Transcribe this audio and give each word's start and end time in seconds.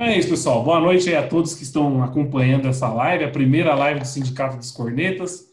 É 0.00 0.16
isso, 0.16 0.28
pessoal. 0.28 0.62
Boa 0.62 0.78
noite 0.78 1.08
aí 1.08 1.16
a 1.16 1.26
todos 1.26 1.56
que 1.56 1.64
estão 1.64 2.04
acompanhando 2.04 2.68
essa 2.68 2.88
live, 2.88 3.24
a 3.24 3.30
primeira 3.32 3.74
live 3.74 3.98
do 3.98 4.06
Sindicato 4.06 4.56
dos 4.56 4.70
Cornetas. 4.70 5.52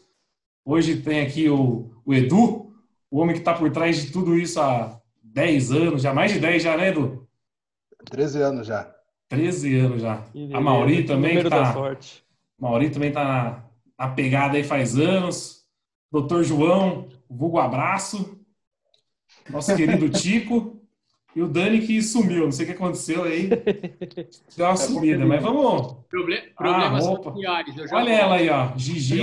Hoje 0.64 1.02
tem 1.02 1.20
aqui 1.20 1.48
o, 1.48 1.90
o 2.04 2.14
Edu, 2.14 2.72
o 3.10 3.18
homem 3.18 3.34
que 3.34 3.40
está 3.40 3.52
por 3.52 3.72
trás 3.72 4.00
de 4.00 4.12
tudo 4.12 4.38
isso 4.38 4.60
há 4.60 5.00
10 5.20 5.72
anos, 5.72 6.02
já 6.02 6.14
mais 6.14 6.32
de 6.32 6.38
10 6.38 6.62
já, 6.62 6.76
né, 6.76 6.90
Edu? 6.90 7.26
13 8.04 8.40
anos 8.40 8.66
já. 8.68 8.94
13 9.28 9.78
anos 9.80 10.02
já. 10.02 10.24
a 10.52 10.60
Mauri 10.60 11.02
também 11.04 11.42
que 11.42 11.50
tá. 11.50 11.74
Mauri 12.56 12.90
também 12.90 13.10
tá 13.10 13.24
na, 13.24 13.64
na 13.98 14.14
pegada 14.14 14.56
aí 14.56 14.62
faz 14.62 14.96
anos. 14.96 15.64
Doutor 16.08 16.44
João, 16.44 17.08
vulgo 17.28 17.58
abraço. 17.58 18.40
Nosso 19.50 19.74
querido 19.74 20.08
Tico. 20.16 20.75
E 21.36 21.42
o 21.42 21.46
Dani 21.46 21.86
que 21.86 22.00
sumiu, 22.00 22.46
não 22.46 22.50
sei 22.50 22.64
o 22.64 22.68
que 22.68 22.74
aconteceu 22.74 23.24
aí. 23.24 23.48
Deu 24.56 24.64
uma 24.66 24.72
é 24.72 24.76
sumida, 24.76 25.26
mas 25.26 25.42
vamos. 25.42 25.92
Proble 26.08 26.40
problemas 26.56 27.06
ah, 27.06 27.22
familiares. 27.22 27.74
Olha 27.92 28.10
ela 28.10 28.36
aí, 28.36 28.48
ó. 28.48 28.74
Gigi. 28.74 29.20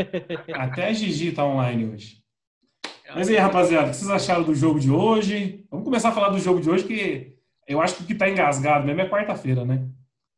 Até 0.54 0.94
Gigi 0.94 1.30
tá 1.32 1.44
online 1.44 1.92
hoje. 1.92 2.22
Mas 3.14 3.28
aí, 3.28 3.36
rapaziada, 3.36 3.88
o 3.88 3.90
que 3.90 3.96
vocês 3.96 4.10
acharam 4.10 4.44
do 4.44 4.54
jogo 4.54 4.80
de 4.80 4.90
hoje? 4.90 5.66
Vamos 5.70 5.84
começar 5.84 6.08
a 6.08 6.12
falar 6.12 6.30
do 6.30 6.38
jogo 6.38 6.58
de 6.58 6.70
hoje, 6.70 6.84
que 6.84 7.36
eu 7.68 7.82
acho 7.82 7.96
que 7.96 8.04
o 8.04 8.06
que 8.06 8.14
tá 8.14 8.30
engasgado 8.30 8.86
mesmo 8.86 9.02
é 9.02 9.10
quarta-feira, 9.10 9.62
né? 9.62 9.86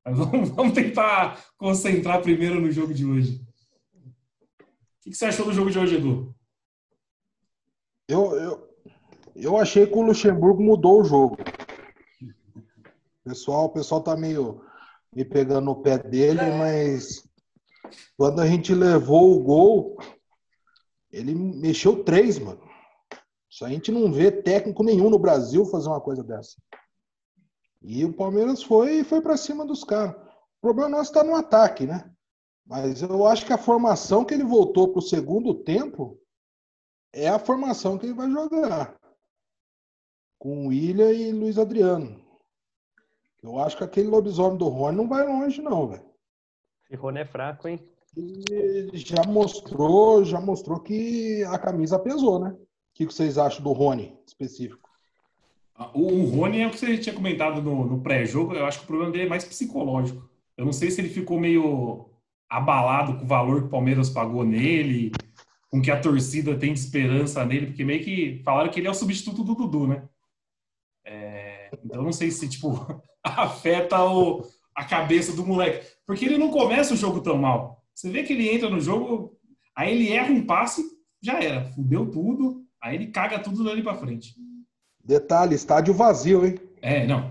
Mas 0.05 0.19
vamos, 0.19 0.49
vamos, 0.51 0.73
tentar 0.73 1.41
concentrar 1.57 2.23
primeiro 2.23 2.60
no 2.60 2.73
jogo 2.73 2.93
de 2.93 3.07
hoje. 3.07 3.41
O 5.07 5.10
que 5.10 5.15
você 5.15 5.27
achou 5.27 5.46
do 5.46 5.52
jogo 5.52 5.71
de 5.71 5.79
hoje, 5.79 5.95
Edu? 5.95 6.35
Eu, 8.09 8.35
eu, 8.35 8.73
eu 9.34 9.59
achei 9.59 9.87
que 9.87 9.97
o 9.97 10.02
Luxemburgo 10.02 10.62
mudou 10.62 11.01
o 11.01 11.05
jogo. 11.05 11.37
Pessoal, 13.24 13.65
o 13.65 13.70
pessoal 13.70 14.01
tá 14.01 14.16
meio 14.16 14.62
me 15.15 15.24
pegando 15.24 15.65
no 15.65 15.83
pé 15.83 15.98
dele, 15.98 16.41
mas 16.59 17.27
quando 18.16 18.40
a 18.40 18.46
gente 18.46 18.74
levou 18.74 19.35
o 19.35 19.43
gol, 19.43 19.96
ele 21.10 21.35
mexeu 21.35 22.05
três, 22.05 22.38
mano. 22.38 22.60
Isso 23.51 23.65
a 23.65 23.68
gente 23.68 23.90
não 23.90 24.12
vê 24.12 24.30
técnico 24.30 24.82
nenhum 24.82 25.10
no 25.10 25.18
Brasil 25.18 25.65
fazer 25.66 25.88
uma 25.88 26.01
coisa 26.01 26.23
dessa. 26.23 26.57
E 27.82 28.05
o 28.05 28.12
Palmeiras 28.12 28.62
foi 28.62 29.02
foi 29.05 29.21
para 29.21 29.37
cima 29.37 29.65
dos 29.65 29.85
caras. 29.85 30.15
O 30.15 30.60
problema 30.60 30.90
nosso 30.90 31.10
está 31.10 31.23
no 31.23 31.35
ataque, 31.35 31.87
né? 31.87 32.10
Mas 32.66 33.02
eu 33.02 33.27
acho 33.27 33.45
que 33.45 33.52
a 33.52 33.59
formação 33.59 34.24
que 34.24 34.32
ele 34.32 34.45
voltou 34.45 34.88
para 34.88 34.99
o 34.99 35.02
segundo 35.02 35.55
tempo 35.55 36.18
é 37.12 37.29
a 37.29 37.38
formação 37.38 37.99
que 37.99 38.07
ele 38.07 38.15
vai 38.15 38.30
jogar 38.30 38.96
com 40.45 40.66
William 40.66 41.10
e 41.10 41.32
Luiz 41.32 41.59
Adriano. 41.59 42.20
Eu 43.42 43.59
acho 43.59 43.78
que 43.78 43.84
aquele 43.84 44.09
lobisomem 44.09 44.59
do 44.59 44.68
Rony 44.68 44.95
não 44.95 45.09
vai 45.09 45.26
longe, 45.26 45.62
não, 45.62 45.88
velho. 45.88 46.04
Esse 46.84 47.00
Rony 47.00 47.20
é 47.20 47.24
fraco, 47.24 47.66
hein? 47.66 47.80
E 48.14 48.90
já 48.92 49.24
mostrou, 49.26 50.22
já 50.22 50.38
mostrou 50.38 50.80
que 50.80 51.42
a 51.45 51.56
camisa 51.56 51.98
pesou, 51.98 52.38
né? 52.38 52.50
O 52.50 52.59
que 52.92 53.06
vocês 53.06 53.38
acham 53.38 53.62
do 53.62 53.72
Rony 53.72 54.18
específico? 54.26 54.90
O 55.95 56.26
Rony 56.26 56.60
é 56.60 56.66
o 56.66 56.70
que 56.70 56.78
você 56.78 56.98
tinha 56.98 57.15
comentado 57.15 57.62
no, 57.62 57.87
no 57.87 58.02
pré-jogo. 58.02 58.52
Eu 58.52 58.66
acho 58.66 58.80
que 58.80 58.84
o 58.84 58.88
problema 58.88 59.12
dele 59.12 59.24
é 59.24 59.30
mais 59.30 59.46
psicológico. 59.46 60.28
Eu 60.59 60.66
não 60.66 60.74
sei 60.74 60.90
se 60.90 61.00
ele 61.00 61.09
ficou 61.09 61.40
meio 61.40 62.10
abalado 62.50 63.16
com 63.16 63.24
o 63.24 63.28
valor 63.28 63.62
que 63.62 63.68
o 63.68 63.70
Palmeiras 63.70 64.10
pagou 64.10 64.44
nele, 64.44 65.10
com 65.70 65.81
que 65.81 65.91
a 65.91 65.98
torcida 65.98 66.54
tem 66.59 66.75
de 66.75 66.81
esperança 66.81 67.47
nele, 67.47 67.69
porque 67.69 67.82
meio 67.82 68.04
que 68.04 68.42
falaram 68.44 68.70
que 68.70 68.78
ele 68.78 68.88
é 68.88 68.91
o 68.91 68.94
substituto 68.94 69.42
do 69.42 69.54
Dudu, 69.54 69.87
né? 69.87 70.06
É, 71.06 71.71
então 71.84 72.03
não 72.03 72.12
sei 72.12 72.31
se 72.31 72.49
tipo 72.49 73.03
afeta 73.22 74.03
o, 74.05 74.43
a 74.75 74.84
cabeça 74.84 75.33
do 75.33 75.47
moleque, 75.47 75.87
porque 76.06 76.25
ele 76.25 76.38
não 76.38 76.50
começa 76.50 76.94
o 76.94 76.97
jogo 76.97 77.21
tão 77.21 77.37
mal. 77.37 77.83
Você 77.94 78.11
vê 78.11 78.22
que 78.22 78.33
ele 78.33 78.49
entra 78.49 78.69
no 78.69 78.81
jogo, 78.81 79.37
aí 79.77 79.94
ele 79.94 80.12
erra 80.12 80.33
um 80.33 80.44
passe, 80.44 80.83
já 81.22 81.41
era, 81.43 81.65
fudeu 81.73 82.11
tudo, 82.11 82.65
aí 82.83 82.97
ele 82.97 83.06
caga 83.09 83.39
tudo 83.39 83.62
dali 83.62 83.83
para 83.83 83.97
frente. 83.97 84.34
Detalhe, 85.05 85.55
estádio 85.55 85.95
vazio, 85.95 86.47
hein? 86.47 86.59
É, 86.81 87.07
não. 87.07 87.31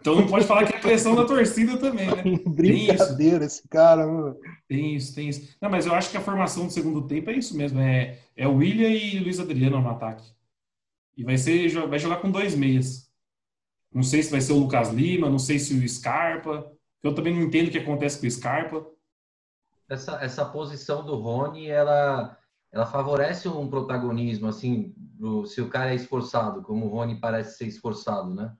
Então 0.00 0.16
não 0.16 0.26
pode 0.26 0.46
falar 0.46 0.66
que 0.66 0.74
é 0.74 0.78
pressão 0.78 1.14
da 1.14 1.24
torcida 1.24 1.76
também, 1.76 2.06
né? 2.06 2.22
Brincadeira 2.46 3.44
esse 3.44 3.66
cara, 3.68 4.06
mano. 4.06 4.36
Tem 4.68 4.96
isso, 4.96 5.14
tem 5.14 5.28
isso. 5.28 5.56
Não, 5.60 5.70
mas 5.70 5.86
eu 5.86 5.94
acho 5.94 6.10
que 6.10 6.16
a 6.16 6.20
formação 6.20 6.66
do 6.66 6.72
segundo 6.72 7.06
tempo 7.06 7.30
é 7.30 7.34
isso 7.34 7.56
mesmo. 7.56 7.80
É, 7.80 8.18
é 8.36 8.46
o 8.46 8.56
William 8.56 8.88
e 8.88 9.18
Luiz 9.20 9.38
Adriano 9.38 9.80
no 9.80 9.90
ataque. 9.90 10.24
E 11.16 11.22
vai 11.22 11.38
ser 11.38 11.68
vai 11.88 11.98
jogar 11.98 12.16
com 12.16 12.30
dois 12.30 12.54
meias. 12.54 13.01
Não 13.92 14.02
sei 14.02 14.22
se 14.22 14.30
vai 14.30 14.40
ser 14.40 14.52
o 14.52 14.58
Lucas 14.58 14.90
Lima, 14.90 15.28
não 15.28 15.38
sei 15.38 15.58
se 15.58 15.74
o 15.74 15.88
Scarpa. 15.88 16.70
Eu 17.02 17.14
também 17.14 17.34
não 17.34 17.42
entendo 17.42 17.68
o 17.68 17.70
que 17.70 17.78
acontece 17.78 18.20
com 18.20 18.26
o 18.26 18.30
Scarpa. 18.30 18.86
Essa, 19.88 20.22
essa 20.22 20.44
posição 20.44 21.04
do 21.04 21.16
Rony, 21.16 21.68
ela, 21.68 22.38
ela 22.70 22.86
favorece 22.86 23.48
um 23.48 23.68
protagonismo, 23.68 24.48
assim, 24.48 24.94
do, 24.96 25.44
se 25.44 25.60
o 25.60 25.68
cara 25.68 25.92
é 25.92 25.94
esforçado, 25.94 26.62
como 26.62 26.86
o 26.86 26.88
Rony 26.88 27.20
parece 27.20 27.58
ser 27.58 27.66
esforçado, 27.66 28.34
né? 28.34 28.54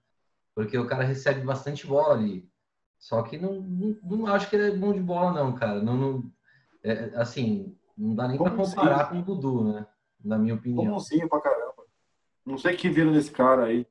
Porque 0.54 0.76
o 0.76 0.86
cara 0.86 1.04
recebe 1.04 1.40
bastante 1.40 1.86
bola 1.86 2.14
ali. 2.14 2.50
Só 2.98 3.22
que 3.22 3.38
não, 3.38 3.60
não, 3.60 3.96
não 4.02 4.26
acho 4.26 4.50
que 4.50 4.56
ele 4.56 4.68
é 4.68 4.76
bom 4.76 4.92
de 4.92 5.00
bola, 5.00 5.32
não, 5.32 5.54
cara. 5.54 5.82
Não, 5.82 5.96
não 5.96 6.32
é, 6.84 7.12
assim, 7.14 7.76
não 7.96 8.14
dá 8.14 8.28
nem 8.28 8.38
para 8.38 8.50
comparar 8.50 9.08
sim? 9.08 9.10
com 9.10 9.32
o 9.32 9.36
Dudu, 9.36 9.72
né? 9.72 9.86
Na 10.22 10.38
minha 10.38 10.54
opinião. 10.54 10.92
Bonzinho 10.92 11.28
pra 11.28 11.40
caramba. 11.40 11.84
Não 12.44 12.58
sei 12.58 12.74
o 12.74 12.76
que 12.76 12.90
viram 12.90 13.12
nesse 13.12 13.30
cara 13.30 13.64
aí. 13.64 13.86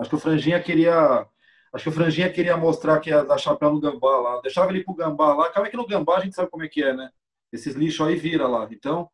Acho 0.00 0.10
que 0.10 0.16
o 0.16 0.20
Franjinha 0.20 0.60
queria. 0.60 1.26
Acho 1.72 1.84
que 1.84 1.88
o 1.90 1.92
Franjinha 1.92 2.32
queria 2.32 2.56
mostrar 2.56 2.98
que 2.98 3.10
ia 3.10 3.22
dar 3.22 3.38
chapéu 3.38 3.70
no 3.70 3.80
gambá 3.80 4.18
lá. 4.18 4.40
Deixava 4.40 4.70
ele 4.70 4.82
pro 4.82 4.94
gambá 4.94 5.34
lá. 5.34 5.50
Calma 5.50 5.68
que 5.68 5.76
no 5.76 5.86
gambá 5.86 6.16
a 6.16 6.20
gente 6.20 6.34
sabe 6.34 6.50
como 6.50 6.64
é 6.64 6.68
que 6.68 6.82
é, 6.82 6.94
né? 6.94 7.10
Esses 7.52 7.74
lixos 7.74 8.08
aí 8.08 8.16
vira 8.16 8.48
lá. 8.48 8.66
Então, 8.70 9.08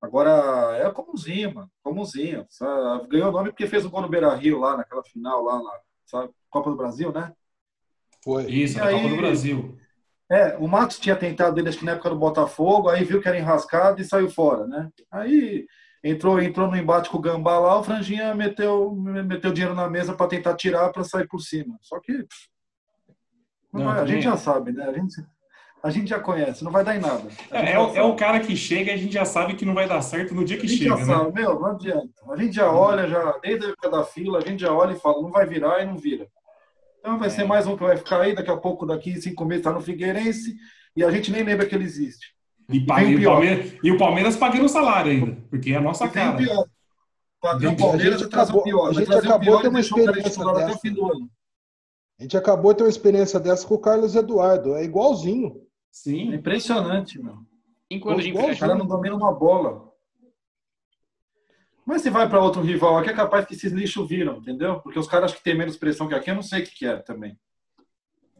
agora 0.00 0.76
é 0.76 0.90
comunzinho, 0.92 1.54
mano. 1.54 1.70
Comunzinho. 1.82 2.46
Sabe? 2.50 3.08
Ganhou 3.08 3.30
o 3.30 3.32
nome 3.32 3.50
porque 3.50 3.66
fez 3.66 3.84
o 3.84 3.90
gol 3.90 4.02
no 4.02 4.08
Beira 4.08 4.32
Rio 4.34 4.60
lá, 4.60 4.76
naquela 4.76 5.02
final 5.02 5.42
lá, 5.42 5.60
lá 5.60 5.72
sabe? 6.06 6.30
Copa 6.50 6.70
do 6.70 6.76
Brasil, 6.76 7.10
né? 7.10 7.32
Foi. 8.22 8.44
Isso, 8.44 8.80
a 8.82 8.90
Copa 8.90 9.08
do 9.08 9.16
Brasil. 9.16 9.78
É, 10.30 10.56
o 10.58 10.68
Matos 10.68 10.98
tinha 10.98 11.16
tentado 11.16 11.58
ele, 11.58 11.70
acho 11.70 11.78
que 11.78 11.86
na 11.86 11.92
época 11.92 12.10
do 12.10 12.18
Botafogo, 12.18 12.90
aí 12.90 13.02
viu 13.02 13.20
que 13.20 13.28
era 13.28 13.38
enrascado 13.38 14.00
e 14.00 14.04
saiu 14.04 14.28
fora, 14.28 14.66
né? 14.66 14.90
Aí 15.10 15.66
entrou 16.02 16.40
entrou 16.40 16.68
no 16.68 16.76
embate 16.76 17.10
com 17.10 17.18
o 17.18 17.20
Gambá 17.20 17.58
lá, 17.58 17.78
o 17.78 17.82
Franjinha 17.82 18.34
meteu, 18.34 18.94
meteu 18.94 19.52
dinheiro 19.52 19.74
na 19.74 19.88
mesa 19.88 20.14
para 20.14 20.28
tentar 20.28 20.54
tirar 20.54 20.90
para 20.90 21.04
sair 21.04 21.26
por 21.26 21.40
cima. 21.40 21.76
Só 21.80 21.98
que 22.00 22.26
não, 23.72 23.84
não, 23.84 23.90
a 23.90 24.06
gente 24.06 24.22
já 24.22 24.36
sabe, 24.36 24.72
né? 24.72 24.84
A 24.84 24.92
gente, 24.92 25.24
a 25.82 25.90
gente 25.90 26.08
já 26.08 26.18
conhece, 26.18 26.64
não 26.64 26.72
vai 26.72 26.84
dar 26.84 26.96
em 26.96 27.00
nada. 27.00 27.28
É, 27.50 27.72
é, 27.72 27.78
o, 27.78 27.96
é, 27.96 28.02
o, 28.02 28.16
cara 28.16 28.40
que 28.40 28.56
chega 28.56 28.90
e 28.90 28.94
a 28.94 28.96
gente 28.96 29.12
já 29.12 29.24
sabe 29.24 29.54
que 29.54 29.64
não 29.64 29.74
vai 29.74 29.86
dar 29.86 30.00
certo 30.02 30.34
no 30.34 30.44
dia 30.44 30.58
que 30.58 30.66
chega. 30.68 30.94
A 30.94 30.96
gente 30.96 31.06
chega, 31.06 31.14
já 31.14 31.18
né? 31.18 31.24
sabe, 31.24 31.40
meu, 31.40 31.60
não 31.60 31.66
adianta. 31.66 32.08
A 32.30 32.36
gente 32.36 32.54
já 32.54 32.72
olha, 32.72 33.06
já, 33.06 33.38
desde 33.42 33.66
a 33.66 33.68
época 33.70 33.90
da 33.90 34.04
fila, 34.04 34.38
a 34.38 34.42
gente 34.42 34.60
já 34.60 34.72
olha 34.72 34.92
e 34.92 35.00
fala, 35.00 35.22
não 35.22 35.30
vai 35.30 35.46
virar 35.46 35.82
e 35.82 35.86
não 35.86 35.96
vira. 35.96 36.26
Então 36.98 37.18
vai 37.18 37.28
é. 37.28 37.30
ser 37.30 37.44
mais 37.44 37.66
um 37.66 37.76
que 37.76 37.82
vai 37.82 37.96
ficar 37.96 38.22
aí, 38.22 38.34
daqui 38.34 38.50
a 38.50 38.56
pouco, 38.56 38.86
daqui 38.86 39.20
cinco 39.20 39.44
meses, 39.44 39.60
está 39.60 39.72
no 39.72 39.80
Figueirense, 39.80 40.56
e 40.96 41.04
a 41.04 41.10
gente 41.10 41.30
nem 41.30 41.42
lembra 41.42 41.66
que 41.66 41.74
ele 41.74 41.84
existe. 41.84 42.34
E, 42.70 42.80
paga, 42.80 43.06
e, 43.06 43.16
o 43.16 43.24
Palmeiras, 43.24 43.72
e 43.82 43.92
o 43.92 43.98
Palmeiras 43.98 44.36
pagando 44.36 44.66
o 44.66 44.68
salário 44.68 45.10
ainda, 45.10 45.38
porque 45.48 45.72
é 45.72 45.76
a 45.76 45.80
nossa 45.80 46.08
cara. 46.08 46.36
Pior. 46.36 46.66
O 47.40 47.76
Palmeiras 47.76 48.28
trazer 48.28 48.52
o 48.52 48.62
pior. 48.62 48.90
A 48.90 48.92
gente 48.92 49.14
acabou 49.14 49.56
de 49.56 49.62
ter 49.62 49.68
uma 49.68 49.80
experiência 49.80 50.44
dessa. 50.44 50.88
A 52.18 52.22
gente 52.22 52.36
acabou 52.36 52.72
de 52.72 52.78
ter 52.78 52.84
uma 52.84 52.90
experiência 52.90 53.40
dessa 53.40 53.66
com 53.66 53.74
o 53.74 53.78
Carlos 53.78 54.14
Eduardo. 54.16 54.74
É 54.74 54.84
igualzinho. 54.84 55.62
Sim. 55.90 56.32
É 56.32 56.36
impressionante, 56.36 57.22
meu. 57.22 57.38
De 57.90 58.32
O 58.32 58.58
cara 58.58 58.74
não 58.74 58.86
domina 58.86 59.16
uma 59.16 59.32
bola. 59.32 59.88
Mas 61.86 62.02
se 62.02 62.10
vai 62.10 62.28
para 62.28 62.42
outro 62.42 62.60
rival 62.60 62.98
aqui, 62.98 63.08
é 63.08 63.14
capaz 63.14 63.46
que 63.46 63.54
esses 63.54 63.72
lixos 63.72 64.06
viram, 64.06 64.36
entendeu? 64.36 64.78
Porque 64.80 64.98
os 64.98 65.08
caras 65.08 65.32
que 65.32 65.42
têm 65.42 65.56
menos 65.56 65.78
pressão 65.78 66.06
que 66.06 66.14
aqui, 66.14 66.30
eu 66.30 66.34
não 66.34 66.42
sei 66.42 66.62
o 66.62 66.64
que, 66.66 66.74
que 66.74 66.86
é 66.86 66.96
também. 66.96 67.38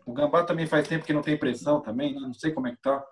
O 0.05 0.13
Gambá 0.13 0.45
também 0.45 0.67
faz 0.67 0.87
tempo 0.87 1.07
que 1.07 1.15
não 1.15 1.23
tem 1.23 1.39
pressão 1.39 1.81
também, 1.81 2.13
né? 2.13 2.21
não 2.21 2.35
sei 2.35 2.53
como 2.53 2.67
é 2.67 2.73
que 2.73 2.83
tá. 2.83 3.03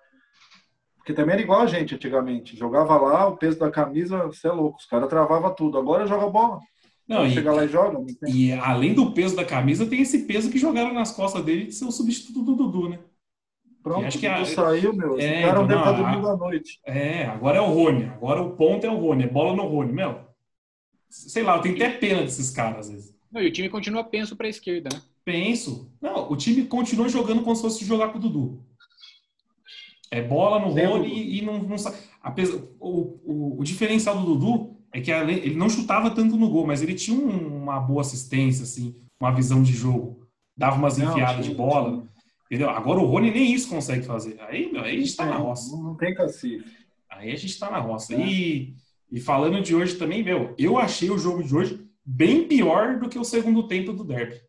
Porque 1.06 1.14
também 1.14 1.34
era 1.34 1.42
igual 1.42 1.60
a 1.60 1.66
gente 1.66 1.94
antigamente. 1.94 2.56
Jogava 2.56 2.96
lá, 2.96 3.28
o 3.28 3.36
peso 3.36 3.56
da 3.60 3.70
camisa, 3.70 4.26
você 4.26 4.48
é 4.48 4.50
louco. 4.50 4.80
Os 4.80 4.86
caras 4.86 5.08
travavam 5.08 5.54
tudo. 5.54 5.78
Agora 5.78 6.04
joga 6.04 6.28
bola. 6.28 6.58
Não, 7.06 7.24
e, 7.24 7.30
chega 7.30 7.52
lá 7.52 7.64
e 7.64 7.68
joga. 7.68 8.04
E 8.26 8.52
além 8.52 8.92
do 8.92 9.12
peso 9.12 9.36
da 9.36 9.44
camisa, 9.44 9.86
tem 9.86 10.02
esse 10.02 10.26
peso 10.26 10.50
que 10.50 10.58
jogaram 10.58 10.92
nas 10.92 11.12
costas 11.12 11.44
dele 11.44 11.66
de 11.66 11.74
ser 11.76 11.84
o 11.84 11.92
substituto 11.92 12.42
do 12.42 12.56
Dudu, 12.56 12.88
né? 12.88 12.98
Pronto, 13.84 14.04
acho 14.04 14.18
que 14.18 14.26
a, 14.26 14.44
saiu, 14.44 14.92
meu. 14.92 15.16
É, 15.16 15.42
cara 15.42 15.60
não 15.60 15.66
deve 15.68 15.78
estar 15.78 15.92
dormindo 15.92 16.28
à 16.28 16.36
noite. 16.36 16.80
É, 16.84 17.26
agora 17.26 17.58
é 17.58 17.60
o 17.60 17.72
Rony. 17.72 18.06
Agora 18.06 18.42
o 18.42 18.56
ponto 18.56 18.84
é 18.84 18.90
o 18.90 18.96
Rony. 18.96 19.22
É 19.22 19.28
bola 19.28 19.54
no 19.54 19.64
Rony, 19.64 19.92
meu. 19.92 20.18
Sei 21.08 21.44
lá, 21.44 21.54
eu 21.54 21.62
tenho 21.62 21.76
até 21.76 21.88
pena 21.88 22.22
desses 22.22 22.50
caras 22.50 22.88
às 22.88 22.90
vezes. 22.90 23.14
Não, 23.30 23.40
e 23.40 23.46
o 23.46 23.52
time 23.52 23.68
continua 23.68 24.02
penso 24.02 24.34
para 24.34 24.48
a 24.48 24.50
esquerda, 24.50 24.88
né? 24.92 25.00
Penso. 25.24 25.88
Não, 26.02 26.28
o 26.32 26.36
time 26.36 26.64
continua 26.64 27.08
jogando 27.08 27.44
como 27.44 27.54
se 27.54 27.62
fosse 27.62 27.84
jogar 27.84 28.08
com 28.08 28.18
o 28.18 28.20
Dudu. 28.20 28.66
É 30.10 30.22
bola 30.22 30.60
no 30.60 30.68
Rony 30.68 31.08
e, 31.08 31.38
e 31.38 31.42
não, 31.42 31.62
não 31.62 31.76
o, 32.80 33.20
o, 33.24 33.60
o, 33.60 33.64
diferencial 33.64 34.18
do 34.18 34.24
Dudu 34.24 34.76
é 34.92 35.00
que 35.00 35.10
ele 35.10 35.56
não 35.56 35.68
chutava 35.68 36.10
tanto 36.10 36.36
no 36.36 36.48
gol, 36.48 36.66
mas 36.66 36.82
ele 36.82 36.94
tinha 36.94 37.18
um, 37.18 37.62
uma 37.62 37.80
boa 37.80 38.00
assistência, 38.00 38.62
assim, 38.62 38.94
uma 39.20 39.30
visão 39.30 39.62
de 39.62 39.72
jogo. 39.72 40.26
dava 40.56 40.76
umas 40.76 40.96
Não, 40.96 41.10
enfiadas 41.10 41.44
de 41.44 41.54
bola. 41.54 41.90
tinha. 41.90 42.06
Entendeu? 42.46 42.70
Agora 42.70 43.00
o 43.00 43.06
Rony 43.06 43.30
nem 43.30 43.52
isso 43.52 43.68
consegue 43.68 44.04
fazer. 44.04 44.40
Aí, 44.40 44.70
meu, 44.72 44.82
aí 44.82 44.96
a 44.96 45.00
gente 45.00 45.16
tá 45.16 45.26
na 45.26 45.36
roça. 45.36 45.76
Não, 45.76 45.96
tem 45.96 46.14
cacife. 46.14 46.64
Aí 47.10 47.32
a 47.32 47.36
gente 47.36 47.58
tá 47.58 47.70
na 47.70 47.78
roça. 47.78 48.14
É. 48.14 48.20
E, 48.20 48.74
e 49.10 49.20
falando 49.20 49.60
de 49.60 49.74
hoje 49.74 49.96
também, 49.96 50.22
meu, 50.22 50.54
eu 50.56 50.78
achei 50.78 51.10
o 51.10 51.18
jogo 51.18 51.42
de 51.42 51.54
hoje 51.54 51.84
bem 52.04 52.46
pior 52.46 53.00
do 53.00 53.08
que 53.08 53.18
o 53.18 53.24
segundo 53.24 53.66
tempo 53.66 53.92
do 53.92 54.04
Derby. 54.04 54.40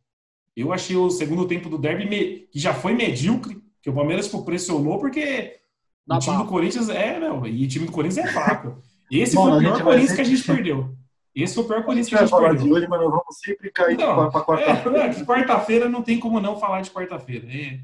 Eu 0.56 0.72
achei 0.72 0.96
o 0.96 1.10
segundo 1.10 1.48
tempo 1.48 1.70
do 1.70 1.78
Derby 1.78 2.48
que 2.52 2.60
já 2.60 2.74
foi 2.74 2.94
medíocre, 2.94 3.62
que 3.88 3.92
o 3.92 3.94
Palmeiras 3.94 4.26
tipo, 4.26 4.44
pressionou 4.44 5.00
porque 5.00 5.62
Na 6.06 6.18
o 6.18 6.20
time 6.20 6.36
do. 6.36 6.46
Corinthians 6.46 6.90
é, 6.90 7.18
meu, 7.18 7.48
e 7.48 7.64
o 7.64 7.68
time 7.70 7.86
do 7.86 7.92
Corinthians 7.94 8.28
é 8.28 8.34
fraco. 8.34 8.82
Esse 9.10 9.34
Bom, 9.34 9.48
foi 9.48 9.56
o 9.56 9.60
pior 9.60 9.82
Corinthians 9.82 10.12
que 10.12 10.22
a 10.22 10.26
gente 10.26 10.44
perdeu. 10.44 10.94
Esse 11.34 11.56
foi 11.56 11.64
o 11.64 11.68
pior 11.68 11.86
Corinthians 11.86 12.10
que 12.10 12.16
a 12.16 12.18
gente 12.18 12.30
falar 12.30 12.52
de 12.52 12.58
perdeu. 12.58 12.76
hoje, 12.76 12.88
mas 12.90 13.00
nós 13.00 13.10
vamos 13.10 13.40
sempre 13.42 13.72
cair 13.72 13.98
Não, 13.98 14.30
para 14.30 14.44
quarta-feira. 14.44 15.06
É, 15.06 15.24
quarta-feira 15.24 15.88
não 15.88 16.02
tem 16.02 16.20
como 16.20 16.42
não 16.42 16.60
falar 16.60 16.82
de 16.82 16.92
quarta-feira. 16.92 17.48
É, 17.50 17.80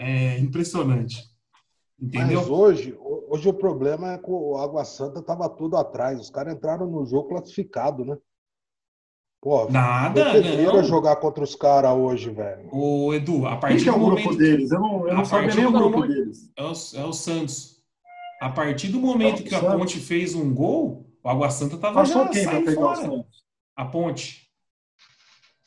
é 0.00 0.38
impressionante. 0.38 1.22
Entendeu? 2.00 2.40
Mas 2.40 2.48
hoje, 2.48 2.96
hoje 3.28 3.46
o 3.46 3.52
problema 3.52 4.14
é 4.14 4.18
que 4.18 4.30
o 4.30 4.56
Água 4.56 4.82
Santa 4.86 5.20
tava 5.20 5.46
tudo 5.50 5.76
atrás. 5.76 6.18
Os 6.18 6.30
caras 6.30 6.54
entraram 6.54 6.86
no 6.86 7.04
jogo 7.04 7.28
classificado, 7.28 8.02
né? 8.02 8.16
Pô, 9.44 9.68
Nada, 9.70 10.24
não. 10.42 10.82
jogar 10.84 11.16
contra 11.16 11.44
os 11.44 11.54
caras 11.54 11.92
hoje, 11.92 12.30
velho. 12.30 12.66
O 12.72 13.12
Edu, 13.12 13.44
a 13.46 13.50
Quem 13.50 13.60
partir 13.60 13.88
é 13.90 13.92
do 13.92 13.98
o 13.98 14.00
grupo 14.06 14.22
momento 14.22 14.38
deles? 14.38 14.72
Eu 14.72 14.80
não, 14.80 15.06
eu 15.06 15.12
A 15.12 15.14
não 15.16 15.24
sabia 15.26 15.48
partir 15.48 15.58
nem 15.58 15.66
o 15.66 15.70
do 15.70 15.78
grupo 15.78 15.98
momento- 15.98 16.14
deles. 16.14 16.50
é 16.56 16.62
o, 16.62 16.72
é 17.02 17.04
o 17.04 17.12
Santos. 17.12 17.82
A 18.40 18.48
partir 18.48 18.88
do 18.88 18.98
momento 18.98 19.42
É 19.42 19.44
que 19.44 19.54
a 19.54 19.60
Santos. 19.60 19.76
Ponte 19.76 20.00
fez 20.00 20.34
um 20.34 20.54
gol, 20.54 21.06
o 21.22 21.28
Água 21.28 21.50
Santa 21.50 21.76
tava 21.76 21.92
Passou 22.00 22.24
já 22.24 22.30
quem 22.30 22.42
para 22.44 22.52
saindo 22.54 22.74
fora. 22.74 23.24
A 23.76 23.84
Ponte. 23.84 24.48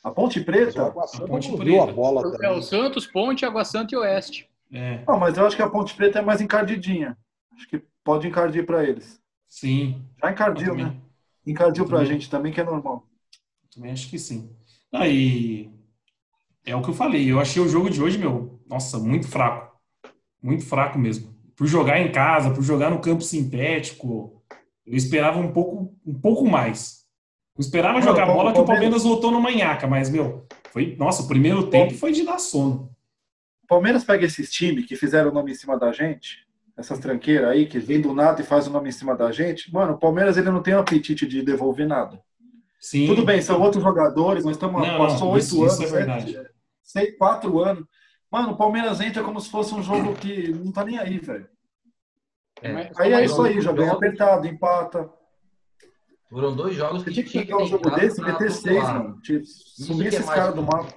A 0.02 0.10
Ponte 0.10 0.40
Preta? 0.40 0.72
Santa 0.72 1.26
Ponte 1.28 1.56
Preta. 1.56 1.82
a 1.84 1.92
bola 1.92 2.36
É 2.42 2.50
o 2.50 2.60
Santos, 2.60 3.06
Ponte, 3.06 3.46
Água 3.46 3.64
Santa 3.64 3.94
e 3.94 3.98
Oeste. 3.98 4.48
É, 4.72 5.04
Não, 5.06 5.20
mas 5.20 5.38
eu 5.38 5.46
acho 5.46 5.54
que 5.54 5.62
a 5.62 5.70
Ponte 5.70 5.94
Preta 5.94 6.18
é 6.18 6.22
mais 6.22 6.40
encardidinha. 6.40 7.16
Acho 7.54 7.68
que 7.68 7.80
pode 8.02 8.26
encardir 8.26 8.66
para 8.66 8.82
eles. 8.82 9.20
sim. 9.46 10.02
Já 10.20 10.32
encardiu, 10.32 10.74
né? 10.74 10.96
Encardiu 11.46 11.86
pra 11.86 11.98
Também. 11.98 12.12
gente 12.12 12.28
também, 12.28 12.52
que 12.52 12.60
é 12.60 12.64
normal. 12.64 13.04
Também 13.78 13.92
acho 13.92 14.10
que 14.10 14.18
sim. 14.18 14.50
Aí 14.92 15.70
é 16.66 16.74
o 16.74 16.82
que 16.82 16.90
eu 16.90 16.94
falei. 16.94 17.30
Eu 17.30 17.38
achei 17.40 17.62
o 17.62 17.68
jogo 17.68 17.88
de 17.88 18.02
hoje, 18.02 18.18
meu, 18.18 18.60
nossa, 18.68 18.98
muito 18.98 19.28
fraco. 19.28 19.76
Muito 20.42 20.64
fraco 20.66 20.98
mesmo. 20.98 21.34
Por 21.56 21.66
jogar 21.66 22.00
em 22.00 22.10
casa, 22.12 22.50
por 22.50 22.62
jogar 22.62 22.90
no 22.90 23.00
campo 23.00 23.22
sintético, 23.22 24.42
eu 24.86 24.96
esperava 24.96 25.38
um 25.38 25.52
pouco, 25.52 25.96
um 26.06 26.14
pouco 26.14 26.44
mais. 26.48 27.04
Eu 27.56 27.60
esperava 27.60 27.98
Não, 27.98 28.02
jogar 28.02 28.26
bola 28.26 28.52
que 28.52 28.58
o 28.60 28.64
Palmeiras- 28.64 28.66
Palmeiras 28.66 29.02
voltou 29.02 29.30
no 29.30 29.40
manhaca, 29.40 29.86
mas, 29.86 30.08
meu, 30.08 30.46
foi, 30.70 30.94
nossa, 30.96 31.22
o 31.22 31.28
primeiro 31.28 31.68
tempo 31.70 31.94
foi 31.94 32.12
de 32.12 32.24
dar 32.24 32.38
sono. 32.38 32.90
O 33.64 33.66
Palmeiras 33.66 34.04
pega 34.04 34.24
esses 34.24 34.50
times 34.50 34.86
que 34.86 34.96
fizeram 34.96 35.30
o 35.30 35.34
nome 35.34 35.50
em 35.52 35.54
cima 35.54 35.76
da 35.78 35.92
gente, 35.92 36.46
essas 36.76 36.98
tranqueiras 37.00 37.48
aí, 37.50 37.66
que 37.66 37.78
vem 37.80 38.00
do 38.00 38.14
nada 38.14 38.40
e 38.40 38.44
faz 38.44 38.68
o 38.68 38.70
nome 38.70 38.88
em 38.88 38.92
cima 38.92 39.16
da 39.16 39.32
gente. 39.32 39.72
Mano, 39.72 39.94
o 39.94 39.98
Palmeiras 39.98 40.36
ele 40.36 40.50
não 40.50 40.62
tem 40.62 40.74
o 40.74 40.78
apetite 40.78 41.26
de 41.26 41.42
devolver 41.42 41.86
nada. 41.86 42.22
Sim. 42.78 43.06
Tudo 43.06 43.24
bem, 43.24 43.42
são 43.42 43.60
outros 43.60 43.82
jogadores, 43.82 44.44
nós 44.44 44.56
estamos 44.56 44.80
Não, 44.86 44.98
passou 44.98 45.32
oito 45.32 45.62
anos, 45.62 45.72
isso 45.74 45.82
é 45.82 45.86
sete, 45.86 45.92
verdade. 45.92 46.38
seis, 46.82 47.16
quatro 47.18 47.58
anos. 47.62 47.84
Mano, 48.30 48.52
o 48.52 48.56
Palmeiras 48.56 49.00
entra 49.00 49.22
como 49.24 49.40
se 49.40 49.50
fosse 49.50 49.74
um 49.74 49.82
jogo 49.82 50.14
que 50.14 50.48
não 50.52 50.70
tá 50.70 50.84
nem 50.84 50.98
aí, 50.98 51.18
velho. 51.18 51.48
É. 52.62 52.72
Mas- 52.72 52.98
Aí 52.98 53.12
é 53.12 53.16
mas- 53.16 53.30
isso 53.30 53.42
aí, 53.42 53.60
já 53.60 53.72
ganha 53.72 53.92
apertado, 53.92 54.46
empata. 54.46 55.10
Foram 56.30 56.54
dois 56.54 56.76
jogos 56.76 57.02
Você 57.02 57.10
que 57.10 57.14
tinha 57.14 57.42
que 57.42 57.50
pegar 57.50 57.62
um 57.62 57.66
jogo 57.66 57.90
desse 57.90 58.20
e 58.20 58.24
meter 58.24 58.50
seis, 58.52 58.82
mano. 58.82 59.18
Tipo, 59.22 59.42
Isso 59.42 59.84
sumir 59.86 60.06
é 60.06 60.08
esses 60.08 60.26
mais 60.26 60.38
caras 60.38 60.54
do 60.54 60.62
mapa. 60.62 60.92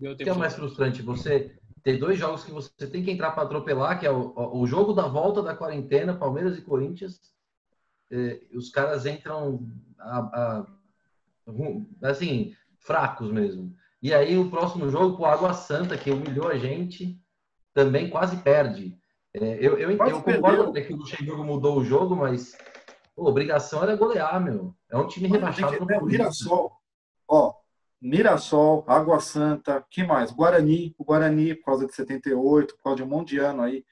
O 0.00 0.16
que 0.16 0.28
é 0.28 0.32
mais 0.34 0.54
frustrante? 0.54 1.02
Você 1.02 1.54
ter 1.82 1.98
dois 1.98 2.18
jogos 2.18 2.42
que 2.42 2.50
você 2.50 2.86
tem 2.86 3.04
que 3.04 3.10
entrar 3.10 3.32
para 3.32 3.42
atropelar, 3.44 4.00
que 4.00 4.06
é 4.06 4.10
o, 4.10 4.32
o 4.58 4.66
jogo 4.66 4.92
da 4.94 5.06
volta 5.06 5.42
da 5.42 5.54
quarentena, 5.54 6.16
Palmeiras 6.16 6.56
e 6.58 6.62
Corinthians. 6.62 7.20
É, 8.10 8.40
os 8.54 8.70
caras 8.70 9.04
entram 9.04 9.68
a- 9.98 10.66
a- 12.02 12.08
assim, 12.08 12.54
fracos 12.78 13.30
mesmo. 13.30 13.74
E 14.02 14.12
aí 14.14 14.36
o 14.38 14.50
próximo 14.50 14.88
jogo, 14.88 15.22
o 15.22 15.26
Água 15.26 15.52
Santa, 15.52 15.96
que 15.96 16.10
humilhou 16.10 16.48
a 16.48 16.56
gente, 16.56 17.18
também 17.74 18.08
quase 18.08 18.36
perde. 18.38 18.96
É, 19.34 19.54
eu, 19.60 19.78
eu, 19.78 19.90
eu 19.90 20.22
concordo 20.22 20.70
até 20.70 20.80
que 20.80 20.94
o 20.94 20.96
Luxemburgo 20.96 21.44
mudou 21.44 21.78
o 21.78 21.84
jogo, 21.84 22.16
mas 22.16 22.56
pô, 23.14 23.26
a 23.26 23.30
obrigação 23.30 23.82
era 23.82 23.96
golear, 23.96 24.40
meu. 24.42 24.74
É 24.88 24.96
um 24.96 25.06
time 25.06 25.28
rebaixado 25.28 25.72
né, 25.72 25.98
Corinthians. 25.98 26.10
Mirassol. 26.10 26.72
Ó, 27.28 27.54
Mirassol, 28.00 28.84
Água 28.86 29.20
Santa, 29.20 29.84
que 29.90 30.04
mais? 30.04 30.30
Guarani, 30.30 30.94
o 30.98 31.04
Guarani, 31.04 31.54
por 31.54 31.64
causa 31.66 31.86
de 31.86 31.94
78, 31.94 32.76
por 32.76 32.82
causa 32.82 32.96
de 32.96 33.02
um 33.02 33.06
monte 33.08 33.30
de 33.30 33.38
ano 33.38 33.62
aí. 33.62 33.84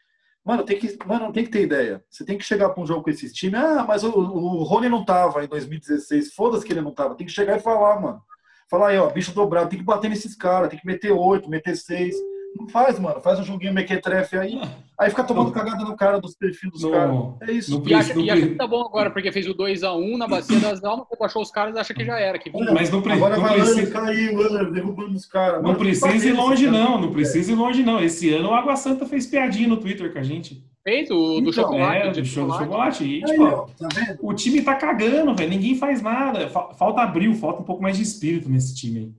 Mano, 0.44 0.62
tem 0.62 0.78
que, 0.78 0.98
mano, 1.06 1.32
tem 1.32 1.44
que 1.44 1.50
ter 1.50 1.62
ideia. 1.62 2.04
Você 2.10 2.24
tem 2.24 2.36
que 2.36 2.44
chegar 2.44 2.68
para 2.68 2.82
um 2.82 2.86
jogo 2.86 3.02
com 3.02 3.10
esses 3.10 3.32
times. 3.32 3.58
Ah, 3.58 3.84
mas 3.88 4.04
o, 4.04 4.10
o 4.10 4.62
Rony 4.62 4.90
não 4.90 5.02
tava 5.02 5.42
em 5.42 5.48
2016. 5.48 6.34
Foda-se 6.34 6.66
que 6.66 6.72
ele 6.72 6.82
não 6.82 6.92
tava. 6.92 7.14
Tem 7.14 7.26
que 7.26 7.32
chegar 7.32 7.56
e 7.56 7.62
falar, 7.62 7.98
mano. 7.98 8.22
Falar 8.68 8.88
aí, 8.88 8.98
ó, 8.98 9.08
bicho 9.08 9.32
dobrado. 9.32 9.70
Tem 9.70 9.78
que 9.78 9.84
bater 9.84 10.10
nesses 10.10 10.36
caras. 10.36 10.68
Tem 10.68 10.78
que 10.78 10.86
meter 10.86 11.12
oito, 11.12 11.48
meter 11.48 11.74
seis. 11.76 12.14
Não 12.56 12.68
faz, 12.68 12.98
mano. 12.98 13.20
Faz 13.20 13.38
um 13.40 13.44
joguinho 13.44 13.74
mequetrefe 13.74 14.36
aí. 14.36 14.60
Aí 14.98 15.10
fica 15.10 15.24
tomando 15.24 15.50
cagada 15.50 15.84
no 15.84 15.96
cara 15.96 16.20
dos 16.20 16.36
perfis 16.36 16.70
dos 16.70 16.84
caras. 16.84 17.16
É 17.42 17.50
isso. 17.52 17.78
no 17.80 17.88
E 17.88 17.94
acha, 17.94 18.14
No 18.14 18.20
e 18.20 18.30
acha 18.30 18.46
que 18.46 18.54
tá 18.54 18.66
bom 18.66 18.80
agora, 18.82 19.10
porque 19.10 19.32
fez 19.32 19.46
o 19.48 19.54
2x1 19.54 20.16
na 20.16 20.28
bacia 20.28 20.60
das 20.60 20.84
almas, 20.84 21.06
baixou 21.18 21.42
os 21.42 21.50
caras 21.50 21.74
e 21.74 21.78
acha 21.80 21.92
que 21.92 22.04
já 22.04 22.18
era. 22.18 22.38
Que 22.38 22.50
Olha, 22.54 22.72
Mas 22.72 22.90
não, 22.90 23.02
pre- 23.02 23.12
Agora 23.12 23.34
não 23.36 23.42
vai 23.42 23.58
lá, 23.58 23.64
precisa. 23.64 23.90
caiu, 23.90 24.70
derrubando 24.72 25.14
os 25.16 25.26
caras. 25.26 25.56
Não 25.56 25.62
Mano, 25.72 25.78
precisa 25.78 26.28
ir 26.28 26.32
longe, 26.32 26.66
não. 26.68 27.00
Não 27.00 27.12
precisa 27.12 27.50
ir 27.52 27.54
longe, 27.56 27.82
não. 27.82 28.00
Esse 28.00 28.32
ano 28.32 28.50
o 28.50 28.54
Água 28.54 28.76
Santa 28.76 29.04
fez 29.04 29.26
piadinha 29.26 29.66
no 29.68 29.76
Twitter 29.76 30.12
com 30.12 30.18
a 30.20 30.22
gente. 30.22 30.64
fez 30.84 31.10
o 31.10 31.40
do 31.40 31.50
Então, 31.50 31.52
chocolate. 31.52 32.06
É, 32.06 32.08
o 32.10 32.12
de 32.12 32.20
do 32.20 32.26
show 32.26 32.46
do 32.46 32.52
chocolate. 32.52 32.98
chocolate. 32.98 33.04
E, 33.04 33.14
Aí, 33.24 33.30
tipo, 33.30 33.42
ó, 33.42 33.66
tá 33.78 33.88
vendo? 33.94 34.18
o 34.22 34.32
time 34.34 34.62
tá 34.62 34.74
cagando, 34.76 35.34
velho. 35.34 35.50
Ninguém 35.50 35.74
faz 35.76 36.00
nada. 36.02 36.48
Fa- 36.48 36.72
Falta 36.74 37.00
abril, 37.00 37.34
falta 37.34 37.62
um 37.62 37.64
pouco 37.64 37.82
mais 37.82 37.96
de 37.96 38.02
espírito 38.04 38.48
nesse 38.48 38.76
time 38.76 38.98
aí. 39.00 39.12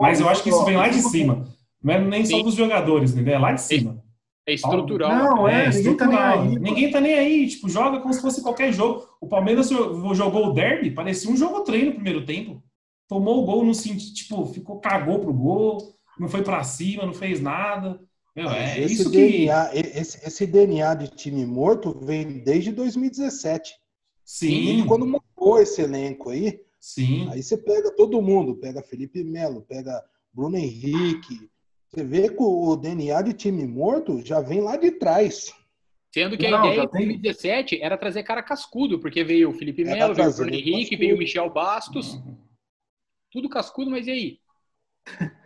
Mas 0.00 0.18
eu 0.18 0.28
acho 0.28 0.42
que 0.42 0.48
isso 0.48 0.64
vem 0.64 0.76
lá 0.76 0.88
de 0.88 1.00
cima. 1.02 1.46
Não 1.82 1.94
é 1.94 2.00
nem 2.00 2.24
só 2.24 2.36
Sim. 2.36 2.42
dos 2.44 2.54
jogadores, 2.54 3.12
entendeu? 3.12 3.34
É 3.34 3.38
lá 3.38 3.52
de 3.52 3.62
cima. 3.62 4.02
É 4.46 4.54
estrutural. 4.54 5.10
Não, 5.10 5.48
é, 5.48 5.68
ninguém 5.68 5.96
tá 5.96 6.06
nem 6.06 6.14
estrutural. 6.16 6.32
aí, 6.42 6.48
mano. 6.48 6.60
Ninguém 6.60 6.90
tá 6.90 7.00
nem 7.00 7.14
aí. 7.14 7.48
Tipo, 7.48 7.68
joga 7.68 8.00
como 8.00 8.12
se 8.12 8.20
fosse 8.20 8.42
qualquer 8.42 8.72
jogo. 8.72 9.06
O 9.20 9.26
Palmeiras 9.26 9.68
jo- 9.70 10.14
jogou 10.14 10.46
o 10.48 10.52
derby, 10.52 10.90
parecia 10.90 11.30
um 11.30 11.36
jogo 11.36 11.60
treino 11.60 11.86
no 11.90 11.94
primeiro 11.94 12.24
tempo. 12.24 12.62
Tomou 13.08 13.42
o 13.42 13.46
gol, 13.46 13.64
não 13.64 13.74
senti, 13.74 14.12
tipo, 14.14 14.44
ficou, 14.46 14.78
cagou 14.80 15.18
pro 15.18 15.32
gol, 15.32 15.94
não 16.18 16.28
foi 16.28 16.42
pra 16.42 16.62
cima, 16.64 17.04
não 17.06 17.12
fez 17.14 17.40
nada. 17.40 18.00
Meu, 18.36 18.48
é 18.50 18.78
esse, 18.80 18.94
isso 18.94 19.10
que. 19.10 19.16
DNA, 19.16 19.70
e- 19.74 19.98
esse, 19.98 20.26
esse 20.26 20.46
DNA 20.46 20.94
de 20.94 21.08
time 21.08 21.44
morto 21.44 21.98
vem 22.02 22.38
desde 22.44 22.70
2017. 22.72 23.72
Sim, 24.24 24.84
Quando 24.86 25.06
montou 25.06 25.60
esse 25.60 25.82
elenco 25.82 26.30
aí, 26.30 26.60
sim. 26.78 27.28
aí 27.30 27.42
você 27.42 27.56
pega 27.56 27.90
todo 27.96 28.22
mundo, 28.22 28.54
pega 28.56 28.80
Felipe 28.82 29.24
Melo, 29.24 29.62
pega 29.62 30.00
Bruno 30.32 30.56
Henrique. 30.56 31.48
Você 31.92 32.04
vê 32.04 32.28
que 32.28 32.40
o 32.42 32.76
DNA 32.76 33.20
de 33.22 33.32
time 33.32 33.66
morto 33.66 34.24
já 34.24 34.40
vem 34.40 34.60
lá 34.60 34.76
de 34.76 34.92
trás. 34.92 35.52
Sendo 36.14 36.36
que 36.38 36.46
a 36.46 36.50
Não, 36.50 36.58
ideia 36.60 36.74
já 36.76 36.84
em 36.84 36.88
tem- 36.88 37.06
2017 37.06 37.82
era 37.82 37.98
trazer 37.98 38.22
cara 38.22 38.42
cascudo, 38.42 39.00
porque 39.00 39.24
veio 39.24 39.50
o 39.50 39.52
Felipe 39.52 39.84
Melo, 39.84 40.14
veio 40.14 40.28
o 40.28 40.32
Bruno 40.34 40.50
cascudo. 40.52 40.54
Henrique, 40.70 40.96
veio 40.96 41.16
o 41.16 41.18
Michel 41.18 41.50
Bastos. 41.52 42.20
Tudo 43.30 43.48
cascudo, 43.48 43.90
mas 43.90 44.06
e 44.06 44.10
aí? 44.10 44.38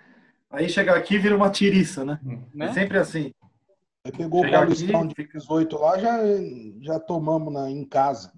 Aí 0.51 0.69
chegar 0.69 0.97
aqui 0.97 1.19
vira 1.19 1.35
uma 1.35 1.51
tiriça, 1.51 2.05
né? 2.05 2.21
Né? 2.55 2.67
É 2.67 2.73
sempre 2.73 2.97
assim. 2.99 3.33
Aí 4.05 4.13
pegou 4.13 4.45
o 4.47 4.51
Paulistão 4.51 5.01
aqui, 5.01 5.09
de 5.09 5.15
fica- 5.17 5.39
18 5.39 5.77
lá, 5.79 5.99
já, 5.99 6.19
já 6.81 7.01
tomamos 7.01 7.53
na, 7.53 7.69
em 7.71 7.85
casa. 7.85 8.33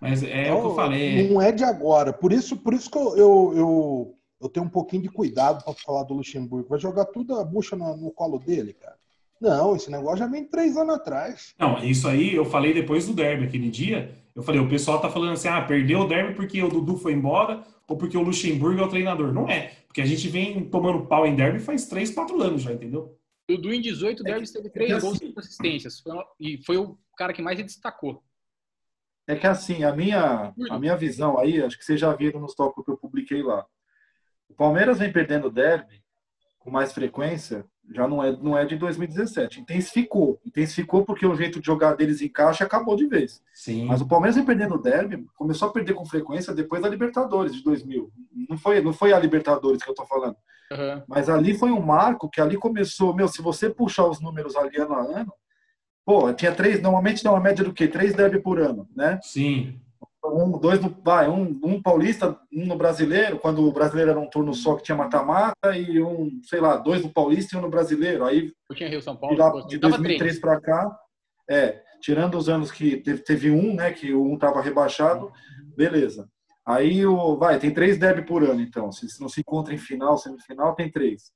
Mas 0.00 0.22
é 0.22 0.26
o 0.26 0.30
que 0.30 0.38
eu 0.48 0.56
Então, 0.58 0.74
falei. 0.74 1.28
Não 1.30 1.42
é 1.42 1.52
de 1.52 1.62
agora. 1.62 2.12
Por 2.14 2.32
isso, 2.32 2.56
por 2.56 2.72
isso 2.72 2.90
que 2.90 2.96
eu, 2.96 3.16
eu, 3.18 3.52
eu, 3.54 4.18
eu 4.44 4.48
tenho 4.50 4.66
um 4.66 4.70
pouquinho 4.70 5.02
de 5.02 5.08
cuidado 5.08 5.64
para 5.64 5.72
falar 5.74 6.02
do 6.04 6.14
Luxemburgo. 6.14 6.68
Vai 6.68 6.78
jogar 6.78 7.06
tudo 7.06 7.34
a 7.38 7.44
bucha 7.44 7.74
no, 7.74 7.96
no 7.96 8.10
colo 8.10 8.38
dele, 8.38 8.74
cara. 8.74 8.96
Não, 9.40 9.74
esse 9.74 9.90
negócio 9.90 10.18
já 10.18 10.26
vem 10.26 10.44
três 10.44 10.76
anos 10.76 10.94
atrás. 10.96 11.54
Não, 11.58 11.82
isso 11.82 12.06
aí 12.06 12.34
eu 12.34 12.44
falei 12.44 12.72
depois 12.74 13.06
do 13.06 13.14
derby 13.14 13.44
aquele 13.46 13.70
dia. 13.70 14.14
Eu 14.34 14.42
falei, 14.42 14.60
o 14.60 14.68
pessoal 14.68 15.00
tá 15.00 15.08
falando 15.10 15.32
assim, 15.32 15.48
ah, 15.48 15.62
perdeu 15.62 16.00
o 16.00 16.08
derby 16.08 16.34
porque 16.34 16.62
o 16.62 16.68
Dudu 16.68 16.96
foi 16.96 17.12
embora 17.12 17.64
ou 17.88 17.96
porque 17.96 18.16
o 18.16 18.22
Luxemburgo 18.22 18.80
é 18.80 18.84
o 18.84 18.88
treinador. 18.88 19.32
Não 19.32 19.48
é, 19.48 19.72
porque 19.86 20.00
a 20.00 20.06
gente 20.06 20.28
vem 20.28 20.64
tomando 20.68 21.06
pau 21.06 21.26
em 21.26 21.34
derby 21.34 21.58
faz 21.58 21.86
três, 21.86 22.10
quatro 22.10 22.40
anos 22.42 22.62
já, 22.62 22.72
entendeu? 22.72 23.16
Dudu 23.48 23.72
em 23.72 23.80
18 23.80 24.22
É 24.22 24.24
que- 24.24 24.30
Derby 24.32 24.52
teve 24.52 24.68
é 24.68 24.70
três 24.70 24.94
que 24.94 25.00
gols 25.00 25.16
assim- 25.16 25.32
e 25.34 25.38
assistências. 25.38 26.00
Foi 26.00 26.12
uma- 26.12 26.26
e 26.40 26.58
foi 26.64 26.76
o 26.76 26.98
cara 27.16 27.32
que 27.32 27.42
mais 27.42 27.58
se 27.58 27.64
destacou. 27.64 28.22
É 29.26 29.34
que 29.36 29.46
assim, 29.46 29.84
a 29.84 29.94
minha, 29.94 30.52
a 30.70 30.78
minha 30.78 30.96
visão 30.96 31.38
aí, 31.38 31.62
acho 31.62 31.78
que 31.78 31.84
vocês 31.84 31.98
já 31.98 32.12
viram 32.14 32.40
nos 32.40 32.54
tópicos 32.54 32.84
que 32.84 32.90
eu 32.90 32.96
publiquei 32.96 33.42
lá. 33.42 33.64
O 34.48 34.54
Palmeiras 34.54 34.98
vem 34.98 35.12
perdendo 35.12 35.48
o 35.48 35.50
derby 35.50 36.02
com 36.58 36.70
mais 36.70 36.92
frequência, 36.92 37.64
já 37.92 38.08
não 38.08 38.24
é, 38.24 38.32
não 38.32 38.56
é 38.56 38.64
de 38.64 38.76
2017. 38.76 39.60
Intensificou. 39.60 40.40
Intensificou 40.46 41.04
porque 41.04 41.26
o 41.26 41.34
jeito 41.34 41.60
de 41.60 41.66
jogar 41.66 41.94
deles 41.94 42.22
encaixa 42.22 42.64
e 42.64 42.66
acabou 42.66 42.96
de 42.96 43.06
vez. 43.06 43.42
Sim. 43.52 43.84
Mas 43.84 44.00
o 44.00 44.08
Palmeiras 44.08 44.36
vem 44.36 44.44
perdendo 44.44 44.76
o 44.76 44.80
derby, 44.80 45.26
começou 45.36 45.68
a 45.68 45.72
perder 45.72 45.92
com 45.92 46.06
frequência 46.06 46.54
depois 46.54 46.80
da 46.80 46.88
Libertadores 46.88 47.54
de 47.54 47.62
2000. 47.62 48.10
Não 48.48 48.56
foi, 48.56 48.80
não 48.80 48.92
foi 48.92 49.12
a 49.12 49.18
Libertadores 49.18 49.82
que 49.82 49.90
eu 49.90 49.94
tô 49.94 50.06
falando. 50.06 50.36
Aham. 50.72 51.04
Mas 51.06 51.28
ali 51.28 51.52
foi 51.54 51.70
um 51.70 51.82
marco 51.82 52.30
que 52.30 52.40
ali 52.40 52.56
começou, 52.56 53.14
meu, 53.14 53.28
se 53.28 53.42
você 53.42 53.68
puxar 53.68 54.06
os 54.06 54.20
números 54.20 54.56
ali 54.56 54.78
ano 54.78 54.94
a 54.94 55.02
ano, 55.02 55.32
pô, 56.04 56.32
tinha 56.32 56.54
três, 56.54 56.80
normalmente 56.80 57.22
tem 57.22 57.30
uma 57.30 57.40
média 57.40 57.62
do 57.62 57.74
quê? 57.74 57.86
Três 57.86 58.14
derby 58.14 58.40
por 58.40 58.58
ano, 58.58 58.88
né? 58.96 59.18
Sim. 59.22 59.78
Um, 60.24 60.58
dois 60.58 60.80
no, 60.80 60.88
vai, 61.04 61.28
um, 61.28 61.60
um 61.62 61.82
paulista, 61.82 62.38
um 62.52 62.64
no 62.66 62.76
brasileiro, 62.76 63.38
quando 63.38 63.62
o 63.66 63.72
brasileiro 63.72 64.10
era 64.12 64.20
um 64.20 64.28
turno 64.28 64.54
só 64.54 64.74
que 64.74 64.82
tinha 64.82 64.96
mata-mata, 64.96 65.76
e 65.76 66.02
um, 66.02 66.40
sei 66.42 66.60
lá, 66.60 66.76
dois 66.76 67.02
no 67.02 67.12
paulista 67.12 67.54
e 67.54 67.58
um 67.58 67.62
no 67.62 67.68
brasileiro. 67.68 68.24
Aí 68.24 68.52
tinha 68.74 68.88
Rio 68.88 69.02
São 69.02 69.14
de, 69.14 69.20
Paulo. 69.20 69.36
lá- 69.36 69.46
depois. 69.46 69.66
de 69.66 69.78
Dava 69.78 69.98
2003 69.98 70.40
para 70.40 70.60
cá, 70.60 70.98
é, 71.48 71.82
tirando 72.00 72.38
os 72.38 72.48
anos 72.48 72.70
que 72.72 72.96
teve, 72.96 73.22
teve 73.22 73.50
um, 73.50 73.74
né, 73.74 73.92
que 73.92 74.14
o 74.14 74.24
um 74.24 74.34
estava 74.34 74.60
rebaixado, 74.62 75.30
beleza. 75.76 76.28
Aí 76.66 77.04
o 77.04 77.36
vai, 77.36 77.58
tem 77.58 77.70
três 77.72 77.98
derby 77.98 78.22
por 78.22 78.42
ano, 78.42 78.60
então. 78.62 78.90
Se 78.90 79.20
não 79.20 79.28
se 79.28 79.40
encontra 79.40 79.74
em 79.74 79.78
final, 79.78 80.16
semifinal, 80.16 80.74
tem 80.74 80.90
três. 80.90 81.30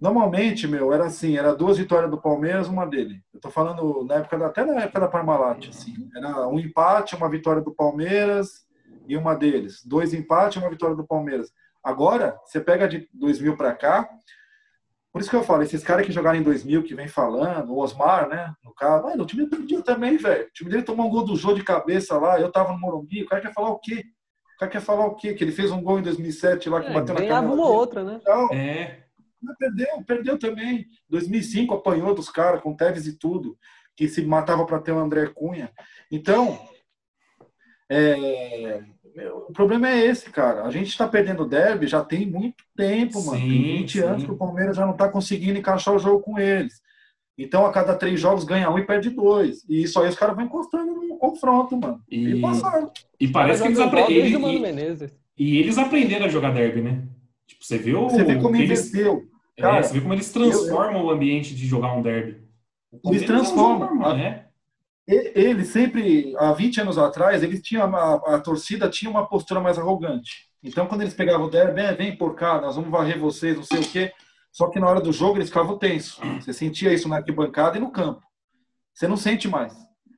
Normalmente, 0.00 0.66
meu, 0.66 0.92
era 0.92 1.06
assim, 1.06 1.38
era 1.38 1.54
duas 1.54 1.78
vitórias 1.78 2.10
do 2.10 2.20
Palmeiras, 2.20 2.68
uma 2.68 2.86
dele. 2.86 3.22
Eu 3.32 3.40
tô 3.40 3.50
falando 3.50 4.04
na 4.04 4.16
época 4.16 4.38
da, 4.38 4.46
até 4.46 4.64
na 4.64 4.82
época 4.82 5.00
da 5.00 5.08
Parmalat, 5.08 5.68
assim. 5.70 5.94
Era 6.14 6.46
um 6.48 6.58
empate, 6.58 7.16
uma 7.16 7.30
vitória 7.30 7.62
do 7.62 7.74
Palmeiras 7.74 8.66
e 9.08 9.16
uma 9.16 9.34
deles. 9.34 9.82
Dois 9.84 10.12
empates, 10.12 10.60
uma 10.60 10.68
vitória 10.68 10.94
do 10.94 11.06
Palmeiras. 11.06 11.50
Agora, 11.82 12.38
você 12.44 12.60
pega 12.60 12.86
de 12.86 13.08
2000 13.14 13.56
para 13.56 13.72
cá, 13.74 14.06
por 15.12 15.20
isso 15.22 15.30
que 15.30 15.36
eu 15.36 15.42
falo, 15.42 15.62
esses 15.62 15.82
caras 15.82 16.04
que 16.04 16.12
jogaram 16.12 16.38
em 16.38 16.42
2000, 16.42 16.82
que 16.82 16.94
vem 16.94 17.08
falando, 17.08 17.72
o 17.72 17.78
Osmar, 17.78 18.28
né, 18.28 18.52
no 18.62 18.74
caso, 18.74 19.04
mano, 19.04 19.22
o 19.22 19.26
time 19.26 19.46
perdia 19.48 19.80
também, 19.80 20.18
velho. 20.18 20.44
O 20.46 20.52
time 20.52 20.68
dele 20.68 20.82
tomou 20.82 21.06
um 21.06 21.10
gol 21.10 21.24
do 21.24 21.36
Jô 21.36 21.54
de 21.54 21.64
cabeça 21.64 22.18
lá, 22.18 22.38
eu 22.38 22.52
tava 22.52 22.72
no 22.74 22.78
Morumbi, 22.78 23.22
o 23.22 23.26
cara 23.26 23.40
quer 23.40 23.54
falar 23.54 23.70
o 23.70 23.78
quê? 23.78 24.04
O 24.56 24.58
cara 24.58 24.72
quer 24.72 24.80
falar 24.82 25.06
o 25.06 25.14
quê? 25.14 25.32
Que 25.32 25.42
ele 25.44 25.52
fez 25.52 25.70
um 25.70 25.82
gol 25.82 25.98
em 25.98 26.02
2007 26.02 26.68
lá, 26.68 26.82
que 26.82 26.88
É, 26.88 26.92
bateu 26.92 27.14
na 27.14 27.20
ganhava 27.20 27.40
canela 27.40 27.54
uma 27.54 27.62
ou 27.62 27.68
dele. 27.68 27.78
outra, 27.80 28.04
né? 28.04 28.20
Não, 28.26 28.52
É. 28.52 29.05
mas 29.42 29.56
perdeu, 29.56 29.86
perdeu 30.06 30.38
também. 30.38 30.86
2005 31.08 31.74
apanhou 31.74 32.14
dos 32.14 32.28
caras 32.28 32.60
com 32.62 32.74
Tevez 32.74 33.06
e 33.06 33.18
tudo, 33.18 33.56
que 33.96 34.08
se 34.08 34.22
matava 34.22 34.64
para 34.66 34.80
ter 34.80 34.92
o 34.92 34.98
André 34.98 35.26
Cunha. 35.28 35.70
Então, 36.10 36.58
é, 37.90 38.82
o 39.46 39.52
problema 39.52 39.88
é 39.88 40.04
esse, 40.06 40.30
cara. 40.30 40.64
A 40.64 40.70
gente 40.70 40.88
está 40.88 41.06
perdendo 41.06 41.44
o 41.44 41.48
derby 41.48 41.86
já 41.86 42.04
tem 42.04 42.26
muito 42.26 42.64
tempo, 42.76 43.22
mano. 43.24 43.38
Sim, 43.40 43.48
tem 43.48 43.62
20 43.78 43.92
sim. 43.92 44.00
anos 44.00 44.24
que 44.24 44.30
o 44.30 44.36
Palmeiras 44.36 44.76
já 44.76 44.84
não 44.84 44.92
está 44.92 45.08
conseguindo 45.08 45.58
encaixar 45.58 45.94
o 45.94 45.98
jogo 45.98 46.20
com 46.20 46.38
eles. 46.38 46.80
Então, 47.38 47.66
a 47.66 47.72
cada 47.72 47.94
três 47.94 48.18
jogos 48.18 48.44
ganha 48.44 48.70
um 48.70 48.78
e 48.78 48.86
perde 48.86 49.10
dois. 49.10 49.62
E 49.68 49.82
isso 49.82 50.00
aí 50.00 50.08
os 50.08 50.16
caras 50.16 50.34
vão 50.34 50.46
encostando 50.46 50.90
no 50.92 51.18
confronto, 51.18 51.76
mano. 51.76 52.02
E, 52.10 52.30
E- 52.36 52.40
passaram. 52.40 52.90
E 53.20 53.28
parece 53.28 53.60
que 53.62 53.68
eles, 53.68 53.78
Joga 53.78 53.90
igual 53.90 54.02
apre- 54.04 54.14
desde 54.14 54.34
ele- 54.34 54.36
o 54.36 54.40
Mano 54.40 54.66
e, 55.36 55.44
e 55.44 55.58
eles 55.58 55.76
aprenderam 55.78 56.26
a 56.26 56.28
jogar 56.30 56.52
derby, 56.54 56.80
né? 56.80 57.02
Tipo, 57.46 57.64
você 57.64 57.78
vê 57.78 57.94
o. 57.94 58.08
Você 58.08 58.24
vê 58.24 58.36
como 58.36 58.56
eles, 58.56 58.88
inverteu. 58.92 59.24
é, 59.56 59.62
Cara, 59.62 59.82
você 59.82 59.92
vê 59.94 60.00
como 60.00 60.14
eles 60.14 60.32
transformam 60.32 61.04
o 61.04 61.10
ambiente 61.10 61.54
de 61.54 61.66
jogar 61.66 61.92
um 61.92 62.02
derby. 62.02 62.42
Eles 63.04 63.22
é 63.22 63.24
um 63.24 63.26
transformam. 63.26 63.88
normal, 63.88 64.16
né? 64.16 64.46
Ele 65.08 65.64
sempre, 65.64 66.34
há 66.36 66.52
20 66.52 66.80
anos 66.80 66.98
atrás, 66.98 67.40
eles 67.42 67.62
tinham 67.62 67.94
a, 67.94 68.14
a 68.34 68.40
torcida 68.40 68.88
tinha 68.90 69.08
uma 69.08 69.28
postura 69.28 69.60
mais 69.60 69.78
arrogante. 69.78 70.48
Então, 70.60 70.86
quando 70.86 71.02
eles 71.02 71.14
pegavam 71.14 71.46
o 71.46 71.50
derby, 71.50 71.80
é, 71.80 71.94
vem 71.94 72.16
por 72.16 72.34
cá, 72.34 72.60
nós 72.60 72.74
vamos 72.74 72.90
varrer 72.90 73.16
vocês, 73.16 73.54
não 73.54 73.62
sei 73.62 73.78
o 73.78 73.88
quê. 73.88 74.12
Só 74.50 74.68
que 74.68 74.80
na 74.80 74.88
hora 74.88 75.00
do 75.00 75.12
jogo 75.12 75.38
eles 75.38 75.48
ficavam 75.48 75.78
tensos. 75.78 76.18
Você 76.40 76.52
sentia 76.52 76.92
isso 76.92 77.08
na 77.08 77.16
arquibancada 77.18 77.76
e 77.76 77.80
no 77.80 77.92
campo. 77.92 78.20
Você 78.92 79.06
não 79.06 79.16
sente 79.16 79.46
mais. 79.46 79.72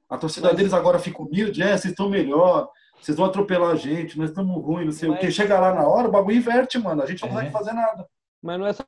A 0.08 0.16
torcida 0.16 0.54
deles 0.54 0.72
agora 0.72 0.98
fica 0.98 1.20
humilde, 1.20 1.62
é, 1.62 1.76
vocês 1.76 1.92
estão 1.92 2.08
melhor, 2.08 2.70
vocês 3.00 3.16
vão 3.16 3.26
atropelar 3.26 3.70
a 3.70 3.76
gente, 3.76 4.18
nós 4.18 4.30
estamos 4.30 4.54
ruins, 4.62 4.84
não 4.86 4.92
sei 4.92 5.08
o 5.08 5.12
Mas- 5.12 5.20
quê. 5.20 5.30
Chega 5.30 5.58
lá 5.58 5.72
na 5.74 5.86
hora, 5.86 6.08
o 6.08 6.10
bagulho 6.12 6.36
inverte, 6.36 6.78
mano. 6.78 7.02
A 7.02 7.06
gente 7.06 7.22
não 7.22 7.28
É. 7.28 7.32
consegue 7.32 7.52
fazer 7.52 7.72
nada. 7.72 8.06
Mas 8.42 8.58
não 8.58 8.66
é 8.66 8.72
só. 8.72 8.84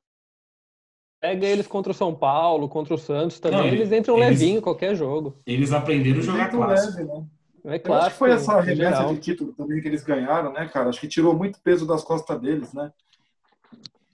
Pega 1.20 1.46
eles 1.46 1.66
contra 1.66 1.92
o 1.92 1.94
São 1.94 2.14
Paulo, 2.14 2.68
contra 2.68 2.94
o 2.94 2.98
Santos 2.98 3.38
também. 3.38 3.58
Não, 3.58 3.66
eles 3.66 3.92
entram 3.92 4.16
eles- 4.16 4.40
levinho 4.40 4.58
em 4.58 4.62
qualquer 4.62 4.94
jogo. 4.94 5.36
Eles 5.46 5.70
aprenderam 5.72 6.20
a 6.20 6.22
jogar 6.22 6.50
clássico. 6.50 6.96
leve, 6.98 7.04
né? 7.12 7.26
É 7.62 7.68
Eu 7.68 7.72
acho 7.74 7.82
claro. 7.84 8.10
que 8.10 8.16
foi 8.16 8.30
essa 8.30 8.60
remessa 8.60 8.96
geral. 8.96 9.14
de 9.14 9.20
título 9.20 9.52
também 9.52 9.82
que 9.82 9.88
eles 9.88 10.02
ganharam, 10.02 10.50
né, 10.50 10.66
cara? 10.68 10.88
Acho 10.88 10.98
que 11.00 11.06
tirou 11.08 11.36
muito 11.36 11.60
peso 11.60 11.86
das 11.86 12.02
costas 12.02 12.40
deles, 12.40 12.72
né? 12.72 12.90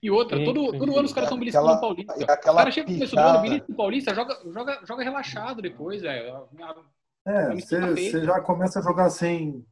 E 0.02 0.10
outra, 0.10 0.36
Sim, 0.36 0.44
todo, 0.44 0.72
sim. 0.72 0.78
todo 0.78 0.96
ano 0.96 1.04
os 1.06 1.12
caras 1.12 1.28
estão 1.28 1.38
beliscando 1.38 1.68
Aquela- 1.68 1.78
o 1.78 1.80
Paulista. 1.80 2.14
O 2.14 2.54
cara 2.56 2.70
chega 2.72 2.88
no 2.90 2.94
começo 2.94 3.14
do 3.14 3.20
ano, 3.20 3.40
belisca 3.42 3.66
o 3.72 3.74
Paulista, 3.76 4.14
joga, 4.14 4.38
joga, 4.52 4.80
joga 4.84 5.04
relaxado 5.04 5.62
depois, 5.62 6.02
velho. 6.02 6.42
É, 7.24 7.54
você 7.54 8.24
já 8.24 8.40
começa 8.40 8.80
a 8.80 8.82
jogar 8.82 9.10
sem. 9.10 9.64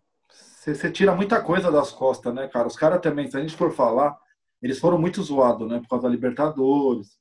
Você 0.64 0.74
você 0.74 0.90
tira 0.90 1.14
muita 1.14 1.42
coisa 1.42 1.70
das 1.70 1.92
costas, 1.92 2.34
né, 2.34 2.48
cara? 2.48 2.66
Os 2.66 2.74
caras 2.76 2.98
também, 3.02 3.30
se 3.30 3.36
a 3.36 3.40
gente 3.40 3.54
for 3.54 3.70
falar, 3.70 4.16
eles 4.62 4.78
foram 4.78 4.96
muito 4.98 5.22
zoados, 5.22 5.68
né? 5.68 5.78
Por 5.78 5.88
causa 5.88 6.04
da 6.04 6.08
Libertadores. 6.08 7.18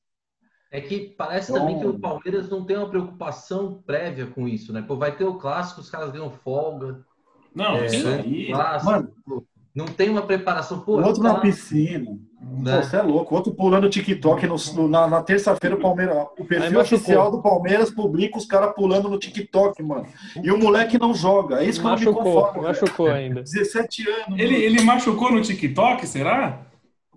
É 0.72 0.80
que 0.80 1.10
parece 1.18 1.52
Então- 1.52 1.62
também 1.66 1.78
que 1.80 1.86
o 1.86 2.00
Palmeiras 2.00 2.50
não 2.50 2.64
tem 2.66 2.78
uma 2.78 2.90
preocupação 2.90 3.84
prévia 3.86 4.28
com 4.28 4.48
isso, 4.48 4.72
né? 4.72 4.82
Pô, 4.82 4.96
vai 4.96 5.16
ter 5.18 5.26
o 5.26 5.36
clássico, 5.38 5.82
os 5.82 5.90
caras 5.90 6.10
ganham 6.12 6.32
folga. 6.32 7.04
Não, 7.54 7.76
É, 7.76 7.86
isso 7.88 8.08
né? 8.08 8.22
aí. 8.22 8.48
Clássico, 8.48 8.92
Mano, 8.92 9.14
não 9.76 9.86
tem 9.88 10.10
uma 10.10 10.26
preparação. 10.26 10.80
Pô, 10.80 10.94
outro 10.94 11.22
tá 11.22 11.28
na 11.28 11.34
lá- 11.34 11.42
piscina. 11.42 12.18
Né? 12.44 12.82
Você 12.82 12.96
é 12.98 13.02
louco. 13.02 13.34
O 13.34 13.38
outro 13.38 13.54
pulando 13.54 13.90
TikTok 13.90 14.46
no, 14.48 14.56
no- 14.76 14.88
na, 14.88 15.08
na 15.08 15.22
terça-feira, 15.24 15.76
o 15.76 15.80
Palmeiras. 15.80 16.16
O 16.38 16.46
perfil 16.46 16.72
machucou. 16.74 16.98
oficial 16.98 17.32
do 17.32 17.42
Palmeiras 17.42 17.90
publica 17.90 18.38
os 18.38 18.46
caras 18.46 18.74
pulando 18.76 19.10
no 19.10 19.18
TikTok, 19.18 19.82
mano. 19.82 20.06
E 20.42 20.52
o 20.52 20.58
moleque 20.58 21.00
não 21.00 21.14
joga. 21.14 21.62
É 21.62 21.66
isso 21.66 21.80
que 21.80 21.86
eu 21.88 21.92
não 21.92 21.98
me 21.98 22.06
Machucou, 22.06 22.24
conformo. 22.24 22.62
machucou 22.64 23.08
ainda. 23.10 23.42
17 23.44 24.10
anos. 24.10 24.40
Ele, 24.40 24.52
mano. 24.54 24.64
ele 24.64 24.82
machucou 24.84 25.32
no 25.32 25.42
TikTok, 25.42 26.06
será? 26.06 26.62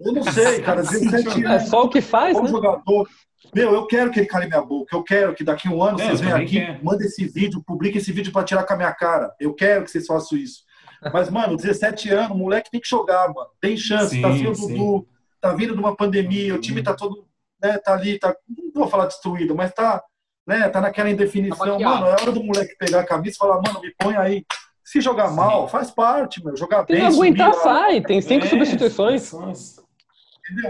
Eu 0.00 0.12
não 0.12 0.22
sei, 0.22 0.60
cara. 0.62 0.82
17 0.86 1.44
É 1.44 1.48
anos. 1.48 1.68
só 1.68 1.82
o 1.84 1.88
que 1.88 2.00
faz, 2.00 2.32
Como 2.34 2.44
né? 2.46 2.50
jogador. 2.52 3.08
Meu, 3.54 3.72
eu 3.74 3.86
quero 3.86 4.10
que 4.10 4.20
ele 4.20 4.26
cale 4.26 4.46
minha 4.46 4.62
boca. 4.62 4.94
Eu 4.96 5.02
quero 5.02 5.34
que 5.34 5.44
daqui 5.44 5.68
a 5.68 5.70
um 5.70 5.82
ano 5.82 6.00
É, 6.00 6.06
vocês 6.06 6.20
eu 6.20 6.24
venham 6.26 6.38
aqui, 6.38 6.60
quero. 6.60 6.84
mandem 6.84 7.06
esse 7.06 7.26
vídeo, 7.26 7.62
publiquem 7.64 8.00
esse 8.00 8.12
vídeo 8.12 8.32
pra 8.32 8.42
tirar 8.44 8.64
com 8.64 8.74
a 8.74 8.76
minha 8.76 8.92
cara. 8.92 9.32
Eu 9.40 9.54
quero 9.54 9.84
que 9.84 9.90
vocês 9.90 10.06
façam 10.06 10.36
isso. 10.38 10.64
Mas, 11.12 11.30
mano, 11.30 11.56
17 11.56 12.10
anos, 12.10 12.30
o 12.30 12.34
moleque 12.38 12.70
tem 12.70 12.80
que 12.80 12.88
jogar, 12.88 13.28
mano. 13.28 13.48
Tem 13.60 13.76
chance. 13.76 14.10
Sim, 14.16 14.22
tá 14.22 14.32
sem 14.32 14.46
o 14.48 14.54
sim. 14.54 14.68
Dudu, 14.74 15.06
tá 15.50 15.54
vindo 15.54 15.74
de 15.74 15.80
uma 15.80 15.94
pandemia, 15.96 16.54
o 16.54 16.60
time 16.60 16.82
tá 16.82 16.94
todo, 16.94 17.26
né, 17.62 17.78
tá 17.78 17.94
ali, 17.94 18.18
tá, 18.18 18.34
não 18.48 18.72
vou 18.74 18.88
falar 18.88 19.06
destruído, 19.06 19.54
mas 19.54 19.72
tá, 19.72 20.02
né, 20.46 20.68
tá 20.68 20.80
naquela 20.80 21.10
indefinição. 21.10 21.78
Tá 21.78 21.84
mano, 21.84 22.06
é 22.06 22.12
hora 22.12 22.32
do 22.32 22.42
moleque 22.42 22.76
pegar 22.78 23.00
a 23.00 23.06
camisa 23.06 23.34
e 23.34 23.38
falar, 23.38 23.60
mano, 23.62 23.80
me 23.80 23.92
põe 23.98 24.16
aí. 24.16 24.44
Se 24.84 25.00
jogar 25.00 25.30
Sim. 25.30 25.34
mal, 25.36 25.66
faz 25.66 25.90
parte, 25.90 26.44
meu. 26.44 26.56
Jogar 26.56 26.86
Se 26.86 26.92
bem, 26.92 27.04
aguentar, 27.06 27.52
subir 27.52 27.64
sai. 27.64 28.00
Tem 28.02 28.20
cinco 28.20 28.46
É, 28.46 28.48
substituições. 28.48 29.22
substituições. 29.22 29.84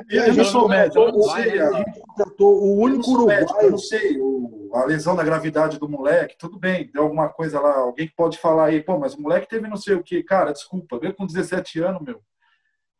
Eu, 0.09 0.23
eu 0.25 0.35
não 0.37 0.45
sou 0.45 0.66
médico, 0.68 0.99
eu 1.02 1.12
não 1.12 1.23
sei. 1.23 1.61
A 1.61 1.68
a- 1.68 1.73
gente 1.75 2.00
contratou 2.00 2.62
o 2.62 2.78
único 2.80 3.26
médico, 3.26 3.52
eu 3.52 3.66
uruguaio. 3.66 3.71
não 3.73 3.78
sei 3.78 4.18
o- 4.18 4.71
a 4.73 4.85
lesão 4.87 5.14
da 5.14 5.23
gravidade 5.23 5.78
do 5.78 5.87
moleque, 5.87 6.35
tudo 6.38 6.59
bem, 6.59 6.90
deu 6.95 7.02
alguma 7.02 7.28
coisa 7.28 7.61
lá, 7.61 7.76
alguém 7.76 8.09
que 8.09 8.14
pode 8.16 8.38
falar 8.38 8.66
aí, 8.66 8.83
pô, 8.83 8.99
mas 8.99 9.14
o 9.14 9.21
moleque 9.21 9.49
teve 9.49 9.68
não 9.68 9.76
sei 9.76 9.95
o 9.97 10.02
que, 10.02 10.23
cara, 10.23 10.52
desculpa, 10.52 10.99
veio 10.99 11.14
com 11.14 11.26
17 11.26 11.78
anos, 11.80 12.00
meu. 12.00 12.18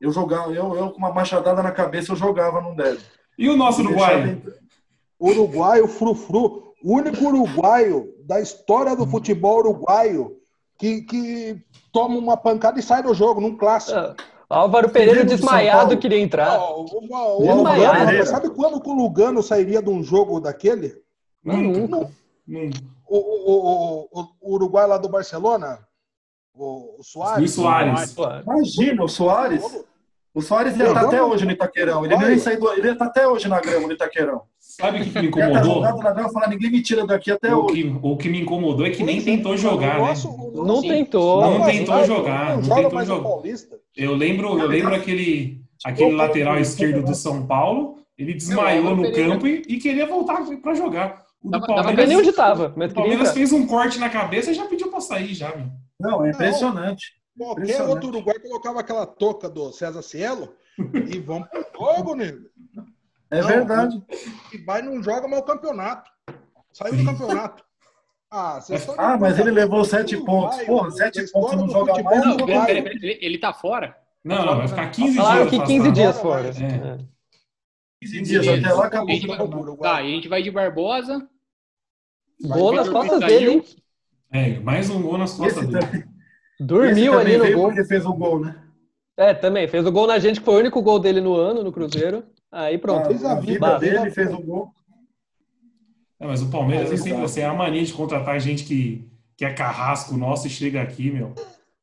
Eu 0.01 0.13
jogava, 0.13 0.53
eu, 0.53 0.75
eu 0.77 0.91
com 0.91 0.99
uma 0.99 1.13
machadada 1.13 1.63
na 1.63 1.73
cabeça, 1.73 2.13
eu 2.13 2.17
jogava 2.17 2.61
num 2.61 2.75
deve. 2.75 3.01
E 3.39 3.49
o 3.49 3.57
nosso 3.57 3.83
uruguaio? 3.83 4.43
Uruguaio, 5.19 5.89
frufru. 5.89 6.75
O 6.83 6.95
único 6.97 7.25
uruguaio 7.25 8.13
da 8.27 8.41
história 8.41 8.95
do 8.95 9.07
futebol 9.07 9.59
uruguaio 9.59 10.37
que, 10.79 11.03
que 11.03 11.63
toma 11.93 12.17
uma 12.19 12.37
pancada 12.37 12.79
e 12.79 12.83
sai 12.83 13.03
do 13.03 13.15
jogo, 13.15 13.41
num 13.41 13.57
clássico. 13.57 13.99
Ah, 13.99 14.15
Álvaro 14.49 14.91
Pereira 14.91 15.25
desmaiado 15.25 15.87
Paulo? 15.89 16.01
queria 16.01 16.21
entrar. 16.21 16.59
Ó, 16.61 16.83
o- 16.83 16.85
o- 17.39 17.43
Lugano, 17.57 18.27
sabe 18.27 18.51
quando 18.51 18.87
o 18.87 18.93
Lugano 18.93 19.43
sairia 19.43 19.83
de 19.83 19.89
um 19.91 20.03
jogo 20.03 20.39
daquele? 20.41 20.95
Nunca. 21.43 22.11
O, 23.09 23.17
o, 23.17 24.09
o- 24.13 24.29
o 24.41 24.55
Uruguai 24.55 24.87
lá 24.87 24.99
do 24.99 25.09
Barcelona? 25.09 25.79
O, 26.59 26.97
o 26.99 27.03
Soares? 27.03 27.51
Soares. 27.53 28.17
Imagina, 28.45 29.05
o 29.05 29.09
Soares, 29.09 29.63
o 30.35 30.41
Soares 30.41 30.77
ia 30.77 30.87
estar 30.87 31.05
até 31.05 31.23
hoje 31.23 31.45
no 31.45 31.51
Itaquerão, 31.53 32.05
ele 32.05 32.17
nem 32.17 32.39
saiu, 32.39 32.73
ele 32.73 32.87
ia 32.87 32.93
estar 32.93 33.07
até 33.07 33.29
hoje 33.29 33.47
na 33.49 33.61
grama 33.61 33.87
no 33.87 33.93
Itaquerão. 33.93 34.43
Sabe 34.59 35.01
o 35.01 35.05
que, 35.05 35.11
que 35.11 35.21
me 35.21 35.27
incomodou? 35.29 35.81
na 35.83 35.93
grama 36.13 36.31
falar, 36.31 36.49
ninguém 36.49 36.71
me 36.71 36.83
tira 36.83 37.07
daqui 37.07 37.31
até 37.31 37.55
O 37.55 37.65
hoje. 37.67 37.83
que, 37.83 37.99
o 38.03 38.17
que 38.17 38.29
me 38.29 38.41
incomodou 38.41 38.87
é 38.87 38.91
que 38.91 39.03
nem 39.05 39.23
tentou 39.23 39.57
jogar, 39.57 39.95
né? 40.01 40.15
Não 40.55 40.65
nosso- 40.67 40.83
tentou. 40.83 41.41
Não 41.43 41.59
Não, 41.59 41.67
tentou 41.67 41.95
não, 41.97 42.05
jogar, 42.05 42.57
não 42.57 42.63
não 42.63 42.77
tentou 42.77 43.05
jogar. 43.05 43.31
Eu 43.97 44.15
lembro, 44.15 44.59
eu 44.59 44.67
lembro 44.67 44.95
aquele, 44.95 45.61
aquele 45.85 46.13
lateral 46.15 46.59
esquerdo 46.59 47.05
do 47.05 47.15
São 47.15 47.47
Paulo, 47.47 47.99
ele 48.19 48.33
desmaiou 48.35 48.97
no 48.97 49.03
Pereira. 49.03 49.31
campo 49.33 49.47
e, 49.47 49.63
e 49.69 49.77
queria 49.79 50.07
voltar 50.07 50.43
para 50.63 50.75
jogar. 50.75 51.25
O 51.43 51.51
do 51.51 51.59
Não 51.59 51.67
Palmeiras, 51.67 51.97
sei 51.97 52.07
nem 52.07 52.17
onde 52.17 52.33
tava, 52.33 52.75
o 52.75 52.95
Palmeiras 52.95 53.33
fez 53.33 53.53
um 53.53 53.67
corte 53.67 53.99
na 53.99 54.09
cabeça 54.09 54.51
e 54.51 54.55
já 54.55 54.65
pediu 54.65 54.91
para 54.91 55.01
sair 55.01 55.33
já, 55.35 55.55
meu. 55.55 55.67
Não, 55.99 56.25
é 56.25 56.31
impressionante. 56.31 57.15
Qualquer 57.37 57.63
Impressionante. 57.63 57.91
outro 57.93 58.09
Uruguai 58.09 58.39
colocava 58.39 58.81
aquela 58.81 59.07
touca 59.07 59.49
do 59.49 59.71
César 59.73 60.03
Cielo 60.03 60.55
e 60.79 61.19
vamos 61.19 61.49
pro 61.49 61.67
jogo, 61.75 62.15
nego. 62.15 62.49
É 63.31 63.41
Não, 63.41 63.49
verdade. 63.49 64.03
E 64.53 64.59
vai 64.59 64.83
não 64.83 65.03
joga 65.03 65.27
mais 65.29 65.43
o 65.43 65.47
campeonato. 65.47 66.11
Saiu 66.73 66.97
do 66.97 67.05
campeonato. 67.05 67.65
Ah, 68.31 68.59
Ah, 68.99 69.17
mas 69.19 69.39
ele 69.39 69.51
levou 69.51 69.85
sete 69.85 70.17
pontos. 70.17 70.59
Porra, 70.65 70.91
da 70.91 70.97
sete 70.97 71.31
pontos 71.31 71.57
não 71.57 71.69
joga 71.69 71.93
futebol 71.93 72.13
mais. 72.15 72.27
Não, 72.27 72.37
não 72.37 72.47
peraí, 72.47 72.59
vai. 72.59 72.67
peraí, 72.67 72.83
peraí, 72.83 72.97
ele, 73.03 73.19
ele 73.25 73.39
tá 73.39 73.53
fora? 73.53 73.97
Não, 74.25 74.45
não, 74.45 74.57
vai 74.57 74.69
ficar 74.69 74.91
15 74.91 75.17
Falaram 75.17 75.47
dias 75.47 75.51
que 75.51 75.67
15 75.67 75.89
afastado. 75.89 75.95
dias 75.95 76.21
fora. 76.21 76.49
É. 76.49 77.03
É. 77.03 77.07
15 78.03 78.23
dias 78.25 78.49
até 78.49 78.73
lá, 78.75 78.87
acabou. 78.87 79.09
A 79.09 79.13
gente 79.13 79.27
vai- 79.27 79.39
Tá, 79.79 80.03
e 80.03 80.07
a 80.07 80.11
gente 80.11 80.29
vai 80.29 80.43
de 80.43 80.51
Barbosa. 80.51 81.29
Gol 82.43 82.73
nas 82.73 82.87
Vai- 82.89 82.95
costas 82.95 83.21
vai- 83.21 83.29
dele, 83.29 83.51
hein? 83.51 83.65
É, 84.33 84.59
mais 84.61 84.91
um 84.91 85.01
gol 85.01 85.19
nas 85.19 85.31
Esse 85.31 85.39
costas 85.39 85.67
dele. 85.69 85.81
também, 85.87 86.05
Dormiu 86.59 87.19
ali 87.19 87.37
no 87.37 87.53
gol. 87.53 87.69
porque 87.69 87.85
fez 87.85 88.05
o 88.07 88.13
gol, 88.13 88.41
né? 88.41 88.57
É, 89.17 89.33
também. 89.35 89.67
Fez 89.69 89.87
o 89.87 89.93
gol 89.93 90.07
na 90.07 90.19
gente, 90.19 90.41
que 90.41 90.45
foi 90.45 90.55
o 90.57 90.59
único 90.59 90.83
gol 90.83 90.99
dele 90.99 91.21
no 91.21 91.35
ano, 91.35 91.63
no 91.63 91.73
Cruzeiro. 91.73 92.25
Aí 92.51 92.79
pronto. 92.79 93.07
Fez 93.09 93.25
a 93.25 93.35
vida 93.35 93.79
dele, 93.79 94.11
fez 94.11 94.33
o 94.33 94.39
gol. 94.39 94.71
É, 96.19 96.27
mas 96.27 96.43
o 96.43 96.51
Palmeiras 96.51 96.91
é 96.91 96.95
É, 96.95 96.97
sempre 96.97 97.11
exato. 97.13 97.25
assim, 97.25 97.41
é 97.41 97.47
a 97.47 97.55
mania 97.55 97.85
de 97.85 97.93
contratar 97.93 98.39
gente 98.41 98.65
que, 98.65 99.07
que 99.37 99.45
é 99.45 99.53
carrasco 99.53 100.17
nosso 100.17 100.47
e 100.47 100.51
chega 100.51 100.81
aqui, 100.83 101.11
meu. 101.11 101.35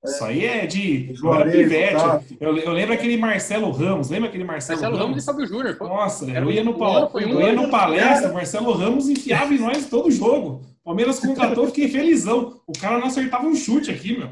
Isso 0.04 0.24
aí 0.26 0.44
é 0.46 0.66
de. 0.66 1.06
Era 1.06 1.14
Juarez, 1.16 1.56
pivete. 1.56 1.94
tá. 1.94 2.22
Eu, 2.40 2.58
eu 2.58 2.72
lembro 2.74 2.94
aquele 2.94 3.16
Marcelo 3.16 3.72
Ramos. 3.72 4.10
Lembra 4.10 4.28
aquele 4.30 4.44
Marcelo, 4.44 4.82
Marcelo 4.82 4.98
Ramos 4.98 5.24
e 5.24 5.26
Ramos? 5.26 5.26
Fábio 5.26 5.48
Júnior. 5.48 5.78
Nossa, 5.80 6.30
Era 6.30 6.46
eu 6.46 6.52
ia 6.52 6.64
no, 6.64 6.72
um 6.72 6.78
um 6.84 7.20
eu 7.20 7.42
ia 7.42 7.54
no 7.54 7.70
palestra, 7.70 8.30
o 8.32 8.34
Marcelo 8.34 8.74
Ramos 8.74 9.08
enfiava 9.08 9.54
em 9.54 9.60
nós 9.60 9.86
todo 9.88 10.12
jogo. 10.12 10.62
Palmeiras 10.84 11.20
contratou, 11.20 11.68
fiquei 11.68 11.88
felizão. 11.88 12.62
O 12.68 12.74
cara 12.74 13.00
não 13.00 13.08
acertava 13.08 13.46
um 13.46 13.56
chute 13.56 13.90
aqui, 13.92 14.18
meu. 14.18 14.30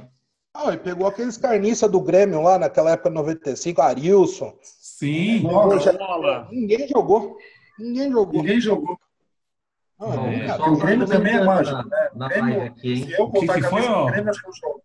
Ah, 0.54 0.68
ele 0.68 0.78
pegou 0.78 1.08
aqueles 1.08 1.38
carniça 1.38 1.88
do 1.88 2.02
Grêmio 2.02 2.42
lá 2.42 2.60
naquela 2.60 2.92
época 2.92 3.10
95, 3.10 3.82
Arilson. 3.82 4.54
Sim. 4.62 5.44
Nossa, 5.44 5.94
Bola. 5.94 6.48
Ninguém 6.52 6.88
jogou. 6.90 7.38
Ninguém 7.80 8.12
jogou. 8.12 8.42
ninguém 8.42 8.60
jogou. 8.60 8.98
Não, 9.98 10.26
é 10.28 10.48
É, 10.48 10.56
o 10.56 10.76
Grêmio 10.78 11.08
tá 11.08 11.14
também 11.16 11.34
é 11.36 11.44
mágico, 11.44 11.76
na- 11.78 12.10
Na 12.16 12.28
Grêmio- 12.28 12.64
aqui, 12.64 12.94
hein? 12.94 13.06
Se 13.06 13.14
eu 13.14 13.26
O 13.26 13.32
que 13.32 13.48
que 13.48 13.62
foi, 13.64 13.88
ó? 13.88 14.06
do 14.06 14.12
Grêmio, 14.12 14.30
acho 14.30 14.42
que 14.42 14.50
eu 14.50 14.54
jogo. 14.54 14.82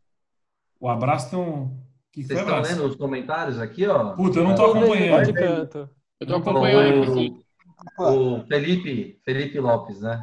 O 0.78 0.88
abraço 0.88 1.30
tem 1.30 1.38
um. 1.38 1.76
que 2.12 2.22
Vocês 2.22 2.38
estão 2.38 2.54
abraço? 2.54 2.72
lendo 2.76 2.86
os 2.88 2.96
comentários 2.96 3.58
aqui, 3.58 3.86
ó? 3.86 4.10
Puta, 4.14 4.38
eu 4.38 4.44
não 4.44 4.54
tô 4.54 4.66
É, 4.66 4.70
acompanhando. 4.70 5.90
Eu 6.20 6.26
tô 6.26 6.34
acompanhando 6.36 7.02
aqui, 7.02 7.12
sim. 7.12 7.42
O 7.98 8.40
Felipe, 8.46 9.20
Felipe 9.24 9.58
Lopes, 9.58 10.00
né? 10.00 10.22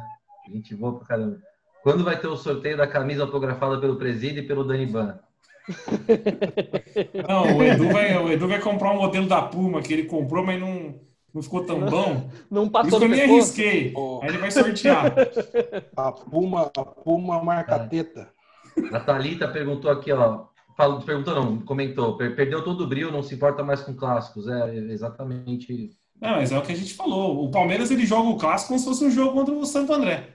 Gente 0.52 0.74
boa 0.74 0.98
pra 0.98 1.06
caramba. 1.06 1.38
Quando 1.82 2.04
vai 2.04 2.18
ter 2.18 2.26
o 2.28 2.36
sorteio 2.36 2.76
da 2.76 2.86
camisa 2.86 3.22
autografada 3.22 3.78
pelo 3.78 3.96
Presídio 3.96 4.42
e 4.42 4.46
pelo 4.46 4.64
Daniban? 4.64 5.18
Não, 7.28 7.56
o 7.56 7.62
Edu, 7.62 7.88
vai, 7.90 8.16
o 8.18 8.30
Edu 8.30 8.48
vai 8.48 8.60
comprar 8.60 8.92
um 8.92 8.98
modelo 8.98 9.26
da 9.26 9.42
Puma 9.42 9.80
que 9.82 9.92
ele 9.92 10.04
comprou, 10.04 10.44
mas 10.44 10.60
não, 10.60 10.94
não 11.32 11.42
ficou 11.42 11.64
tão 11.64 11.80
bom. 11.80 12.28
Não 12.50 12.62
Isso 12.64 12.70
passou 12.72 12.98
que 12.98 13.04
eu 13.04 13.08
nem 13.08 13.20
pescoço. 13.20 13.40
arrisquei. 13.60 13.92
Ô. 13.94 14.20
Aí 14.22 14.28
ele 14.28 14.38
vai 14.38 14.50
sortear. 14.50 15.14
A 15.96 16.12
Puma, 16.12 16.70
a 16.76 16.84
Puma 16.84 17.42
marca 17.42 17.76
É. 17.76 17.86
teta. 17.86 18.28
A 18.92 19.00
Thalita 19.00 19.48
perguntou 19.48 19.90
aqui, 19.90 20.12
ó. 20.12 20.44
Falou, 20.76 21.00
perguntou 21.00 21.34
não, 21.34 21.58
comentou. 21.60 22.16
per- 22.16 22.34
Perdeu 22.34 22.62
todo 22.64 22.82
o 22.84 22.86
brilho, 22.86 23.12
não 23.12 23.22
se 23.22 23.34
importa 23.34 23.62
mais 23.62 23.80
com 23.80 23.94
clássicos. 23.94 24.48
É 24.48 24.74
exatamente. 24.76 25.96
Não, 26.20 26.30
mas 26.32 26.50
é 26.52 26.58
o 26.58 26.62
que 26.62 26.72
a 26.72 26.76
gente 26.76 26.94
falou. 26.94 27.44
O 27.44 27.50
Palmeiras 27.50 27.90
ele 27.90 28.04
joga 28.04 28.28
o 28.28 28.36
clássico 28.36 28.68
como 28.68 28.80
se 28.80 28.84
fosse 28.86 29.04
um 29.04 29.10
jogo 29.10 29.32
contra 29.32 29.54
o 29.54 29.64
Santo 29.64 29.92
André. 29.92 30.33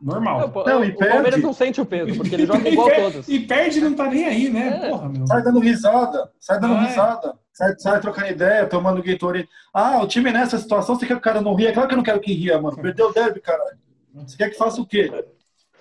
Normal. 0.00 0.52
Não, 0.54 0.64
Não, 0.64 0.84
e 0.84 0.90
o 0.90 0.96
Palmeiras 0.96 1.22
perde. 1.30 1.42
não 1.42 1.52
sente 1.52 1.80
o 1.80 1.86
peso, 1.86 2.14
porque 2.16 2.34
ele 2.34 2.46
joga 2.46 2.60
E 2.68 2.72
igual 2.72 2.88
a 2.88 2.94
todos. 2.94 3.28
E 3.28 3.40
perde 3.40 3.80
não 3.80 3.94
tá 3.94 4.08
nem 4.10 4.24
aí, 4.26 4.50
né? 4.50 4.80
É. 4.84 4.90
Porra, 4.90 5.08
meu. 5.08 5.26
Sai 5.26 5.42
dando 5.42 5.58
risada, 5.58 6.30
sai 6.38 6.60
dando 6.60 6.74
Ah, 6.74 6.82
é. 6.84 6.86
risada, 6.88 7.34
sai, 7.52 7.74
sai 7.78 8.00
trocando 8.00 8.28
ideia, 8.28 8.66
tomando 8.66 9.02
Gatorade. 9.02 9.48
Ah, 9.72 10.02
o 10.02 10.06
time 10.06 10.30
nessa 10.30 10.58
situação, 10.58 10.94
você 10.96 11.06
quer 11.06 11.14
que 11.14 11.18
o 11.20 11.22
cara 11.22 11.40
não 11.40 11.54
ria? 11.54 11.72
Claro 11.72 11.88
que 11.88 11.94
eu 11.94 11.98
não 11.98 12.04
quero 12.04 12.20
que 12.20 12.32
ria, 12.34 12.60
mano. 12.60 12.76
Perdeu 12.76 13.08
o 13.08 13.12
derby, 13.12 13.40
caralho. 13.40 13.78
Você 14.14 14.36
quer 14.36 14.50
que 14.50 14.58
faça 14.58 14.80
o 14.80 14.86
quê? 14.86 15.10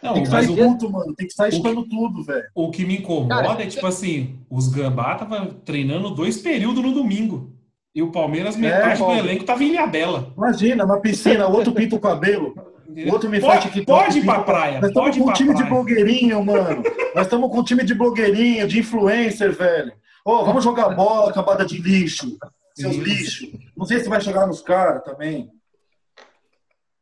Não, 0.01 0.13
Tem 0.13 0.23
que 0.23 0.29
mas 0.29 0.45
sair 0.45 0.53
o, 0.53 0.57
junto, 0.63 0.89
mano. 0.91 1.13
Tem 1.15 1.27
que 1.27 1.33
sair 1.33 1.51
chutando 1.53 1.83
tudo, 1.87 2.23
velho. 2.23 2.45
o 2.53 2.69
que 2.69 2.85
me 2.85 2.97
incomoda 2.99 3.43
Cara, 3.43 3.63
é 3.63 3.67
tipo 3.67 3.87
assim: 3.87 4.39
os 4.49 4.67
Gambá 4.67 5.15
tava 5.15 5.47
treinando 5.65 6.09
dois 6.11 6.37
períodos 6.37 6.83
no 6.83 6.93
domingo. 6.93 7.51
E 7.93 8.01
o 8.01 8.11
Palmeiras, 8.11 8.57
metade 8.57 8.99
do 8.99 9.05
Paulo. 9.05 9.17
elenco 9.19 9.45
tava 9.45 9.63
em 9.63 9.69
Ilhabela. 9.69 10.33
Imagina, 10.37 10.85
na 10.85 10.97
piscina, 10.99 11.47
o 11.47 11.53
outro 11.53 11.71
pinta 11.73 11.95
o 11.95 11.99
cabelo. 11.99 12.53
O 12.87 13.11
outro 13.13 13.29
me 13.29 13.39
faz 13.41 13.63
Pode, 13.63 13.73
TikTok. 13.73 13.85
pode 14.03 14.19
ir 14.19 14.25
pra 14.25 14.39
praia. 14.43 14.79
Nós 14.79 14.89
estamos 14.89 15.17
com 15.17 15.29
um 15.29 15.33
time 15.33 15.49
de 15.49 15.55
praia. 15.57 15.69
blogueirinho, 15.73 16.45
mano. 16.45 16.83
Nós 17.15 17.25
estamos 17.25 17.49
com 17.51 17.59
um 17.59 17.63
time 17.63 17.83
de 17.83 17.93
blogueirinho, 17.93 18.67
de 18.67 18.79
influencer, 18.79 19.51
velho. 19.53 19.91
Ô, 20.23 20.43
vamos 20.45 20.63
jogar 20.63 20.89
bola, 20.89 21.29
acabada 21.31 21.65
de 21.65 21.77
lixo. 21.81 22.37
Seus 22.75 22.95
lixos. 22.95 23.49
Não 23.75 23.85
sei 23.85 23.99
se 23.99 24.09
vai 24.09 24.19
chegar 24.21 24.45
nos 24.47 24.61
caras 24.61 25.03
também. 25.03 25.49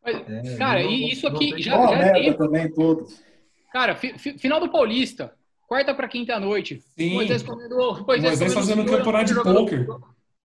É, 0.05 0.55
Cara, 0.57 0.83
não- 0.83 0.89
e 0.91 1.11
isso 1.11 1.25
aqui 1.27 1.51
tem- 1.51 1.61
já- 1.61 1.71
já 1.87 1.95
merda 1.97 2.13
teve. 2.13 2.33
também, 2.33 2.69
todos. 2.71 3.21
Cara, 3.71 3.95
fi- 3.95 4.17
fi- 4.19 4.37
final 4.37 4.59
do 4.59 4.69
Paulista. 4.69 5.33
Quarta 5.67 5.95
pra 5.95 6.07
quinta 6.09 6.35
à 6.35 6.39
noite. 6.39 6.83
Sim. 6.97 7.13
Moisés 7.13 7.41
comendo. 7.41 8.03
Moisés 8.05 8.37
comendo 8.37 8.53
fazendo 8.53 8.85
campeonato 8.85 9.33
de 9.33 9.41
pôquer. 9.41 9.87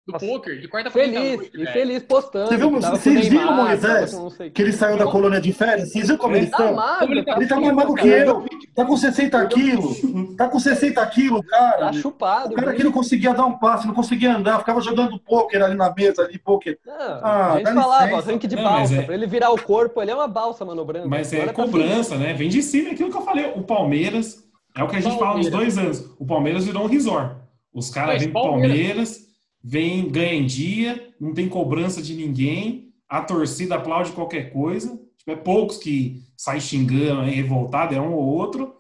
Do 0.06 0.20
poker, 0.20 0.60
de 0.60 0.68
quarta 0.68 0.92
pra 0.92 1.02
quinta 1.02 1.18
à 1.18 1.22
Feliz, 1.22 1.38
noite. 1.38 1.52
e 1.62 1.66
feliz 1.68 2.04
postando. 2.04 2.48
Você 2.50 2.58
viu, 2.58 2.70
vocês 2.72 3.26
o 3.26 3.30
viram, 3.30 3.46
Neymar, 3.46 3.68
Moisés, 3.68 4.18
Que 4.54 4.62
ele 4.62 4.74
saiu 4.74 4.98
da 4.98 5.06
colônia 5.06 5.40
de 5.40 5.54
férias. 5.54 5.94
Vocês 5.94 6.08
viram 6.08 6.18
como 6.18 6.36
É. 6.36 6.40
eles 6.40 6.50
Tá 6.50 6.72
magro, 6.74 7.14
ele 7.14 7.24
tá 7.24 7.38
Ele 7.38 7.48
tá 7.48 7.58
mais 7.62 7.74
magro 7.74 7.96
que 7.96 8.10
caramba. 8.10 8.32
eu. 8.52 8.74
Tá 8.76 8.84
com 8.84 8.98
60 8.98 9.46
quilos. 9.48 10.02
Tá 10.36 10.50
com 10.50 10.60
60 10.60 11.06
quilos, 11.06 11.42
cara. 11.48 11.78
Tá 11.78 11.94
chupado. 11.94 12.52
O 12.52 12.56
cara 12.56 12.74
que 12.74 12.84
não 12.84 12.92
conseguia 12.92 13.34
dar 13.34 13.46
um 13.46 13.58
passe, 13.58 13.88
não 13.88 13.94
conseguia 13.94 14.36
andar, 14.36 14.60
ficava 14.60 14.82
jogando 14.82 15.18
pôquer 15.20 15.64
ali 15.64 15.76
na 15.76 15.94
mesa, 15.94 16.24
ali, 16.24 16.38
pôquer. 16.38 16.78
Não, 16.86 16.94
Ah, 17.24 17.54
a 17.54 17.56
gente 17.60 17.64
dá 17.74 17.74
falava, 17.82 18.20
ranking 18.20 18.48
de 18.50 18.56
Não, 18.58 18.64
balsa. 18.64 18.96
é- 18.96 19.02
Pra 19.04 19.16
ele 19.16 19.26
virar 19.26 19.52
o 19.52 19.62
corpo, 19.62 20.02
ele 20.02 20.12
é 20.12 20.16
uma 20.16 20.28
balsa 20.28 20.66
manobrando. 20.66 21.08
Mas 21.08 21.32
é 21.32 21.38
Agora 21.44 21.54
tá 21.54 21.64
cobrança, 21.64 22.18
né? 22.18 22.34
Vem 22.34 22.50
de 22.50 22.62
cima 22.62 22.92
aquilo 22.92 23.10
que 23.10 23.16
eu 23.18 23.22
falei. 23.22 23.54
O 23.56 23.64
Palmeiras, 23.64 24.44
é 24.76 24.84
o 24.84 24.88
que 24.90 24.98
a 24.98 25.00
gente 25.00 25.18
fala 25.18 25.40
uns 25.40 25.50
dois 25.50 25.78
anos. 25.78 26.04
O 26.20 26.26
Palmeiras 26.26 26.66
virou 26.66 26.84
um 26.84 26.88
resort. 26.88 27.38
Os 27.74 27.90
caras 27.90 28.20
vêm 28.22 28.30
pro 28.32 28.42
Palmeiras- 28.42 28.78
Palmeiras, 28.78 29.33
vem, 29.64 30.10
ganha 30.10 30.34
em 30.34 30.46
dia, 30.46 31.14
não 31.20 31.34
tem 31.34 31.48
cobrança 31.48 32.02
de 32.02 32.14
ninguém, 32.14 32.94
a 33.08 33.22
torcida 33.22 33.76
aplaude 33.76 34.12
qualquer 34.12 34.52
coisa. 34.52 35.00
Tipo, 35.18 35.32
é 35.32 35.36
poucos 35.36 35.78
que 35.78 36.22
saem 36.36 36.60
xingando, 36.60 37.22
aí, 37.22 37.32
revoltado, 37.32 37.96
é 37.96 38.02
um 38.02 38.14
ou 38.14 38.26
outro. 38.26 38.76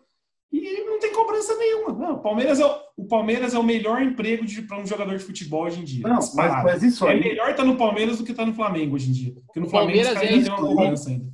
E 0.51 0.83
não 0.85 0.99
tem 0.99 1.13
cobrança 1.13 1.55
nenhuma. 1.55 1.93
Não, 1.93 2.15
o, 2.15 2.19
Palmeiras 2.19 2.59
é 2.59 2.65
o, 2.65 2.75
o 2.97 3.05
Palmeiras 3.05 3.53
é 3.53 3.59
o 3.59 3.63
melhor 3.63 4.01
emprego 4.01 4.45
para 4.67 4.79
um 4.79 4.85
jogador 4.85 5.17
de 5.17 5.23
futebol 5.23 5.63
hoje 5.63 5.79
em 5.79 5.83
dia. 5.83 6.03
Não, 6.03 6.15
mas, 6.15 6.33
mas 6.35 6.83
isso 6.83 7.07
É 7.07 7.13
aí. 7.13 7.19
melhor 7.19 7.51
estar 7.51 7.63
no 7.63 7.77
Palmeiras 7.77 8.17
do 8.17 8.23
que 8.23 8.31
estar 8.31 8.45
no 8.45 8.53
Flamengo 8.53 8.95
hoje 8.95 9.09
em 9.09 9.13
dia. 9.13 9.33
Porque 9.45 9.59
no 9.59 9.69
Flamengo 9.69 9.99
os 9.99 10.05
Palmeiras 10.05 10.13
caras 10.13 10.29
é 10.29 10.33
ainda 10.33 10.45
têm 10.45 10.53
uma 10.53 10.75
cobrança 10.75 11.09
ainda. 11.09 11.33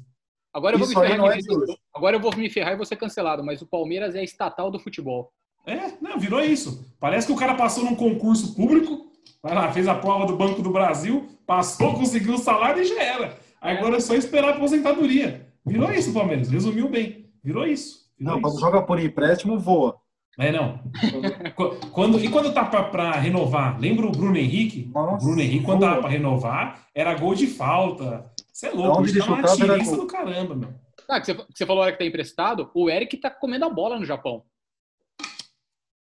Agora 0.53 0.75
eu 0.75 0.79
vou 0.79 0.87
me 0.87 0.93
Isso 0.93 1.01
ferrar 1.01 1.37
é. 1.37 1.75
Agora 1.93 2.15
eu 2.15 2.19
vou 2.19 2.35
me 2.35 2.49
ferrar 2.49 2.73
e 2.73 2.77
vou 2.77 2.85
ser 2.85 2.95
cancelado, 2.95 3.43
mas 3.43 3.61
o 3.61 3.67
Palmeiras 3.67 4.15
é 4.15 4.23
estatal 4.23 4.71
do 4.71 4.79
futebol. 4.79 5.31
É, 5.65 5.93
não, 6.01 6.17
virou 6.17 6.41
isso. 6.41 6.93
Parece 6.99 7.27
que 7.27 7.33
o 7.33 7.35
cara 7.35 7.55
passou 7.55 7.83
num 7.83 7.95
concurso 7.95 8.55
público, 8.55 9.08
vai 9.41 9.53
lá, 9.55 9.71
fez 9.71 9.87
a 9.87 9.95
prova 9.95 10.25
do 10.25 10.35
Banco 10.35 10.61
do 10.61 10.71
Brasil, 10.71 11.27
passou, 11.45 11.93
conseguiu 11.95 12.35
o 12.35 12.37
salário 12.39 12.81
e 12.81 12.85
já 12.85 13.01
era. 13.01 13.37
Agora 13.61 13.97
é 13.97 13.99
só 13.99 14.13
esperar 14.15 14.53
a 14.53 14.55
aposentadoria. 14.55 15.47
Virou 15.65 15.91
isso, 15.91 16.13
Palmeiras. 16.13 16.49
Resumiu 16.49 16.87
bem. 16.89 17.29
Virou 17.43 17.65
isso. 17.65 18.09
Virou 18.17 18.33
Não, 18.35 18.41
quando 18.41 18.53
isso. 18.53 18.61
joga 18.61 18.81
por 18.81 18.99
empréstimo, 18.99 19.59
voa. 19.59 19.97
É, 20.37 20.51
não. 20.53 20.79
Qu- 21.55 21.75
Quando, 21.91 22.17
e 22.23 22.29
quando 22.29 22.53
tá 22.53 22.63
pra, 22.63 22.83
pra 22.83 23.11
renovar? 23.11 23.77
Lembra 23.79 24.05
o 24.07 24.11
Bruno 24.11 24.37
Henrique? 24.37 24.89
Nossa, 24.93 25.23
o 25.25 25.27
Bruno 25.27 25.41
Henrique, 25.41 25.65
quando 25.65 25.79
boa. 25.79 25.89
tava 25.91 26.01
pra 26.03 26.09
renovar, 26.11 26.87
era 26.95 27.13
gol 27.15 27.35
de 27.35 27.45
falta. 27.47 28.31
Você 28.51 28.67
é 28.67 28.71
louco, 28.71 28.99
Onde 28.99 29.09
isso 29.09 29.17
ele 29.19 29.25
tá 29.25 29.31
uma 29.33 29.41
chutava 29.47 29.63
era 29.65 29.73
tirista 29.73 29.95
gol. 29.97 30.05
do 30.05 30.11
caramba, 30.11 30.55
meu. 30.55 30.69
Ah, 31.09 31.19
que 31.19 31.25
você, 31.25 31.35
que 31.35 31.45
você 31.57 31.65
falou 31.65 31.81
a 31.81 31.85
hora 31.87 31.91
que 31.91 31.99
tá 31.99 32.05
emprestado, 32.05 32.69
o 32.73 32.89
Eric 32.89 33.17
tá 33.17 33.29
comendo 33.29 33.65
a 33.65 33.69
bola 33.69 33.99
no 33.99 34.05
Japão. 34.05 34.43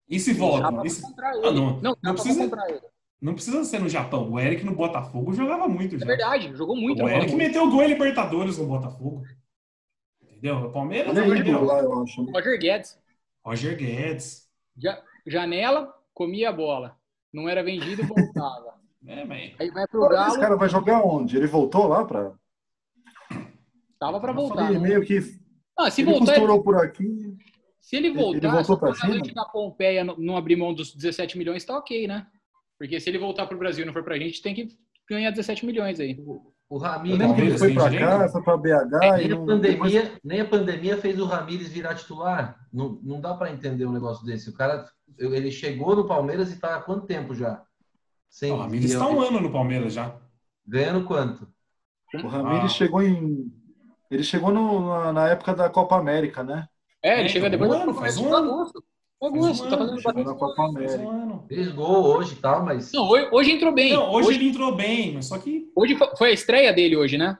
E 0.09 0.19
se 0.19 0.33
volta? 0.33 0.67
Ah, 0.67 0.71
não. 0.71 1.53
Não, 1.53 1.81
Não 1.81 1.95
pra 2.01 2.13
precisa- 2.15 2.43
comprar 2.45 2.69
ele. 2.69 2.81
Não 3.25 3.33
precisa 3.35 3.65
ser 3.65 3.79
no 3.81 3.89
Japão. 3.89 4.31
O 4.31 4.39
Eric 4.39 4.63
no 4.65 4.75
Botafogo 4.75 5.33
jogava 5.33 5.67
muito 5.67 5.97
É 5.97 5.99
já. 5.99 6.05
verdade, 6.05 6.55
jogou 6.55 6.77
muito. 6.77 7.03
O 7.03 7.09
Eric 7.09 7.29
muito. 7.33 7.37
meteu 7.39 7.71
dois 7.71 7.89
Libertadores 7.89 8.59
no 8.59 8.67
Botafogo. 8.67 9.23
Entendeu? 10.23 10.57
O 10.59 10.71
Palmeiras 10.71 11.17
Ele 11.17 11.33
é 11.33 11.39
entendeu? 11.39 11.65
lá, 11.65 11.81
eu 11.81 12.03
acho. 12.03 12.23
né? 12.23 12.33
Roger 12.35 12.59
Guedes. 12.59 12.99
Roger 13.43 13.77
Guedes. 13.79 14.47
Ja- 14.77 15.03
janela, 15.27 15.91
comia 16.13 16.51
a 16.51 16.53
bola. 16.53 16.99
Não 17.33 17.49
era 17.49 17.63
vendido, 17.65 18.03
voltava. 18.07 18.75
É, 19.07 19.25
mas... 19.25 19.55
Aí 19.59 19.71
vai 19.71 19.87
pro 19.89 20.05
Agora, 20.05 20.21
Esse 20.21 20.29
Galo, 20.33 20.41
cara 20.41 20.57
vai 20.57 20.69
jogar 20.69 21.03
onde? 21.03 21.37
Ele 21.39 21.47
voltou 21.47 21.87
lá 21.89 22.05
pra. 22.05 22.35
tava 23.99 24.21
pra 24.21 24.33
Eu 24.33 24.37
voltar. 24.37 24.65
falei, 24.67 24.79
né? 24.79 24.89
meio 24.89 25.03
que. 25.05 25.19
Ah, 25.79 25.91
se 25.91 26.03
ele 26.03 26.11
voltar, 26.11 26.35
costurou 26.35 26.63
por 26.63 26.77
aqui. 26.77 27.37
se 27.81 27.97
ele 27.97 28.09
ele 28.09 28.17
voltar, 28.19 28.51
voltou 28.63 28.75
se 28.77 28.81
pra 28.81 28.91
o 28.91 28.95
jogador 28.95 29.13
cima? 29.15 29.25
que 29.27 29.35
da 29.35 29.45
Pompeia 29.47 30.05
não- 30.05 30.17
não 30.19 30.37
abrir 30.37 30.57
mão 30.57 30.73
dos 30.75 30.95
17 30.95 31.37
milhões, 31.39 31.65
tá 31.65 31.77
ok, 31.79 32.07
né? 32.07 32.27
Porque 32.79 32.99
se 33.01 33.09
ele 33.09 33.19
voltar 33.19 33.47
pro 33.47 33.59
Brasil 33.59 33.83
e 33.85 33.87
não 33.87 33.93
for 33.93 34.03
pra 34.05 34.19
gente, 34.19 34.43
tem 34.43 34.55
que 34.55 34.69
ganhar 35.09 35.31
17 35.31 35.65
milhões 35.67 36.01
aí. 36.01 36.19
O 36.69 36.79
Ramires, 36.79 37.19
que 37.35 37.41
ele 37.43 37.59
foi 37.59 37.73
direito? 37.73 37.99
cá, 38.01 38.29
foi 38.29 38.43
pra 38.43 38.57
BH 38.57 38.69
e 38.69 38.99
nem, 39.29 39.33
a 39.33 39.37
não. 39.37 39.47
pandemia, 39.47 40.13
nem 40.25 40.41
a 40.41 40.45
pandemia 40.49 40.97
fez 40.97 41.21
o 41.21 41.27
Ramires 41.27 41.69
virar 41.69 41.95
titular. 41.95 42.59
Não, 42.73 42.99
não 43.03 43.21
dá 43.21 43.35
para 43.35 43.53
entender 43.53 43.87
um 43.87 43.93
negócio 43.93 44.25
desse. 44.25 44.49
O 44.51 44.55
cara, 44.55 44.89
ele 45.19 45.51
chegou 45.53 45.95
no 45.95 46.07
Palmeiras 46.09 46.51
e 46.53 46.59
tá 46.59 46.77
há 46.77 46.81
quanto 46.81 47.07
tempo 47.07 47.35
já? 47.35 47.63
Sem, 48.29 48.51
O 48.51 48.57
Ramires 48.57 48.91
está 48.93 49.07
um 49.09 49.21
ano 49.21 49.41
no 49.41 49.53
Palmeiras 49.53 49.93
já. 49.93 50.17
Ganhando 50.67 51.05
quanto? 51.05 51.47
O 52.15 52.27
Ramires 52.27 52.65
Ah. 52.65 52.69
chegou 52.69 53.03
em. 53.03 53.53
Ele 54.11 54.23
chegou 54.25 54.51
no- 54.53 54.89
na, 54.89 55.13
na 55.13 55.29
época 55.29 55.55
da 55.55 55.69
Copa 55.69 55.97
América, 55.97 56.43
né? 56.43 56.67
É, 57.03 57.19
ele 57.21 57.27
É, 57.27 57.29
chega 57.29 57.47
então, 57.49 57.59
depois 57.61 57.79
um 57.79 57.83
ano, 57.83 57.95
faz 57.95 58.17
um 58.17 58.35
Augusto, 59.27 59.69
tá 59.69 59.79
fazendo 59.79 60.03
bastante. 60.03 60.25
na 60.25 60.35
Copa 60.35 60.63
América. 60.65 60.99
um. 61.09 61.47
Fez 61.47 61.73
gol 61.73 62.05
hoje 62.17 62.35
e 62.35 62.37
tal, 62.37 62.65
mas. 62.65 62.93
Não, 62.93 63.09
hoje, 63.09 63.29
hoje 63.33 63.53
entrou 63.53 63.73
bem. 63.73 63.93
Não, 63.93 64.11
hoje, 64.13 64.29
hoje, 64.29 64.39
ele 64.39 64.49
entrou 64.51 64.75
bem, 64.75 65.15
mas 65.15 65.27
só 65.27 65.39
que. 65.39 65.71
hoje 65.77 65.97
fo- 65.97 66.17
foi 66.17 66.31
a 66.31 66.33
estreia 66.33 66.73
dele 66.73 66.97
hoje, 66.97 67.17
né? 67.19 67.39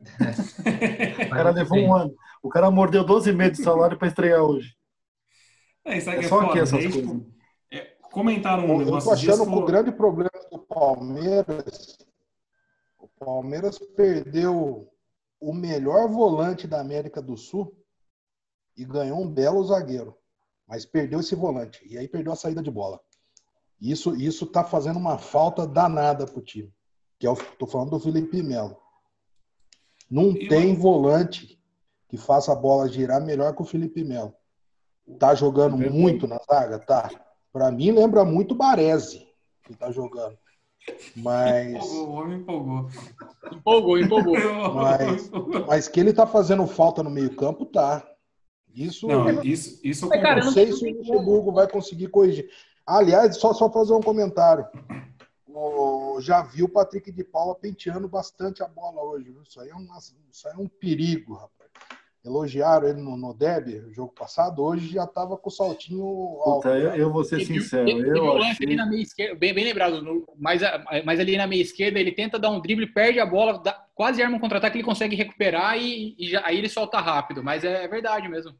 O 1.26 1.30
cara 1.30 1.50
levou 1.50 1.78
um 1.78 1.94
ano. 1.94 2.14
O 2.42 2.48
cara 2.48 2.70
mordeu 2.70 3.04
12 3.04 3.32
meses 3.32 3.58
de 3.58 3.64
salário 3.64 3.98
pra 3.98 4.08
estrear 4.08 4.42
hoje. 4.42 4.74
É, 5.84 5.96
isso 5.98 6.10
aí 6.10 6.16
É 6.16 6.18
que 6.20 6.26
é 6.26 6.28
só 6.28 6.40
aqui 6.40 6.58
essas 6.58 6.72
Daí, 6.82 6.92
coisas. 6.92 7.02
tipo, 7.10 7.26
é, 7.72 7.80
comentaram 8.12 8.64
um 8.66 8.72
Eu 8.72 8.78
negócio 8.78 9.08
tô 9.08 9.14
esses 9.14 9.20
dias, 9.24 9.40
achando 9.40 9.50
que 9.50 9.58
o 9.58 9.64
grande 9.64 9.92
problema 9.92 10.30
do 10.50 10.58
Palmeiras, 10.58 11.98
o 12.98 13.08
Palmeiras 13.18 13.78
perdeu 13.96 14.88
o 15.40 15.52
melhor 15.54 16.08
volante 16.08 16.66
da 16.66 16.80
América 16.80 17.20
do 17.22 17.36
Sul 17.36 17.74
e 18.76 18.84
ganhou 18.84 19.20
um 19.22 19.28
belo 19.28 19.62
zagueiro, 19.64 20.14
mas 20.66 20.84
perdeu 20.86 21.20
esse 21.20 21.34
volante 21.34 21.80
e 21.86 21.96
aí 21.98 22.08
perdeu 22.08 22.32
a 22.32 22.36
saída 22.36 22.62
de 22.62 22.70
bola. 22.70 23.00
Isso 23.80 24.14
isso 24.16 24.46
tá 24.46 24.64
fazendo 24.64 24.98
uma 24.98 25.18
falta 25.18 25.66
danada 25.66 26.24
pro 26.26 26.40
time. 26.40 26.72
Que 27.18 27.26
é 27.26 27.30
o 27.30 27.36
tô 27.36 27.66
falando 27.66 27.90
do 27.90 28.00
Felipe 28.00 28.42
Melo. 28.42 28.76
Não 30.10 30.30
Eu- 30.36 30.48
tem 30.48 30.74
volante 30.74 31.60
que 32.08 32.16
faça 32.16 32.52
a 32.52 32.56
bola 32.56 32.88
girar 32.88 33.24
melhor 33.24 33.54
que 33.54 33.62
o 33.62 33.66
Felipe 33.66 34.04
Melo. 34.04 34.32
Tá 35.18 35.34
jogando 35.34 35.76
muito 35.76 36.26
na 36.26 36.38
zaga, 36.50 36.78
tá? 36.78 37.10
Para 37.52 37.70
mim 37.70 37.90
lembra 37.90 38.24
muito 38.24 38.54
Baresi 38.54 39.26
que 39.62 39.74
tá 39.74 39.90
jogando. 39.90 40.38
Mas 41.16 41.74
Empolgou, 41.76 42.08
o 42.08 42.12
homem 42.12 42.38
empolgou. 42.40 42.88
Empolgou, 43.52 43.98
empolgou. 43.98 44.34
Mas- 44.74 45.30
mas 45.66 45.88
que 45.88 45.98
ele 45.98 46.12
tá 46.12 46.26
fazendo 46.26 46.66
falta 46.66 47.02
no 47.02 47.08
meio-campo, 47.10 47.64
tá. 47.66 48.06
Isso 48.74 49.06
Não, 49.06 49.42
isso, 49.42 49.80
isso 49.84 50.04
eu 50.06 50.08
Mas, 50.08 50.20
cara, 50.22 50.40
não 50.44 50.48
concordo. 50.52 50.52
sei 50.52 50.72
se 50.72 50.94
o 50.94 50.98
Luxemburgo 50.98 51.52
vai 51.52 51.68
conseguir 51.68 52.08
corrigir. 52.08 52.48
Aliás, 52.86 53.36
só, 53.36 53.52
só 53.54 53.70
fazer 53.70 53.92
um 53.94 54.00
comentário. 54.02 54.66
O- 55.46 56.18
já 56.20 56.42
vi 56.42 56.62
o 56.62 56.68
Patrick 56.68 57.10
de 57.12 57.22
Paula 57.24 57.54
penteando 57.54 58.08
bastante 58.08 58.62
a 58.62 58.68
bola 58.68 59.02
hoje. 59.02 59.30
viu? 59.30 59.42
Isso 59.42 59.60
aí 59.60 59.68
é, 59.68 59.74
uma- 59.74 59.98
isso 60.30 60.48
aí 60.48 60.54
é 60.54 60.58
um 60.58 60.66
perigo, 60.68 61.34
rapaz. 61.34 61.70
Elogiaram 62.24 62.88
ele 62.88 63.02
no, 63.02 63.16
no 63.18 63.34
Derby, 63.34 63.80
o 63.80 63.92
jogo 63.92 64.10
passado. 64.12 64.62
Hoje 64.62 64.88
já 64.94 65.06
tava 65.06 65.36
com 65.36 65.48
o 65.50 65.52
saltinho 65.52 66.02
alto. 66.40 66.62
Puta, 66.62 66.70
eu, 66.78 66.94
eu 66.94 67.12
vou 67.12 67.22
ser 67.22 67.36
Teve- 67.38 67.60
sincero. 67.60 67.88
Eu 67.88 68.24
um 68.24 68.42
achei... 68.42 68.66
ali 68.66 68.76
na 68.76 68.86
meia 68.86 69.02
esquerda, 69.02 69.34
bem, 69.34 69.52
bem 69.54 69.64
lembrado, 69.64 70.00
no- 70.02 70.26
mas, 70.36 70.62
mas 71.04 71.20
ali 71.20 71.36
na 71.36 71.46
meia 71.46 71.60
esquerda 71.60 72.00
ele 72.00 72.12
tenta 72.12 72.38
dar 72.38 72.48
um 72.50 72.60
drible, 72.60 72.86
perde 72.86 73.20
a 73.20 73.26
bola, 73.26 73.58
dá- 73.58 73.84
quase 73.94 74.22
arma 74.22 74.38
um 74.38 74.40
contra-ataque, 74.40 74.76
ele 74.78 74.84
consegue 74.84 75.14
recuperar 75.14 75.76
e, 75.78 76.16
e 76.18 76.28
já- 76.30 76.42
aí 76.46 76.56
ele 76.56 76.68
solta 76.70 76.98
rápido. 76.98 77.44
Mas 77.44 77.62
é, 77.62 77.86
verdade 77.86 78.26
mesmo. 78.26 78.54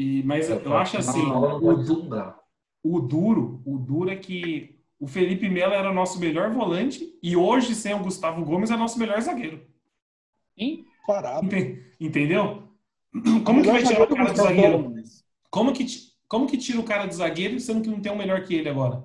E, 0.00 0.22
mas 0.24 0.48
eu, 0.48 0.58
eu 0.60 0.76
acho 0.76 0.96
assim, 0.98 1.20
A 1.20 1.34
bola 1.34 1.48
não 1.60 1.68
o, 1.68 1.76
du- 1.76 2.34
o 2.82 3.00
duro, 3.00 3.62
o 3.66 3.78
duro 3.78 4.08
é 4.10 4.16
que 4.16 4.80
o 4.98 5.06
Felipe 5.06 5.48
Melo 5.48 5.74
era 5.74 5.90
o 5.90 5.94
nosso 5.94 6.18
melhor 6.18 6.50
volante 6.50 7.18
e 7.22 7.36
hoje, 7.36 7.74
sem 7.74 7.92
o 7.94 7.98
Gustavo 8.02 8.42
Gomes, 8.44 8.70
é 8.70 8.76
nosso 8.76 8.98
melhor 8.98 9.20
zagueiro. 9.20 9.62
Hein? 10.56 10.86
Parado. 11.06 11.44
Ente- 11.46 11.84
Entendeu? 12.00 12.68
Como 13.44 13.62
que 13.62 13.70
vai 13.70 13.82
tirar 13.82 14.02
o 14.04 14.16
cara 14.16 14.32
do 14.32 14.36
zagueiro? 14.36 14.94
Como 15.50 15.72
que, 15.72 15.84
como 16.28 16.46
que 16.46 16.56
tira 16.56 16.80
o 16.80 16.84
cara 16.84 17.06
do 17.06 17.12
zagueiro 17.14 17.58
sendo 17.60 17.82
que 17.82 17.88
não 17.90 18.00
tem 18.00 18.12
um 18.12 18.16
melhor 18.16 18.42
que 18.44 18.54
ele 18.54 18.68
agora? 18.68 19.02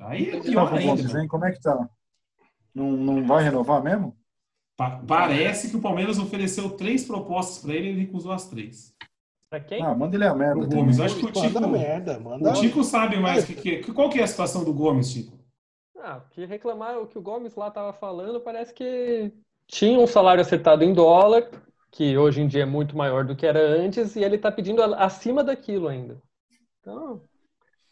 Aí 0.00 0.28
é 0.28 0.36
Tá 0.36 0.42
pior 0.42 0.70
com 0.70 0.76
ainda. 0.76 0.96
Gomes, 1.02 1.14
hein? 1.14 1.26
Como 1.26 1.44
é 1.46 1.50
que 1.52 1.60
tá? 1.60 1.88
Não, 2.74 2.92
não 2.92 3.26
vai 3.26 3.42
renovar 3.42 3.82
mesmo? 3.82 4.16
Pa- 4.76 5.02
Parece 5.06 5.70
que 5.70 5.76
o 5.76 5.80
Palmeiras 5.80 6.18
ofereceu 6.18 6.70
três 6.70 7.04
propostas 7.04 7.58
para 7.64 7.74
ele 7.74 7.86
e 7.86 7.90
ele 7.90 8.00
recusou 8.02 8.30
as 8.30 8.46
três. 8.48 8.94
Pra 9.50 9.60
quem? 9.60 9.82
Ah, 9.82 9.94
manda 9.94 10.14
ele 10.16 10.24
a 10.26 10.34
merda. 10.34 10.60
O 10.60 10.68
também. 10.68 10.78
Gomes, 10.80 11.00
acho 11.00 11.16
que 11.16 11.24
o 11.26 11.32
Tico, 11.32 11.54
Manda 11.54 11.66
merda, 11.66 12.18
manda. 12.20 12.50
o 12.50 12.52
Tico 12.54 12.84
sabe 12.84 13.18
mais 13.18 13.44
que, 13.44 13.54
que, 13.54 13.92
qual 13.92 14.10
que 14.10 14.20
é 14.20 14.24
a 14.24 14.26
situação 14.26 14.64
do 14.64 14.72
Gomes, 14.74 15.10
Tico. 15.12 15.38
Ah, 16.00 16.20
que 16.30 16.44
reclamaram 16.44 17.02
o 17.02 17.06
que 17.06 17.18
o 17.18 17.22
Gomes 17.22 17.56
lá 17.56 17.70
tava 17.70 17.92
falando, 17.92 18.40
parece 18.40 18.72
que 18.72 19.32
tinha 19.66 19.98
um 19.98 20.06
salário 20.06 20.40
acertado 20.40 20.84
em 20.84 20.92
dólar, 20.94 21.50
que 21.90 22.16
hoje 22.16 22.40
em 22.40 22.46
dia 22.46 22.62
é 22.62 22.66
muito 22.66 22.96
maior 22.96 23.24
do 23.24 23.34
que 23.36 23.46
era 23.46 23.60
antes, 23.60 24.14
e 24.16 24.22
ele 24.22 24.38
tá 24.38 24.50
pedindo 24.52 24.82
acima 24.94 25.42
daquilo 25.42 25.88
ainda. 25.88 26.22
Então, 26.80 27.22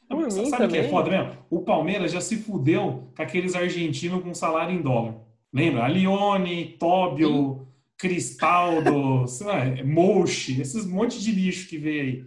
Não, 0.09 0.19
Por 0.21 0.31
Sabe 0.31 0.45
mim 0.45 0.51
sabe 0.51 0.65
o 0.67 0.69
que 0.69 0.77
é 0.77 0.83
também. 0.83 0.91
foda 0.91 1.11
mesmo? 1.11 1.47
O 1.51 1.63
Palmeiras 1.65 2.13
já 2.13 2.21
se 2.21 2.37
fudeu 2.37 3.13
com 3.17 3.23
aqueles 3.23 3.55
argentinos 3.57 4.23
com 4.23 4.35
salário 4.35 4.75
em 4.75 4.83
dólar. 4.83 5.17
Lembra? 5.53 5.85
Alione, 5.85 6.77
Tóbio, 6.79 7.67
Cristaldo, 7.99 9.27
sei 9.27 9.47
lá, 9.47 9.65
Mouche, 9.85 10.61
esses 10.61 10.85
monte 10.87 11.21
de 11.21 11.33
lixo 11.33 11.69
que 11.69 11.79
veio 11.79 12.03
aí. 12.03 12.25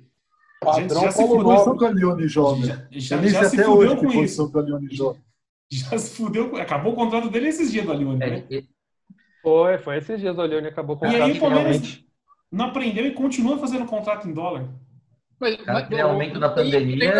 Padrão 0.61 1.01
já 1.03 1.11
se 1.11 1.17
Paulo 1.25 1.43
Nobre. 1.43 1.85
a 1.85 1.89
Leone 1.89 2.27
joga. 2.27 2.87
Já, 2.91 3.17
já, 3.17 3.27
já 3.27 3.43
se 3.45 3.55
até 3.55 3.65
fudeu 3.65 3.95
com 3.97 4.23
isso. 4.23 4.51
a 4.53 4.61
Leone 4.61 4.87
joga. 4.95 5.19
Já 5.71 5.95
se 5.99 6.15
fudeu. 6.17 6.49
com- 6.49 6.57
Acabou 6.57 6.93
o 6.93 6.95
contrato 6.95 7.29
dele 7.29 7.47
esses 7.49 7.71
dias 7.71 7.85
do 7.85 7.91
Alione, 7.91 8.17
né? 8.17 8.43
É, 8.49 8.63
foi, 9.43 9.77
foi 9.77 9.97
esses 9.99 10.19
dias 10.19 10.35
o 10.35 10.41
Leone 10.41 10.65
acabou 10.67 10.97
com 10.97 11.05
o 11.05 11.11
E 11.11 11.15
aí 11.15 11.21
contrato 11.21 11.37
o 11.37 11.39
Palmeiras 11.39 12.03
não 12.51 12.65
aprendeu 12.65 13.05
e 13.05 13.11
continua 13.11 13.55
fazendo 13.59 13.85
contrato 13.85 14.27
em 14.27 14.33
dólar. 14.33 14.67
Mas, 15.39 15.53
o 15.53 15.57
cara 15.63 15.79
mas- 15.81 15.89
tem 15.89 16.01
aumento 16.01 16.39
aí- 16.49 16.55
pandemia, 16.55 16.95
isso 16.95 17.03
aí 17.03 17.09
é 17.11 17.13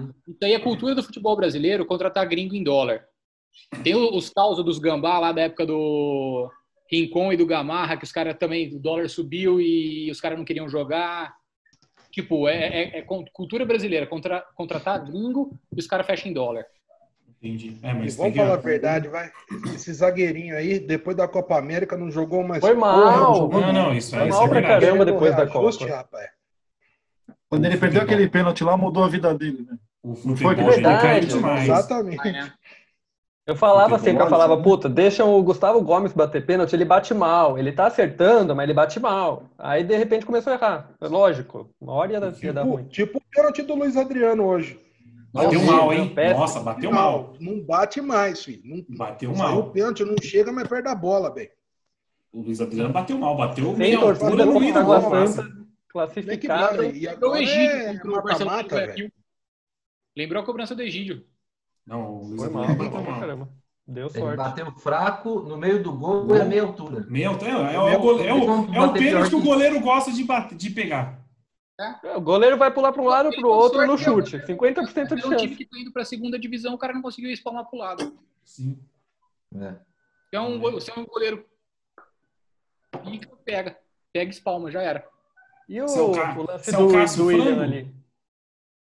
é. 0.00 0.08
Isso 0.26 0.38
aí 0.44 0.52
é 0.54 0.58
cultura 0.58 0.94
do 0.94 1.02
futebol 1.02 1.36
brasileiro 1.36 1.84
contratar 1.84 2.26
gringo 2.26 2.54
em 2.54 2.64
dólar. 2.64 3.04
Tem 3.84 3.94
os 3.94 4.30
causos 4.30 4.64
dos 4.64 4.78
gambá 4.78 5.18
lá 5.18 5.30
da 5.30 5.42
época 5.42 5.66
do 5.66 6.50
Rincon 6.90 7.32
e 7.32 7.36
do 7.36 7.46
Gamarra, 7.46 7.96
que 7.96 8.04
os 8.04 8.12
caras 8.12 8.36
também, 8.38 8.74
o 8.74 8.78
dólar 8.78 9.08
subiu 9.08 9.60
e 9.60 10.10
os 10.10 10.20
caras 10.20 10.36
não 10.38 10.44
queriam 10.44 10.68
jogar. 10.68 11.32
Tipo, 12.10 12.48
é, 12.48 12.54
é- 12.66 12.98
é 12.98 13.02
cultura 13.32 13.64
brasileira, 13.64 14.06
contra- 14.06 14.44
contratar 14.56 15.04
gringo 15.04 15.56
e 15.74 15.78
os 15.78 15.86
caras 15.86 16.06
fecham 16.06 16.30
em 16.30 16.34
dólar. 16.34 16.64
Entendi. 17.42 17.78
É, 17.82 17.90
E 17.90 17.94
mas 17.94 18.16
vamos 18.16 18.36
falar 18.36 18.54
a 18.54 18.56
verdade, 18.56 19.08
vai. 19.08 19.30
Esse 19.74 19.92
zagueirinho 19.94 20.56
aí, 20.56 20.78
depois 20.80 21.16
da 21.16 21.26
Copa 21.28 21.56
América, 21.56 21.96
não 21.96 22.10
jogou 22.10 22.42
mais. 22.42 22.60
Foi 22.60 22.74
mal. 22.74 23.00
porra, 23.00 23.16
não 23.16 23.34
jogou 23.34 23.60
Não, 23.60 23.72
não, 23.72 23.94
isso 23.94 24.14
aí 24.14 24.22
Foi 24.22 24.28
isso 24.30 24.38
mal 24.38 24.46
é 24.46 24.50
pra 24.50 24.62
caramba 24.62 25.04
depois 25.06 25.36
da 25.36 25.46
Copa. 25.46 25.86
rapaz. 25.86 26.28
Quando 27.48 27.64
ele 27.64 27.76
perdeu 27.78 28.02
aquele 28.02 28.28
pênalti 28.28 28.62
lá, 28.62 28.76
mudou 28.76 29.04
a 29.04 29.08
vida 29.08 29.32
dele. 29.34 29.66
Né? 29.68 29.76
O 30.02 30.14
foi 30.14 30.36
futebol 30.54 30.72
que 30.74 30.82
caiu 30.82 31.24
demais. 31.26 31.62
Exatamente. 31.64 32.16
Vai, 32.16 32.32
né? 32.32 32.52
Eu 33.46 33.56
falava 33.56 33.98
sempre, 33.98 34.22
eu 34.22 34.28
falava, 34.28 34.56
né? 34.56 34.62
puta, 34.62 34.88
deixam 34.88 35.34
o 35.36 35.42
Gustavo 35.42 35.80
Gomes 35.82 36.12
bater 36.12 36.44
pênalti, 36.46 36.72
ele 36.74 36.84
bate 36.84 37.12
mal. 37.12 37.58
Ele 37.58 37.72
tá 37.72 37.86
acertando, 37.86 38.54
mas 38.54 38.64
ele 38.64 38.74
bate 38.74 39.00
mal. 39.00 39.44
Aí, 39.58 39.82
de 39.82 39.96
repente, 39.96 40.24
começou 40.26 40.52
a 40.52 40.56
errar. 40.56 40.90
É 41.00 41.08
lógico, 41.08 41.68
uma 41.80 41.92
hora 41.94 42.12
ia, 42.12 42.20
dar- 42.20 42.32
ia 42.42 42.52
dar 42.52 42.62
Tipo, 42.62 42.74
ruim. 42.74 42.84
tipo 42.84 43.18
o 43.18 43.22
pênalti 43.30 43.62
do 43.62 43.74
Luiz 43.74 43.96
Adriano 43.96 44.44
hoje. 44.44 44.78
Bateu 45.32 45.60
Nossa, 45.60 45.72
mal, 45.72 45.92
hein? 45.92 46.08
péssimo. 46.14 46.40
Nossa, 46.40 46.60
bateu 46.60 46.90
mal. 46.92 47.34
Não 47.40 47.60
bate 47.60 48.00
mais, 48.00 48.44
filho. 48.44 48.62
Não, 48.64 48.84
Bateu 48.96 49.34
saiu 49.34 49.48
o 49.52 49.54
mal. 49.62 49.70
pênalti, 49.70 50.04
não 50.04 50.16
chega, 50.20 50.52
mas 50.52 50.68
perde 50.68 50.88
a 50.88 50.94
bola, 50.94 51.32
velho. 51.32 51.50
O 52.32 52.42
Luiz 52.42 52.60
Adriano 52.60 52.92
bateu 52.92 53.18
mal. 53.18 53.36
Bateu 53.36 53.64
Sem 53.70 53.76
meia 53.76 53.98
torcida 54.00 54.46
meio 54.46 54.74
da 54.74 54.80
Água. 54.80 55.26
Santa, 55.26 55.50
classificado. 55.88 56.84
E 56.84 57.06
Lembrou 57.06 57.30
o 57.30 57.34
agora 57.34 57.42
Egídio 57.42 57.70
é 57.70 57.98
contra 57.98 58.86
velho. 58.86 59.12
Lembrou 60.16 60.42
a 60.42 60.46
cobrança 60.46 60.74
do 60.74 60.82
Egídio. 60.82 61.24
Não, 61.90 62.14
o 62.18 62.22
Luiz 62.28 62.36
Foi 62.40 62.50
mal, 62.50 62.66
bateu 62.68 62.90
mal 63.02 63.20
caramba. 63.20 63.48
Deu 63.86 64.06
Ele 64.06 64.18
sorte. 64.20 64.36
bateu 64.36 64.70
fraco 64.76 65.40
no 65.40 65.56
meio 65.58 65.82
do 65.82 65.92
gol 65.92 66.24
e 66.36 66.40
a 66.40 66.44
meia 66.44 66.62
altura. 66.62 67.04
Meia 67.08 67.28
altura. 67.30 67.50
É, 67.50 67.74
é, 67.74 67.96
o 67.96 68.00
gole- 68.00 68.24
é, 68.26 68.32
o, 68.32 68.74
é 68.74 68.80
o 68.86 68.92
pênalti 68.92 69.28
que 69.30 69.34
o 69.34 69.42
goleiro 69.42 69.80
gosta 69.80 70.12
de, 70.12 70.22
bater, 70.22 70.56
de 70.56 70.70
pegar. 70.70 71.18
É, 72.04 72.16
O 72.16 72.20
goleiro 72.20 72.56
vai 72.56 72.72
pular 72.72 72.92
para 72.92 73.02
um 73.02 73.06
lado 73.06 73.30
e 73.30 73.32
Ele 73.32 73.40
para 73.40 73.50
o 73.50 73.52
outro 73.52 73.84
no 73.86 73.98
chute. 73.98 74.38
50% 74.38 75.14
de 75.16 75.22
É 75.22 75.26
um 75.26 75.30
time 75.30 75.38
chance. 75.40 75.56
que 75.56 75.64
tá 75.64 75.78
indo 75.78 75.90
pra 75.92 76.04
segunda 76.04 76.38
divisão, 76.38 76.74
o 76.74 76.78
cara 76.78 76.92
não 76.92 77.02
conseguiu 77.02 77.30
espalmar 77.32 77.64
pro 77.68 77.78
lado. 77.78 78.16
Sim. 78.44 78.78
É. 79.56 79.72
Você 79.72 80.36
é 80.36 80.40
um, 80.40 80.54
é 80.68 81.00
um 81.00 81.06
goleiro. 81.06 81.44
Pica, 83.02 83.36
pega. 83.44 83.76
Pega 84.12 84.30
e 84.30 84.34
espalma, 84.34 84.70
já 84.70 84.82
era. 84.82 85.04
E 85.68 85.80
o, 85.80 85.86
o 85.86 86.12
Ca- 86.14 86.36
o 86.38 86.42
lance 86.46 86.72
é 86.74 86.78
o 86.78 86.86
do, 86.86 86.92
Cássio 86.92 87.22
do 87.22 87.26
William 87.28 87.44
Frango? 87.56 87.62
ali? 87.62 87.94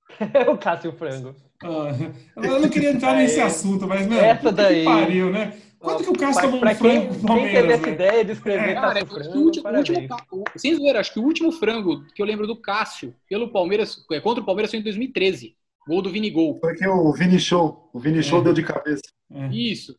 É 0.33 0.49
o 0.49 0.57
Cássio 0.57 0.91
Frango. 0.93 1.35
Ah, 1.61 1.91
eu 2.37 2.59
não 2.61 2.69
queria 2.69 2.91
entrar 2.91 3.15
nesse 3.17 3.39
Aí, 3.39 3.45
assunto, 3.47 3.87
mas, 3.87 4.05
meu, 4.07 4.19
essa 4.19 4.39
puta 4.41 4.49
que 4.51 4.61
daí- 4.61 4.85
pariu, 4.85 5.29
né? 5.31 5.57
Quando 5.79 6.03
que 6.03 6.09
o 6.09 6.13
Cássio 6.13 6.41
tomou 6.41 6.57
um 6.57 6.59
pra 6.59 6.75
quem, 6.75 6.77
frango 6.77 7.07
pro 7.07 7.13
quem 7.15 7.21
teve 7.21 7.27
Palmeiras, 7.27 7.71
essa 7.71 7.87
né? 7.87 7.93
ideia 7.93 8.25
de 8.25 8.31
escrever 8.33 8.73
Cara, 8.75 8.99
que 8.99 9.03
o 9.05 9.07
Frango, 9.15 9.37
último, 9.39 9.69
o 9.69 9.77
último, 9.77 10.07
parabéns. 10.09 10.27
o- 10.55 10.59
sem 10.59 10.75
zoeira, 10.75 10.99
acho 10.99 11.13
que 11.13 11.19
o 11.19 11.23
último 11.23 11.51
frango 11.53 12.03
que 12.13 12.21
eu 12.21 12.25
lembro 12.25 12.45
do 12.45 12.55
Cássio 12.57 13.15
pelo 13.29 13.49
Palmeiras, 13.49 14.05
é, 14.11 14.19
contra 14.19 14.43
o 14.43 14.45
Palmeiras 14.45 14.71
foi 14.71 14.79
em 14.81 14.83
2013. 14.83 15.55
Gol 15.87 16.01
do 16.01 16.09
Vini 16.09 16.29
Gol. 16.29 16.57
Foi 16.59 16.75
que 16.75 16.85
o 16.85 17.13
Vini 17.13 17.39
Show. 17.39 17.89
O 17.93 17.99
Vini 17.99 18.21
Show 18.21 18.41
É. 18.41 18.43
deu 18.43 18.53
de 18.53 18.61
cabeça. 18.61 19.01
É. 19.31 19.47
Isso. 19.47 19.95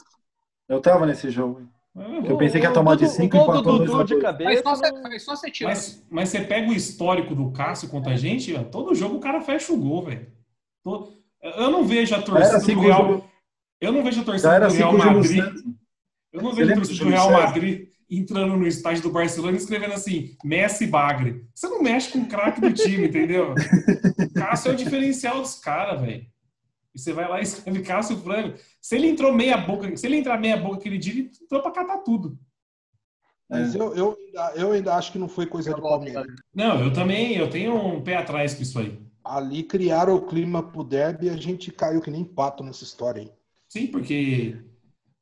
Eu 0.68 0.80
tava 0.82 1.06
nesse 1.06 1.30
jogo. 1.30 1.62
Ah, 1.96 2.20
Eu 2.26 2.36
pensei 2.36 2.60
que 2.60 2.66
ia 2.66 2.72
tomar 2.74 2.94
de 2.96 3.06
O 3.06 3.08
cinco 3.08 3.38
gol 3.38 3.44
e 3.44 3.46
do 3.46 3.52
empatou 3.54 3.72
Dudu 3.78 3.86
2 3.92 4.00
a 4.00 4.04
de 4.04 4.14
2. 4.20 4.22
Faz 4.62 4.80
cabeça. 4.80 5.24
só 5.24 5.34
sete 5.34 5.64
anos. 5.64 5.78
Mas, 5.78 6.06
mas 6.10 6.28
você 6.28 6.40
pega 6.42 6.70
o 6.70 6.74
histórico 6.74 7.34
do 7.34 7.50
Cássio 7.52 7.88
contra 7.88 8.12
a 8.12 8.16
gente, 8.16 8.54
ó, 8.54 8.62
todo 8.64 8.94
jogo 8.94 9.16
o 9.16 9.20
cara 9.20 9.40
fecha 9.40 9.72
o 9.72 9.78
gol, 9.78 10.02
velho. 10.02 10.26
Tô- 10.84 11.08
Eu 11.42 11.70
não 11.70 11.84
vejo 11.84 12.14
a 12.14 12.22
torcida 12.22 12.56
assim 12.56 12.74
do 12.74 12.80
Real. 12.80 13.30
Eu 13.80 13.92
não 13.92 14.02
vejo 14.02 14.20
a 14.20 14.24
torcida 14.24 14.48
do 14.60 14.66
assim 14.66 14.76
Real 14.76 14.92
Madrid. 14.98 15.44
Eu 16.32 16.42
não 16.42 16.52
vejo 16.54 16.70
a 16.70 16.74
do 16.74 16.80
torcida 16.80 17.04
do 17.04 17.10
Real 17.10 17.28
César? 17.28 17.42
Madrid 17.46 17.88
entrando 18.12 18.56
no 18.56 18.66
estádio 18.66 19.02
do 19.04 19.10
Barcelona 19.10 19.56
e 19.56 19.60
escrevendo 19.60 19.94
assim, 19.94 20.36
Messi 20.44 20.84
Bagre. 20.86 21.44
Você 21.54 21.68
não 21.68 21.80
mexe 21.80 22.10
com 22.10 22.18
o 22.18 22.26
craque 22.26 22.60
do 22.60 22.72
time, 22.72 23.06
entendeu? 23.06 23.54
Cássio 24.34 24.70
é 24.70 24.74
o 24.74 24.76
diferencial 24.76 25.40
dos 25.40 25.54
caras, 25.54 26.00
velho. 26.00 26.26
E 26.92 26.98
você 26.98 27.12
vai 27.12 27.28
lá 27.28 27.38
e 27.38 27.44
escreve 27.44 27.82
Cássio 27.82 28.16
Franco. 28.18 28.58
Se 28.82 28.96
ele 28.96 29.06
entrou 29.08 29.32
meia 29.32 29.56
boca, 29.56 29.96
se 29.96 30.04
ele 30.06 30.16
entrar 30.16 30.40
meia 30.40 30.56
boca 30.56 30.78
aquele 30.78 30.98
dia, 30.98 31.12
ele 31.12 31.30
entrou 31.40 31.62
pra 31.62 31.70
catar 31.70 31.98
tudo. 31.98 32.36
Mas 33.48 33.74
eu, 33.76 33.94
eu, 33.94 34.16
ainda- 34.26 34.52
eu 34.56 34.72
ainda 34.72 34.94
acho 34.96 35.12
que 35.12 35.18
não 35.18 35.28
foi 35.28 35.46
coisa 35.46 35.72
de 35.72 35.80
Palmeiras. 35.80 36.26
Não, 36.54 36.80
eu 36.84 36.92
também, 36.92 37.36
eu 37.36 37.48
tenho 37.48 37.74
um 37.76 38.02
pé 38.02 38.16
atrás 38.16 38.54
com 38.54 38.62
isso 38.62 38.78
aí. 38.78 39.00
Ali 39.24 39.62
criaram 39.62 40.14
o 40.14 40.26
clima 40.26 40.62
pro 40.62 40.82
derby 40.82 41.26
e 41.26 41.30
a 41.30 41.36
gente 41.36 41.70
caiu 41.70 42.00
que 42.00 42.10
nem 42.10 42.24
pato 42.24 42.64
nessa 42.64 42.84
história 42.84 43.22
aí. 43.22 43.32
Sim, 43.68 43.86
porque 43.88 44.56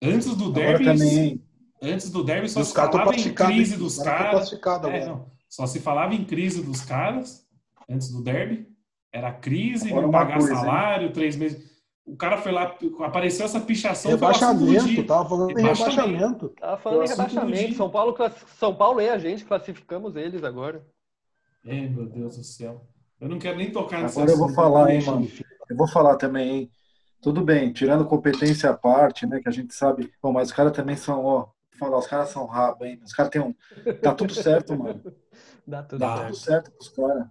antes 0.02 0.34
do 0.36 0.44
Agora 0.44 0.78
derby, 0.78 0.84
também, 0.84 1.44
antes 1.82 2.10
do 2.10 2.22
derby 2.24 2.48
só 2.48 2.62
se 2.62 2.72
falava 2.72 3.14
em 3.14 3.34
crise 3.34 3.72
hein? 3.74 3.78
dos 3.78 3.98
Os 3.98 4.04
caras 4.04 4.52
É, 4.52 4.56
agora. 4.56 5.06
não. 5.06 5.30
Só 5.48 5.66
se 5.66 5.80
falava 5.80 6.14
em 6.14 6.24
crise 6.24 6.62
dos 6.62 6.80
caras 6.82 7.46
antes 7.88 8.10
do 8.10 8.22
derby. 8.22 8.68
Era 9.12 9.32
crise, 9.32 9.88
Agora 9.88 10.02
não 10.02 10.10
uma 10.10 10.18
pagar 10.18 10.38
coisa, 10.38 10.52
hein? 10.52 10.60
salário, 10.60 11.12
três 11.12 11.34
meses. 11.34 11.66
O 12.06 12.16
cara 12.16 12.38
foi 12.38 12.52
lá, 12.52 12.74
apareceu 13.00 13.44
essa 13.44 13.60
pichação. 13.60 14.10
Rebaixamento, 14.10 15.04
tava 15.04 15.28
falando 15.28 15.50
em 15.50 15.62
Rebaixamento. 15.62 16.48
Tava 16.50 16.76
falando 16.78 17.04
em 17.04 17.08
rebaixamento. 17.08 17.74
São 17.74 17.90
Paulo, 17.90 18.16
São 18.58 18.74
Paulo 18.74 19.00
e 19.00 19.08
a 19.08 19.18
gente 19.18 19.44
classificamos 19.44 20.16
eles 20.16 20.42
agora. 20.44 20.86
É, 21.66 21.86
meu 21.88 22.06
Deus 22.06 22.36
do 22.36 22.44
céu. 22.44 22.86
Eu 23.20 23.28
não 23.28 23.38
quero 23.38 23.56
nem 23.56 23.70
tocar 23.70 24.02
nesse 24.02 24.16
Agora 24.18 24.32
eu 24.32 24.38
vou 24.38 24.48
falar, 24.50 24.90
hein, 24.90 25.04
mano. 25.04 25.28
Eu 25.68 25.76
vou 25.76 25.88
falar 25.88 26.16
também, 26.16 26.50
hein? 26.50 26.70
Tudo 27.20 27.42
bem, 27.42 27.72
tirando 27.72 28.06
competência 28.06 28.70
à 28.70 28.74
parte, 28.74 29.26
né? 29.26 29.40
Que 29.40 29.48
a 29.48 29.52
gente 29.52 29.74
sabe. 29.74 30.12
Bom, 30.22 30.32
mas 30.32 30.48
os 30.48 30.54
caras 30.54 30.72
também 30.72 30.96
são, 30.96 31.24
ó. 31.24 31.38
vou 31.40 31.54
Falar, 31.78 31.98
os 31.98 32.06
caras 32.06 32.28
são 32.30 32.46
rabo, 32.46 32.84
hein? 32.84 33.00
Os 33.04 33.12
caras 33.12 33.30
têm 33.30 33.42
um. 33.42 33.54
Tá 34.00 34.14
tudo 34.14 34.32
certo, 34.34 34.76
mano. 34.76 35.02
Dá 35.66 35.82
tudo 35.82 35.98
Dá. 35.98 36.06
Tá 36.08 36.16
certo. 36.16 36.26
tudo 36.32 36.36
certo 36.36 36.70
com 36.72 36.78
os 36.78 36.88
caras. 36.90 37.26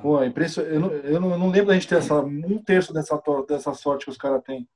Pô, 0.00 0.20
é 0.22 0.26
impressionante. 0.26 0.74
Eu 0.74 0.80
não, 0.80 0.90
eu, 0.90 1.20
não, 1.20 1.30
eu 1.32 1.38
não 1.38 1.50
lembro 1.50 1.68
da 1.68 1.74
gente 1.74 1.86
ter 1.88 1.96
essa, 1.98 2.20
um 2.20 2.62
terço 2.62 2.92
dessa, 2.92 3.16
to- 3.18 3.44
dessa 3.46 3.72
sorte 3.74 4.04
que 4.06 4.10
os 4.10 4.16
caras 4.16 4.42
têm. 4.42 4.68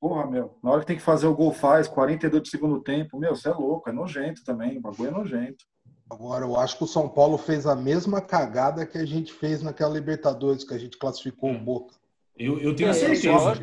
Porra, 0.00 0.26
meu. 0.28 0.56
Na 0.62 0.70
hora 0.70 0.80
que 0.80 0.86
tem 0.86 0.96
que 0.96 1.02
fazer 1.02 1.26
o 1.26 1.34
gol, 1.34 1.52
faz, 1.52 1.86
42 1.88 2.42
de 2.42 2.50
segundo 2.50 2.80
tempo. 2.80 3.18
Meu, 3.18 3.34
você 3.34 3.48
é 3.48 3.52
louco, 3.52 3.88
é 3.88 3.92
nojento 3.92 4.42
também. 4.44 4.78
O 4.78 4.80
bagulho 4.80 5.08
é 5.08 5.12
nojento. 5.12 5.64
Agora, 6.10 6.44
eu 6.44 6.56
acho 6.56 6.78
que 6.78 6.84
o 6.84 6.86
São 6.86 7.08
Paulo 7.08 7.36
fez 7.36 7.66
a 7.66 7.76
mesma 7.76 8.20
cagada 8.20 8.86
que 8.86 8.96
a 8.96 9.04
gente 9.04 9.32
fez 9.32 9.62
naquela 9.62 9.92
Libertadores, 9.92 10.64
que 10.64 10.72
a 10.74 10.78
gente 10.78 10.96
classificou 10.96 11.50
o 11.50 11.58
Boca. 11.58 11.94
Eu, 12.36 12.58
eu 12.60 12.74
tenho 12.74 12.90
É, 12.90 12.94
certeza. 12.94 13.32
lógico, 13.32 13.62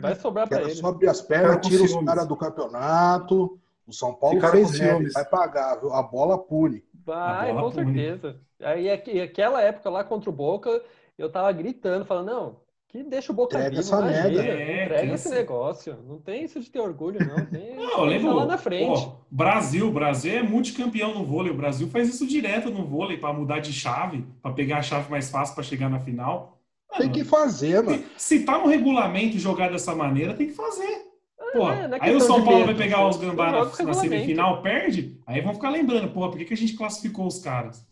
Vai 0.00 0.14
sobrar 0.16 0.48
era 0.52 0.68
ele. 0.70 0.86
abrir 0.86 1.08
as 1.08 1.20
pernas, 1.22 1.56
com 1.56 1.60
tira 1.68 1.84
os 1.84 2.04
caras 2.04 2.26
do 2.26 2.36
campeonato. 2.36 3.58
O 3.86 3.92
São 3.92 4.12
Paulo 4.12 4.36
Ficaram 4.36 4.52
fez 4.52 4.80
merda, 4.80 5.08
vai 5.14 5.24
pagar, 5.24 5.76
viu? 5.76 5.92
A 5.92 6.02
bola 6.02 6.36
pune. 6.36 6.82
Vai, 7.04 7.50
A 7.50 7.54
bola 7.54 7.70
com 7.70 7.84
pune. 7.84 7.94
certeza. 7.94 8.40
Aí 8.60 8.90
aqu- 8.90 9.10
e 9.10 9.20
aquela 9.20 9.62
época 9.62 9.88
lá 9.88 10.02
contra 10.02 10.28
o 10.28 10.32
Boca, 10.32 10.82
eu 11.16 11.30
tava 11.30 11.52
gritando, 11.52 12.04
falando, 12.04 12.26
não, 12.26 12.56
que 13.04 13.10
deixa 13.10 13.32
o 13.32 13.34
Boca 13.34 13.56
Entrega 13.56 13.78
essa 13.78 14.00
merda. 14.00 14.42
É, 14.42 14.84
entrega 14.84 15.14
esse 15.14 15.28
negócio. 15.30 15.98
Não 16.06 16.18
tem 16.18 16.44
isso 16.44 16.60
de 16.60 16.70
ter 16.70 16.80
orgulho, 16.80 17.18
não. 17.26 17.44
Tem, 17.46 17.74
Não, 17.76 17.98
eu 17.98 18.04
lembro. 18.04 18.28
tá 18.28 18.34
lá 18.34 18.46
na 18.46 18.58
frente. 18.58 19.04
Pô, 19.04 19.12
Brasil, 19.30 19.90
Brasil 19.90 20.32
é 20.34 20.42
multicampeão 20.42 21.14
no 21.14 21.24
vôlei. 21.24 21.52
O 21.52 21.56
Brasil 21.56 21.88
faz 21.88 22.08
isso 22.08 22.26
direto 22.26 22.70
no 22.70 22.84
vôlei 22.84 23.16
para 23.16 23.32
mudar 23.32 23.60
de 23.60 23.72
chave, 23.72 24.24
para 24.42 24.52
pegar 24.52 24.78
a 24.78 24.82
chave 24.82 25.10
mais 25.10 25.30
fácil 25.30 25.54
para 25.54 25.64
chegar 25.64 25.88
na 25.88 26.00
final. 26.00 26.60
Tem 26.96 27.10
que 27.10 27.24
fazer, 27.24 27.82
mano. 27.82 28.02
Se 28.16 28.44
tá 28.44 28.58
no 28.58 28.68
regulamento 28.68 29.38
jogar 29.38 29.70
dessa 29.70 29.94
maneira, 29.94 30.34
tem 30.34 30.46
que 30.46 30.54
fazer. 30.54 31.06
Pô, 31.52 31.70
é, 31.70 31.88
não 31.88 31.96
é 31.96 32.00
aí 32.00 32.14
o 32.14 32.20
São 32.20 32.44
Paulo 32.44 32.60
medo, 32.60 32.66
vai 32.66 32.74
pegar 32.74 33.06
os 33.06 33.16
você 33.16 33.26
gambá 33.26 33.50
na, 33.50 33.84
na 33.84 33.94
semifinal, 33.94 34.62
perde, 34.62 35.18
aí 35.26 35.40
vão 35.40 35.54
ficar 35.54 35.70
lembrando, 35.70 36.12
porra, 36.12 36.30
por 36.30 36.38
que, 36.38 36.44
que 36.44 36.54
a 36.54 36.56
gente 36.56 36.76
classificou 36.76 37.26
os 37.26 37.38
caras? 37.38 37.86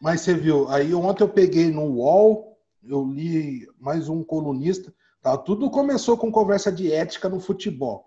Mas 0.00 0.22
você 0.22 0.34
viu, 0.34 0.68
aí 0.68 0.94
ontem 0.94 1.22
eu 1.22 1.28
peguei 1.28 1.70
no 1.70 1.82
UOL, 1.82 2.49
eu 2.86 3.04
li 3.06 3.66
mais 3.78 4.08
um 4.08 4.22
colunista, 4.22 4.92
tá? 5.22 5.36
tudo 5.36 5.70
começou 5.70 6.16
com 6.16 6.30
conversa 6.30 6.70
de 6.72 6.92
ética 6.92 7.28
no 7.28 7.40
futebol. 7.40 8.06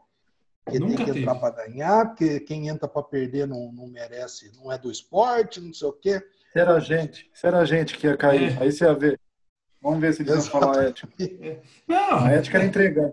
Que 0.70 0.80
Nunca 0.80 0.96
tem 0.96 1.06
que 1.06 1.12
teve. 1.12 1.20
entrar 1.22 1.36
para 1.36 1.66
ganhar, 1.68 2.06
porque 2.08 2.40
quem 2.40 2.70
entra 2.70 2.88
para 2.88 3.04
perder 3.04 3.46
não, 3.48 3.72
não 3.74 3.88
merece, 3.88 4.50
não 4.56 4.72
é 4.72 4.78
do 4.78 4.90
esporte, 4.90 5.60
não 5.60 5.74
sei 5.74 5.88
o 5.90 5.94
quê. 5.94 6.22
Se 6.54 6.60
era 6.60 6.76
a 6.76 6.80
gente, 6.80 7.30
se 7.34 7.46
era 7.46 7.60
a 7.60 7.66
gente 7.66 7.98
que 7.98 8.08
ia 8.08 8.16
cair, 8.16 8.54
É. 8.58 8.64
aí 8.64 8.72
você 8.72 8.86
ia 8.86 8.94
ver. 8.94 9.20
Vamos 9.82 10.00
ver 10.00 10.14
se 10.14 10.22
eles 10.22 10.48
vão 10.48 10.62
falar 10.62 10.86
ética. 10.86 11.10
Não, 11.86 12.20
A 12.26 12.32
ética 12.32 12.58
era 12.58 12.66
entregar. 12.68 13.12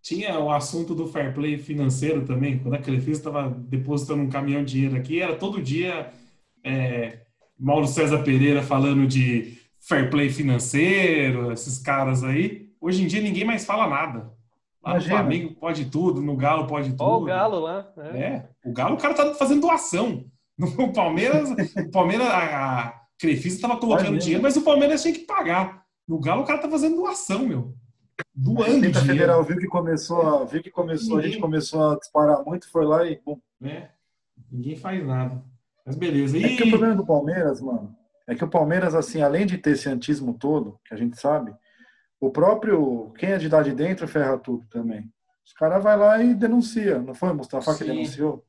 tinha 0.00 0.38
o 0.38 0.52
assunto 0.52 0.94
do 0.94 1.08
fair 1.08 1.34
play 1.34 1.58
financeiro 1.58 2.24
também, 2.24 2.58
quando 2.60 2.74
a 2.74 2.78
Crefisa 2.78 3.18
estava 3.18 3.50
depositando 3.50 4.22
um 4.22 4.30
caminhão 4.30 4.64
de 4.64 4.72
dinheiro 4.74 4.96
aqui, 4.96 5.20
era 5.20 5.34
todo 5.36 5.60
dia 5.60 6.12
é, 6.62 7.22
Mauro 7.58 7.88
César 7.88 8.22
Pereira 8.22 8.62
falando 8.62 9.04
de 9.06 9.58
fair 9.88 10.10
play 10.10 10.30
financeiro, 10.30 11.52
esses 11.52 11.78
caras 11.78 12.22
aí. 12.24 12.70
Hoje 12.80 13.02
em 13.02 13.06
dia 13.06 13.20
ninguém 13.20 13.44
mais 13.44 13.64
fala 13.64 13.86
nada. 13.86 14.32
Lá 14.84 14.92
Imagina. 14.92 15.14
no 15.14 15.20
Flamengo 15.20 15.54
pode 15.54 15.84
tudo, 15.86 16.20
no 16.20 16.36
Galo 16.36 16.66
pode 16.66 16.90
tudo. 16.90 17.02
Ó 17.02 17.18
o 17.18 17.24
Galo 17.24 17.60
lá. 17.60 17.88
né? 17.96 18.20
É, 18.20 18.48
o 18.68 18.72
Galo, 18.72 18.94
o 18.94 18.98
cara 18.98 19.14
tá 19.14 19.34
fazendo 19.34 19.60
doação. 19.60 20.24
No 20.58 20.66
Palmeiras, 20.92 21.50
o 21.50 21.90
Palmeiras, 21.90 22.26
a, 22.28 22.80
a 22.88 23.00
Crefisa 23.18 23.60
tava 23.60 23.76
colocando 23.78 24.06
Imagina. 24.08 24.18
dinheiro, 24.22 24.42
mas 24.42 24.56
o 24.56 24.62
Palmeiras 24.62 25.02
tinha 25.02 25.14
que 25.14 25.20
pagar. 25.20 25.82
No 26.06 26.18
Galo, 26.18 26.42
o 26.42 26.44
cara 26.44 26.58
tá 26.60 26.68
fazendo 26.68 26.96
doação, 26.96 27.46
meu. 27.46 27.74
A 28.18 28.22
Doando 28.34 28.72
dinheiro. 28.80 29.00
Federal 29.00 29.44
viu 29.44 29.56
que 29.56 29.66
começou, 29.66 30.20
a, 30.42 30.44
viu 30.44 30.62
que 30.62 30.70
começou, 30.70 31.18
a 31.18 31.22
gente 31.22 31.38
começou 31.38 31.92
a 31.92 31.96
disparar 31.98 32.44
muito, 32.44 32.68
foi 32.70 32.84
lá 32.84 33.06
e 33.06 33.20
bum. 33.24 33.38
né? 33.60 33.90
Ninguém 34.50 34.76
faz 34.76 35.04
nada. 35.06 35.42
Mas 35.86 35.96
beleza. 35.96 36.36
E 36.36 36.44
É 36.44 36.56
que 36.56 36.64
o 36.64 36.70
problema 36.70 36.94
do 36.96 37.06
Palmeiras, 37.06 37.60
mano, 37.60 37.94
é 38.26 38.34
que 38.34 38.44
o 38.44 38.48
Palmeiras, 38.48 38.94
assim, 38.94 39.22
além 39.22 39.46
de 39.46 39.58
ter 39.58 39.70
esse 39.70 39.88
antismo 39.88 40.34
todo, 40.34 40.78
que 40.84 40.94
a 40.94 40.96
gente 40.96 41.18
sabe, 41.20 41.54
o 42.20 42.30
próprio, 42.30 43.12
quem 43.18 43.30
é 43.30 43.38
de 43.38 43.46
idade 43.46 43.72
dentro 43.72 44.06
ferra 44.06 44.38
tudo 44.38 44.64
também. 44.68 45.10
Os 45.44 45.52
caras 45.52 45.82
vai 45.82 45.96
lá 45.96 46.22
e 46.22 46.34
denuncia, 46.34 47.00
não 47.00 47.14
foi, 47.14 47.32
Mustafa, 47.32 47.72
que 47.72 47.84
Sim. 47.84 47.86
denunciou? 47.86 48.44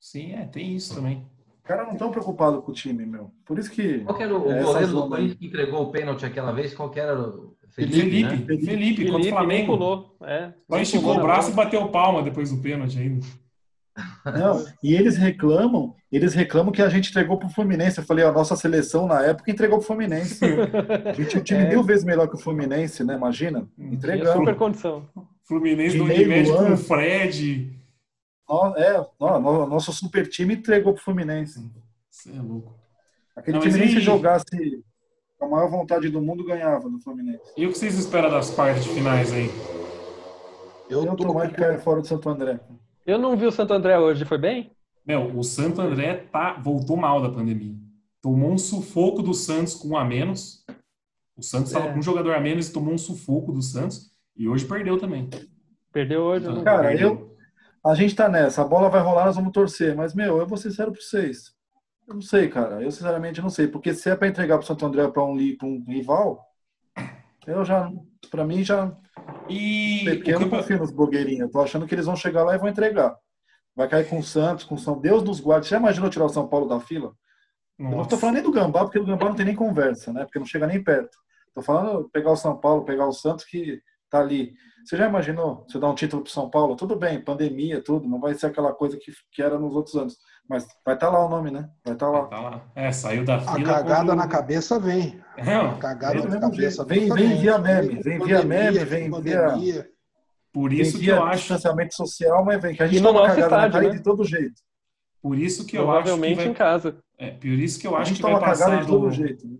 sim, 0.00 0.32
é, 0.32 0.46
tem 0.46 0.74
isso 0.74 0.94
também. 0.94 1.24
Os 1.62 1.62
caras 1.62 1.86
não 1.86 1.92
estão 1.92 2.10
preocupados 2.10 2.64
com 2.64 2.72
o 2.72 2.74
time, 2.74 3.06
meu. 3.06 3.30
Por 3.44 3.56
isso 3.58 3.70
que. 3.70 4.00
Qual 4.00 4.16
que 4.16 4.24
era 4.24 4.36
o, 4.36 4.50
Essa 4.50 4.64
goleiro 4.64 4.92
do. 4.92 5.08
Corinthians 5.08 5.38
que 5.38 5.46
entregou 5.46 5.82
o 5.82 5.90
pênalti 5.92 6.26
aquela 6.26 6.50
vez? 6.50 6.74
Qual 6.74 6.90
que 6.90 6.98
era? 6.98 7.16
O 7.16 7.56
Felipe, 7.70 8.00
Felipe, 8.00 8.22
né? 8.22 8.36
Felipe, 8.38 8.66
Felipe. 8.66 9.10
contra 9.12 9.28
o 9.28 9.30
Flamengo. 9.30 9.72
pulou. 9.78 10.16
É, 10.22 10.52
Só 10.68 10.78
esticou 10.80 11.16
o 11.16 11.22
braço 11.22 11.50
e 11.50 11.54
bola. 11.54 11.64
bateu 11.64 11.88
palma 11.88 12.22
depois 12.22 12.50
do 12.50 12.60
pênalti 12.60 12.98
ainda. 12.98 13.24
Não, 14.24 14.64
e 14.82 14.94
eles 14.94 15.16
reclamam, 15.16 15.94
eles 16.10 16.32
reclamam 16.32 16.72
que 16.72 16.80
a 16.80 16.88
gente 16.88 17.10
entregou 17.10 17.38
pro 17.38 17.48
Fluminense. 17.50 17.98
Eu 17.98 18.04
falei, 18.04 18.24
a 18.24 18.32
nossa 18.32 18.56
seleção 18.56 19.06
na 19.06 19.22
época 19.22 19.50
entregou 19.50 19.78
pro 19.78 19.86
Fluminense. 19.86 20.40
A 21.04 21.12
gente 21.12 21.28
tinha 21.28 21.40
um 21.40 21.44
time 21.44 21.60
É. 21.64 21.68
mil 21.68 21.82
vezes 21.82 22.02
melhor 22.04 22.26
que 22.28 22.36
o 22.36 22.38
Fluminense, 22.38 23.04
né? 23.04 23.14
Imagina. 23.14 23.68
Entregamos. 23.78 24.32
super 24.32 24.56
condição. 24.56 25.06
Fluminense 25.44 25.98
do 25.98 26.04
Unimed 26.04 26.50
com 26.50 26.56
ano. 26.58 26.74
o 26.74 26.78
Fred. 26.78 27.78
Nó- 28.48 28.74
É, 28.76 29.06
ó, 29.20 29.38
no- 29.38 29.66
nosso 29.66 29.92
super 29.92 30.26
time 30.28 30.54
entregou 30.54 30.94
pro 30.94 31.02
Fluminense. 31.02 31.60
Você 32.10 32.30
é 32.30 32.40
louco. 32.40 32.74
Aquele 33.36 33.58
Não, 33.58 33.62
time 33.62 33.78
nem 33.78 33.88
se 33.88 34.00
jogasse 34.00 34.44
com 35.38 35.44
a 35.46 35.48
maior 35.48 35.68
vontade 35.70 36.08
do 36.08 36.20
mundo 36.22 36.44
ganhava 36.44 36.88
do 36.88 36.98
Fluminense. 37.00 37.42
E 37.56 37.66
o 37.66 37.72
que 37.72 37.78
vocês 37.78 37.98
esperam 37.98 38.30
das 38.30 38.50
de 38.82 38.88
finais 38.90 39.32
aí? 39.32 39.50
Eu 40.88 41.04
Eu 41.04 41.16
tô 41.16 41.26
tô 41.26 41.34
mais 41.34 41.50
que 41.52 41.78
fora 41.78 42.00
do 42.00 42.06
Santo 42.06 42.28
André. 42.28 42.58
Eu 43.06 43.18
não 43.18 43.36
vi 43.36 43.46
o 43.46 43.52
Santo 43.52 43.72
André 43.72 43.98
hoje, 43.98 44.24
foi 44.24 44.38
bem? 44.38 44.70
Meu, 45.06 45.36
o 45.36 45.42
Santo 45.42 45.80
André 45.80 46.14
tá, 46.30 46.54
voltou 46.54 46.96
mal 46.96 47.20
da 47.20 47.30
pandemia. 47.30 47.74
Tomou 48.20 48.52
um 48.52 48.58
sufoco 48.58 49.22
do 49.22 49.34
Santos 49.34 49.74
com 49.74 49.88
um 49.88 49.96
a 49.96 50.04
menos. 50.04 50.64
O 51.36 51.42
Santos 51.42 51.68
estava 51.72 51.88
É. 51.88 51.92
com 51.92 51.98
um 51.98 52.02
jogador 52.02 52.34
a 52.34 52.40
menos 52.40 52.68
e 52.68 52.72
tomou 52.72 52.94
um 52.94 52.98
sufoco 52.98 53.52
do 53.52 53.60
Santos. 53.62 54.12
E 54.36 54.48
hoje 54.48 54.64
perdeu 54.66 54.98
também. 54.98 55.28
Perdeu 55.92 56.22
hoje. 56.22 56.46
não 56.46 56.56
vi. 56.58 56.62
Cara, 56.64 56.88
Perdeu. 56.88 57.08
eu- 57.08 57.32
A 57.84 57.96
gente 57.96 58.14
tá 58.14 58.28
nessa, 58.28 58.62
a 58.62 58.64
bola 58.64 58.88
vai 58.88 59.00
rolar, 59.02 59.24
nós 59.26 59.34
vamos 59.34 59.50
torcer. 59.52 59.96
Mas, 59.96 60.14
meu, 60.14 60.38
eu 60.38 60.46
vou 60.46 60.56
ser 60.56 60.70
sincero 60.70 60.92
pra 60.92 61.00
vocês. 61.00 61.52
Eu 62.06 62.14
não 62.14 62.22
sei, 62.22 62.48
cara. 62.48 62.80
Eu, 62.80 62.92
sinceramente, 62.92 63.40
não 63.42 63.50
sei. 63.50 63.66
Porque 63.66 63.92
se 63.92 64.08
é 64.08 64.14
pra 64.14 64.28
entregar 64.28 64.56
pro 64.58 64.66
Santo 64.66 64.86
André 64.86 65.08
pra 65.08 65.24
um, 65.24 65.34
li- 65.36 65.56
pra 65.56 65.66
um 65.66 65.82
rival, 65.88 66.46
eu 67.44 67.64
já, 67.64 67.90
pra 68.30 68.44
mim, 68.46 68.62
já. 68.62 68.96
E 69.48 70.04
Porque 70.04 70.30
o 70.30 70.34
eu 70.34 70.40
não 70.40 70.48
campe- 70.48 70.62
confio 70.62 70.78
nos 70.78 70.90
blogueirinhos. 70.90 71.50
Tô 71.50 71.60
achando 71.60 71.86
que 71.86 71.94
eles 71.94 72.06
vão 72.06 72.16
chegar 72.16 72.44
lá 72.44 72.54
e 72.54 72.58
vão 72.58 72.68
entregar. 72.68 73.16
Vai 73.74 73.88
cair 73.88 74.08
com 74.08 74.18
o 74.18 74.22
Santos, 74.22 74.64
com 74.64 74.74
o 74.74 74.78
São 74.78 74.98
Deus 75.00 75.22
nos 75.22 75.40
guarde. 75.40 75.66
Você 75.66 75.70
já 75.70 75.78
imaginou 75.78 76.10
tirar 76.10 76.26
o 76.26 76.28
São 76.28 76.46
Paulo 76.48 76.68
da 76.68 76.80
fila? 76.80 77.12
Eu 77.78 77.90
não 77.90 78.04
tô 78.04 78.16
falando 78.16 78.34
nem 78.36 78.44
do 78.44 78.52
Gambá, 78.52 78.84
porque 78.84 78.98
o 78.98 79.04
Gambá 79.04 79.28
não 79.28 79.34
tem 79.34 79.46
nem 79.46 79.56
conversa, 79.56 80.12
né? 80.12 80.24
Porque 80.24 80.38
não 80.38 80.46
chega 80.46 80.66
nem 80.66 80.82
perto. 80.82 81.16
Tô 81.54 81.62
falando 81.62 82.08
pegar 82.10 82.30
o 82.30 82.36
São 82.36 82.56
Paulo, 82.56 82.84
pegar 82.84 83.06
o 83.06 83.12
Santos 83.12 83.44
que 83.44 83.80
tá 84.08 84.20
ali. 84.20 84.52
Você 84.84 84.96
já 84.96 85.08
imaginou 85.08 85.64
você 85.66 85.78
dar 85.78 85.88
um 85.90 85.94
título 85.94 86.22
pro 86.22 86.30
São 86.30 86.48
Paulo? 86.50 86.76
Tudo 86.76 86.94
bem, 86.96 87.20
pandemia, 87.20 87.82
tudo, 87.82 88.08
não 88.08 88.20
vai 88.20 88.34
ser 88.34 88.46
aquela 88.46 88.72
coisa 88.72 88.96
que, 88.98 89.12
que 89.32 89.42
era 89.42 89.58
nos 89.58 89.74
outros 89.74 89.96
anos. 89.96 90.16
Mas 90.52 90.66
vai 90.84 90.94
estar 90.94 91.08
lá 91.08 91.24
o 91.24 91.30
nome, 91.30 91.50
né? 91.50 91.68
Vai 91.82 91.94
estar 91.94 92.10
lá. 92.10 92.26
Tá 92.26 92.40
lá. 92.40 92.62
É, 92.74 92.92
saiu 92.92 93.24
da 93.24 93.36
A 93.36 93.40
fila. 93.40 93.72
cagada 93.74 93.96
contra 94.00 94.12
o- 94.12 94.16
na 94.16 94.28
cabeça 94.28 94.78
vem. 94.78 95.18
Não, 95.42 95.70
A 95.70 95.74
cagada 95.78 96.14
na 96.16 96.24
mesmo 96.26 96.40
cabeça. 96.40 96.84
Vem- 96.84 97.08
também. 97.08 97.28
vem 97.28 97.38
via 97.40 97.58
meme, 97.58 97.94
vem 98.02 98.18
via 98.18 98.42
meme, 98.42 98.78
vem 98.84 99.10
via-. 99.22 99.88
Por 100.52 100.70
isso 100.74 100.98
que 100.98 101.06
eu 101.08 101.24
acho, 101.24 101.38
distanciamento 101.38 101.94
social, 101.94 102.44
mas 102.44 102.60
vem, 102.60 102.74
que 102.74 102.82
a 102.82 102.86
gente 102.86 103.02
toma 103.02 103.20
cagada 103.22 103.38
na 103.40 103.46
estádio, 103.46 103.72
cara 103.72 103.88
né? 103.88 103.94
de 103.96 104.02
todo 104.02 104.22
jeito. 104.24 104.60
por 105.22 105.38
isso 105.38 105.64
que 105.64 105.78
eu 105.78 105.90
acho 105.90 106.02
que 106.02 106.04
Provavelmente 106.10 106.36
vai, 106.36 106.46
em 106.48 106.52
casa. 106.52 106.96
é, 107.18 107.30
por 107.30 107.46
isso 107.46 107.80
que 107.80 107.86
eu 107.86 107.96
A 107.96 108.00
acho 108.00 108.12
que 108.14 108.20
vai 108.20 108.32
cagada 108.34 108.50
passar 108.50 108.80
de 108.82 108.86
todo 108.86 109.06
do, 109.06 109.10
jeito. 109.12 109.46
né? 109.46 109.56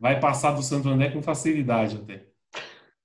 vai 0.00 0.18
passar 0.18 0.52
do 0.52 0.62
Santo 0.62 0.88
André 0.88 1.10
com 1.10 1.20
facilidade 1.22 2.00
até. 2.02 2.22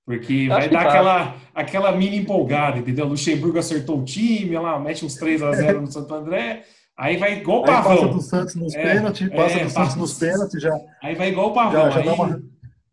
Porque 0.06 0.48
Acho 0.50 0.70
vai 0.70 0.70
dar 0.70 0.88
aquela, 0.88 1.36
aquela 1.54 1.92
mini 1.92 2.16
empolgada, 2.20 2.78
entendeu? 2.78 3.06
O 3.06 3.10
Luxemburgo 3.10 3.60
acertou 3.60 4.00
o 4.00 4.06
time, 4.06 4.58
lá, 4.58 4.80
mete 4.80 5.04
uns 5.04 5.16
3 5.16 5.44
a 5.44 5.52
0 5.52 5.82
no 5.82 5.92
Santo 5.92 6.14
André, 6.16 6.64
aí 6.98 7.18
vai 7.18 7.34
igual 7.40 7.60
o 7.60 7.62
Aí 7.62 7.68
passa 7.68 7.90
Pavão. 7.90 8.10
do 8.10 8.22
Santos 8.22 8.56
nos 8.56 8.76
É, 8.76 8.82
pênaltis, 8.94 9.30
passa 9.30 9.42
é, 9.58 9.64
do 9.64 9.70
Santos 9.70 9.74
passa 9.74 9.98
nos 10.00 10.14
pênaltis, 10.18 10.62
já, 10.62 10.80
Aí 11.02 11.16
vai 11.16 11.30
igual 11.30 11.50
o 11.50 11.54
Pavão. 11.54 11.72
já, 11.72 11.90
já 11.92 12.00
aí, 12.00 12.06
dá 12.06 12.14
uma. 12.14 12.42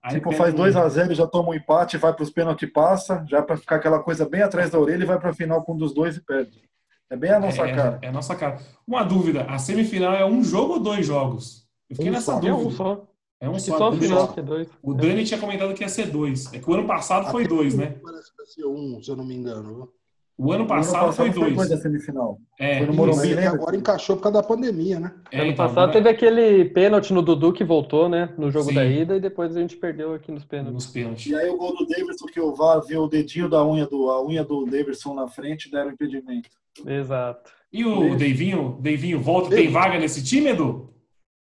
aí 0.03 0.15
Tipo, 0.15 0.33
faz 0.33 0.53
um- 0.55 0.57
2x0 0.59 1.13
e 1.13 1.15
já 1.15 1.27
toma 1.27 1.51
um 1.51 1.55
empate, 1.55 1.97
vai 1.97 2.13
para 2.13 2.23
os 2.23 2.31
pênaltis 2.31 2.69
e 2.69 2.71
passa, 2.73 3.25
já 3.29 3.43
para 3.43 3.57
ficar 3.57 3.77
aquela 3.77 4.01
coisa 4.03 4.29
bem 4.29 4.43
atrás 4.43 4.71
da 4.71 4.79
orelha 4.79 5.03
e 5.03 5.07
vai 5.07 5.19
para 5.19 5.31
a 5.31 5.35
final 5.35 5.63
com 5.63 5.73
um 5.75 5.77
dos 5.79 5.93
dois 5.95 6.17
e 6.17 6.21
perde. 6.21 6.63
É 7.11 7.17
bem 7.17 7.31
a 7.31 7.39
nossa 7.41 7.63
é, 7.67 7.75
cara. 7.75 7.99
É 8.03 8.09
a 8.09 8.13
nossa 8.13 8.35
cara. 8.35 8.59
Uma 8.87 9.03
dúvida: 9.05 9.45
a 9.45 9.59
semifinal 9.59 10.15
é 10.15 10.25
um 10.25 10.43
jogo 10.43 10.75
ou 10.75 10.81
dois 10.81 11.07
jogos? 11.07 11.65
Eu 11.89 11.97
fiquei 11.97 12.11
Um 12.11 12.15
nessa 12.15 12.33
só. 12.33 12.39
É 12.39 12.41
dúvida. 12.41 12.69
um 12.69 12.71
só. 12.71 13.07
É 13.41 13.49
um 13.49 13.59
só. 13.59 13.77
só 13.79 13.93
final 13.93 14.35
é 14.37 14.43
dois. 14.43 14.69
O 14.83 14.95
Dani 14.95 15.23
tinha 15.25 15.39
comentado 15.39 15.75
que 15.75 15.83
ia 15.83 15.89
ser 15.89 16.07
dois. 16.07 16.51
É 16.53 16.59
que 16.59 16.69
o 16.71 16.73
ano 16.75 16.87
passado 16.87 17.31
foi 17.31 17.47
dois, 17.47 17.75
né? 17.75 17.97
Parece 18.03 18.31
que 18.31 18.37
vai 18.39 18.47
ser 18.47 18.65
um, 18.67 19.03
se 19.03 19.11
eu 19.11 19.17
não 19.17 19.25
me 19.25 19.35
engano. 19.35 19.91
O 20.37 20.51
ano 20.53 20.65
O 20.65 20.67
passado, 20.67 21.13
foi 21.13 21.31
dois. 21.31 21.71
a 21.71 21.77
semifinal. 21.77 22.39
É, 22.59 22.79
Foi 22.79 22.87
no. 22.89 22.93
Morumbi, 22.95 23.31
é 23.33 23.35
lembra? 23.37 23.51
agora 23.51 23.77
encaixou 23.77 24.17
por 24.17 24.23
causa 24.25 24.43
da 24.43 24.47
pandemia, 24.47 24.99
né? 24.99 25.15
É, 25.31 25.41
ano 25.43 25.53
então, 25.53 25.65
passado 25.65 25.79
agora- 25.91 25.93
teve 25.93 26.09
aquele 26.09 26.65
pênalti 26.71 27.13
no 27.13 27.23
Dudu 27.23 27.53
que 27.53 27.63
voltou, 27.63 28.09
né? 28.09 28.35
No 28.37 28.51
jogo 28.51 28.71
Sim. 28.71 28.75
da 28.75 28.85
ida 28.85 29.17
e 29.17 29.21
depois 29.21 29.57
a 29.57 29.61
gente 29.61 29.77
perdeu 29.77 30.13
aqui 30.13 30.33
nos 30.33 30.45
pênaltis. 30.45 30.75
nos 30.75 30.87
pênaltis. 30.89 31.27
E 31.27 31.37
aí 31.37 31.49
o 31.49 31.57
gol 31.57 31.77
do 31.77 31.87
Davidson, 31.87 32.27
que 32.27 32.41
o 32.41 32.53
VAR 32.53 32.81
viu 32.85 33.03
o 33.03 33.09
dedinho 33.09 33.49
da 33.49 33.65
unha 33.65 33.87
do, 33.87 34.11
a 34.11 34.27
unha 34.27 34.43
do 34.43 34.65
Davidson 34.67 35.15
na 35.15 35.29
frente, 35.29 35.71
deram 35.71 35.93
impedimento. 35.93 36.49
Exato. 36.85 37.53
E 37.73 37.85
o. 37.85 38.17
Deivinho, 38.17 38.77
Deivinho 38.81 39.21
volta, 39.21 39.51
tem 39.55 39.71
vaga 39.71 40.01
nesse 40.01 40.23
time, 40.25 40.51
Edu? 40.51 40.91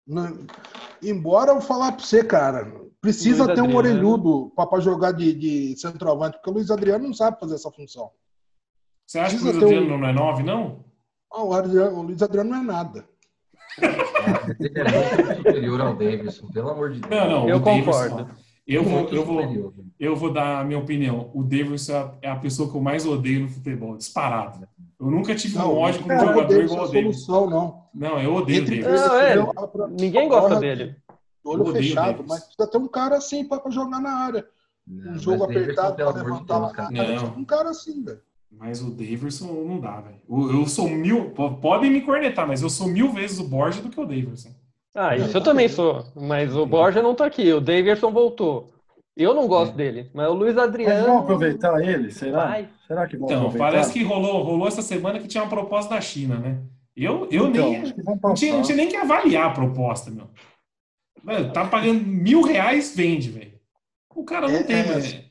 Não- 0.07 0.39
Embora 1.03 1.51
eu 1.51 1.61
falar 1.61 1.91
pra 1.91 2.03
você, 2.03 2.23
cara, 2.23 2.71
precisa 2.99 3.43
Luiz 3.45 3.55
ter 3.55 3.61
um 3.61 3.65
Adriano. 3.77 3.77
orelhudo 3.77 4.51
pra, 4.55 4.65
pra 4.65 4.79
jogar 4.79 5.11
de, 5.11 5.33
de 5.33 5.79
centroavante, 5.79 6.37
porque 6.37 6.49
o 6.49 6.53
Luiz 6.53 6.69
Adriano 6.71 7.05
não 7.05 7.13
sabe 7.13 7.39
fazer 7.39 7.55
essa 7.55 7.71
função. 7.71 8.09
Você 9.11 9.19
acha 9.19 9.35
que 9.37 9.43
o 9.43 9.45
Luiz 9.51 9.57
um- 9.57 9.65
Adriano 9.65 9.97
não 9.97 10.07
é 10.07 10.13
nove, 10.13 10.41
não? 10.41 10.85
Ah, 11.33 11.43
o, 11.43 11.53
Adriano- 11.53 11.97
o 11.97 12.01
Luiz 12.03 12.21
Adriano 12.21 12.49
não 12.49 12.57
é 12.59 12.63
nada. 12.63 13.05
Ele 13.77 14.79
é 14.79 15.25
muito 15.25 15.35
superior 15.37 15.81
ao 15.81 15.95
Davidson, 15.95 16.47
pelo 16.47 16.69
amor 16.69 16.91
de 16.91 17.01
Deus. 17.01 17.11
Não, 17.11 17.29
não. 17.29 17.49
Eu 17.49 17.57
o 17.57 17.59
Davidson, 17.59 17.91
concordo. 17.91 18.31
eu 18.65 18.83
vou, 18.85 18.99
eu 19.09 19.25
vou, 19.25 19.73
eu 19.99 20.15
vou 20.15 20.31
dar 20.31 20.61
a 20.61 20.63
minha 20.63 20.79
opinião. 20.79 21.29
O 21.33 21.43
Davidson 21.43 21.91
é 22.21 22.29
a- 22.29 22.33
é 22.33 22.35
pessoa 22.39 22.69
que 22.71 22.77
eu 22.77 22.81
mais 22.81 23.05
odeio 23.05 23.41
no 23.41 23.49
futebol, 23.49 23.97
disparado. 23.97 24.65
Eu 24.97 25.07
nunca 25.11 25.35
tive 25.35 25.57
um 25.57 25.77
ódio 25.77 26.03
com 26.03 26.05
um 26.05 26.07
não 26.07 26.15
é 26.15 26.23
o 26.23 26.27
jogador 26.27 26.63
igual 26.63 26.79
a 26.79 26.83
o 26.83 26.87
Davidson. 26.91 27.25
solução, 27.25 27.49
não. 27.49 27.81
Não, 27.93 28.17
eu 28.21 28.33
odeio 28.33 28.59
o 28.61 28.63
Entre 28.63 28.81
Davidson. 28.81 29.07
Não, 29.07 29.15
é, 29.19 29.87
Ninguém 29.99 30.29
gosta 30.29 30.55
dele. 30.57 30.95
Olho 31.43 31.63
Eu 31.63 31.67
odeio 31.67 31.83
o 31.83 31.87
fechado, 31.89 32.23
mas 32.29 32.43
precisa 32.45 32.67
ter 32.71 32.77
um 32.77 32.87
cara 32.87 33.17
assim 33.17 33.43
pra 33.45 33.61
jogar 33.69 33.99
na 33.99 34.11
área. 34.11 34.45
Não, 34.87 35.11
Um 35.13 35.19
jogo 35.19 35.43
apertado 35.43 35.97
de 35.97 36.03
levantar 36.03 36.59
Deus, 36.59 36.71
cara. 36.71 36.91
Não. 36.91 37.25
Um 37.37 37.43
cara 37.45 37.69
assim, 37.71 38.03
velho. 38.05 38.21
Mas 38.51 38.81
o 38.81 38.91
Davidson 38.91 39.45
não 39.47 39.79
dá, 39.79 40.01
velho. 40.01 40.17
Eu, 40.29 40.59
eu 40.61 40.67
sou 40.67 40.87
mil. 40.89 41.31
po- 41.31 41.55
Podem 41.55 41.89
me 41.89 42.01
cornetar, 42.01 42.47
mas 42.47 42.61
eu 42.61 42.69
sou 42.69 42.87
mil 42.87 43.11
vezes 43.11 43.39
o 43.39 43.47
Borja 43.47 43.81
do 43.81 43.89
que 43.89 43.99
o 43.99 44.05
Davidson. 44.05 44.49
Ah, 44.93 45.15
isso 45.15 45.35
eu 45.37 45.41
também 45.41 45.69
sou. 45.69 46.03
Mas 46.15 46.55
o 46.55 46.65
Borja 46.65 47.01
não 47.01 47.15
tá 47.15 47.25
aqui. 47.25 47.51
O 47.53 47.61
Davidson 47.61 48.11
voltou. 48.11 48.69
Eu 49.15 49.33
não 49.33 49.47
gosto 49.47 49.73
dele. 49.75 50.09
Mas 50.13 50.27
o 50.29 50.33
Luiz 50.33 50.55
Mas 50.55 50.63
Adriano. 50.65 51.05
vão 51.07 51.17
aproveitar 51.19 51.81
ele? 51.81 52.11
Será? 52.11 52.45
Vai. 52.45 52.69
Será 52.87 53.07
que 53.07 53.17
vão 53.17 53.25
Então, 53.25 53.37
aproveitar? 53.47 53.65
parece 53.71 53.93
que 53.93 54.03
rolou, 54.03 54.43
rolou 54.43 54.67
essa 54.67 54.81
semana 54.81 55.19
que 55.19 55.27
tinha 55.27 55.43
uma 55.43 55.49
proposta 55.49 55.95
da 55.95 56.01
China, 56.01 56.37
né? 56.37 56.59
Eu, 56.95 57.27
eu 57.31 57.47
Então, 57.47 57.69
nem. 57.71 57.83
Não 58.21 58.33
tinha, 58.33 58.53
não 58.53 58.61
tinha 58.61 58.75
nem 58.77 58.89
que 58.89 58.95
avaliar 58.97 59.47
a 59.47 59.53
proposta, 59.53 60.11
meu. 60.11 60.27
Mano, 61.23 61.51
tá 61.53 61.65
pagando 61.65 62.03
mil 62.03 62.41
reais, 62.41 62.93
vende, 62.95 63.29
velho. 63.29 63.51
O 64.13 64.23
cara 64.23 64.47
não 64.47 64.55
É, 64.55 64.63
tem, 64.63 64.75
é, 64.77 64.83
velho. 64.83 65.23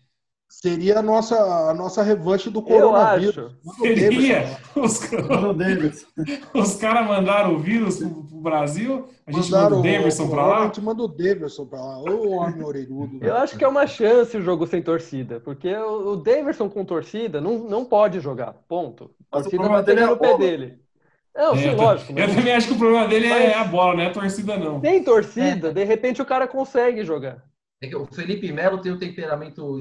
Seria 0.52 0.98
a 0.98 1.02
nossa, 1.02 1.36
a 1.70 1.72
nossa 1.72 2.02
revanche 2.02 2.50
do 2.50 2.58
Eu 2.58 2.62
coronavírus. 2.64 3.38
acho. 3.38 3.74
Seria. 3.78 4.40
Davidson. 4.40 4.80
Os, 4.80 5.10
Manda 5.12 5.48
o 5.48 5.54
Davidson. 5.54 6.06
os 6.54 6.74
caras 6.74 7.06
mandaram 7.06 7.54
o 7.54 7.58
vírus 7.60 7.98
pro, 7.98 8.10
pro 8.24 8.40
Brasil, 8.40 9.08
a 9.26 9.30
gente 9.32 9.44
Mandaram 9.50 9.76
manda 9.76 9.88
o 9.88 9.92
Davidson 9.92 10.28
pra 10.28 10.42
A 10.42 10.46
lá. 10.46 10.64
gente 10.64 10.80
manda 10.80 11.02
o 11.04 11.08
Davidson 11.08 11.66
pra 11.66 11.80
lá. 11.80 11.98
Ô, 12.00 12.30
homem 12.30 12.64
orelhudo. 12.64 13.24
Eu 13.24 13.36
acho 13.36 13.56
que 13.56 13.62
é 13.64 13.68
uma 13.68 13.86
chance 13.86 14.36
o 14.36 14.42
jogo 14.42 14.66
sem 14.66 14.82
torcida. 14.82 15.38
Porque 15.38 15.72
o 15.72 16.10
o 16.10 16.16
Davidson 16.16 16.68
com 16.68 16.84
torcida 16.84 17.40
não, 17.40 17.58
não 17.60 17.84
pode 17.84 18.18
jogar. 18.18 18.52
Ponto. 18.68 19.04
A 19.30 19.36
Mas 19.38 19.46
o 19.46 19.50
torcida 19.50 19.56
problema 19.62 19.76
vai 19.76 19.84
dele 19.84 20.00
é 20.00 20.02
a 20.02 20.06
no 20.08 20.16
pé 20.16 20.36
dele. 20.36 20.78
Não, 21.32 21.52
É, 21.54 21.58
sim, 21.58 21.68
eu, 21.68 21.76
lógico. 21.76 22.12
eu 22.12 22.26
Mas 22.26 22.34
também 22.34 22.52
acho 22.54 22.66
que 22.66 22.74
o 22.74 22.78
problema 22.78 23.06
dele 23.06 23.26
é 23.28 23.54
Mas- 23.54 23.56
a 23.56 23.64
bola, 23.70 23.94
não 23.94 24.02
é 24.02 24.06
a 24.08 24.12
torcida, 24.12 24.56
não. 24.56 24.80
sem 24.80 25.04
torcida, 25.04 25.72
de 25.72 25.84
repente 25.84 26.20
o 26.20 26.26
cara 26.26 26.48
consegue 26.48 27.04
jogar. 27.04 27.40
É 27.82 27.88
que 27.88 27.96
o 27.96 28.04
Felipe 28.06 28.52
Melo 28.52 28.78
tem 28.80 28.92
um 28.92 28.98
temperamento 28.98 29.78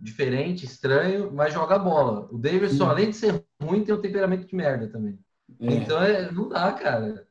diferente, 0.00 0.64
estranho, 0.64 1.30
mas 1.32 1.52
joga 1.52 1.78
bola. 1.78 2.26
O 2.32 2.38
Davidson, 2.38 2.86
além 2.88 3.10
de 3.10 3.16
ser 3.16 3.44
ruim, 3.62 3.84
tem 3.84 3.94
um 3.94 4.00
temperamento 4.00 4.46
de 4.46 4.54
merda 4.56 4.88
também. 4.88 5.18
É. 5.60 5.74
Então 5.74 6.02
é, 6.02 6.32
não 6.32 6.48
dá, 6.48 6.72
cara. 6.72 7.26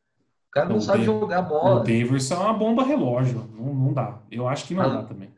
O 0.48 0.52
cara 0.52 0.70
não 0.70 0.78
O 0.78 0.82
sabe 0.82 1.04
jogar 1.04 1.40
O 1.42 1.50
bola. 1.50 1.80
Davidson 1.80 2.36
é 2.36 2.38
uma 2.38 2.54
bomba 2.54 2.84
relógio. 2.84 3.50
Não, 3.58 3.74
não 3.74 3.94
dá. 3.94 4.20
Eu 4.30 4.48
acho 4.48 4.68
que 4.68 4.76
não 4.76 4.84
Ah. 4.84 4.88
dá 4.88 5.04
também. 5.04 5.34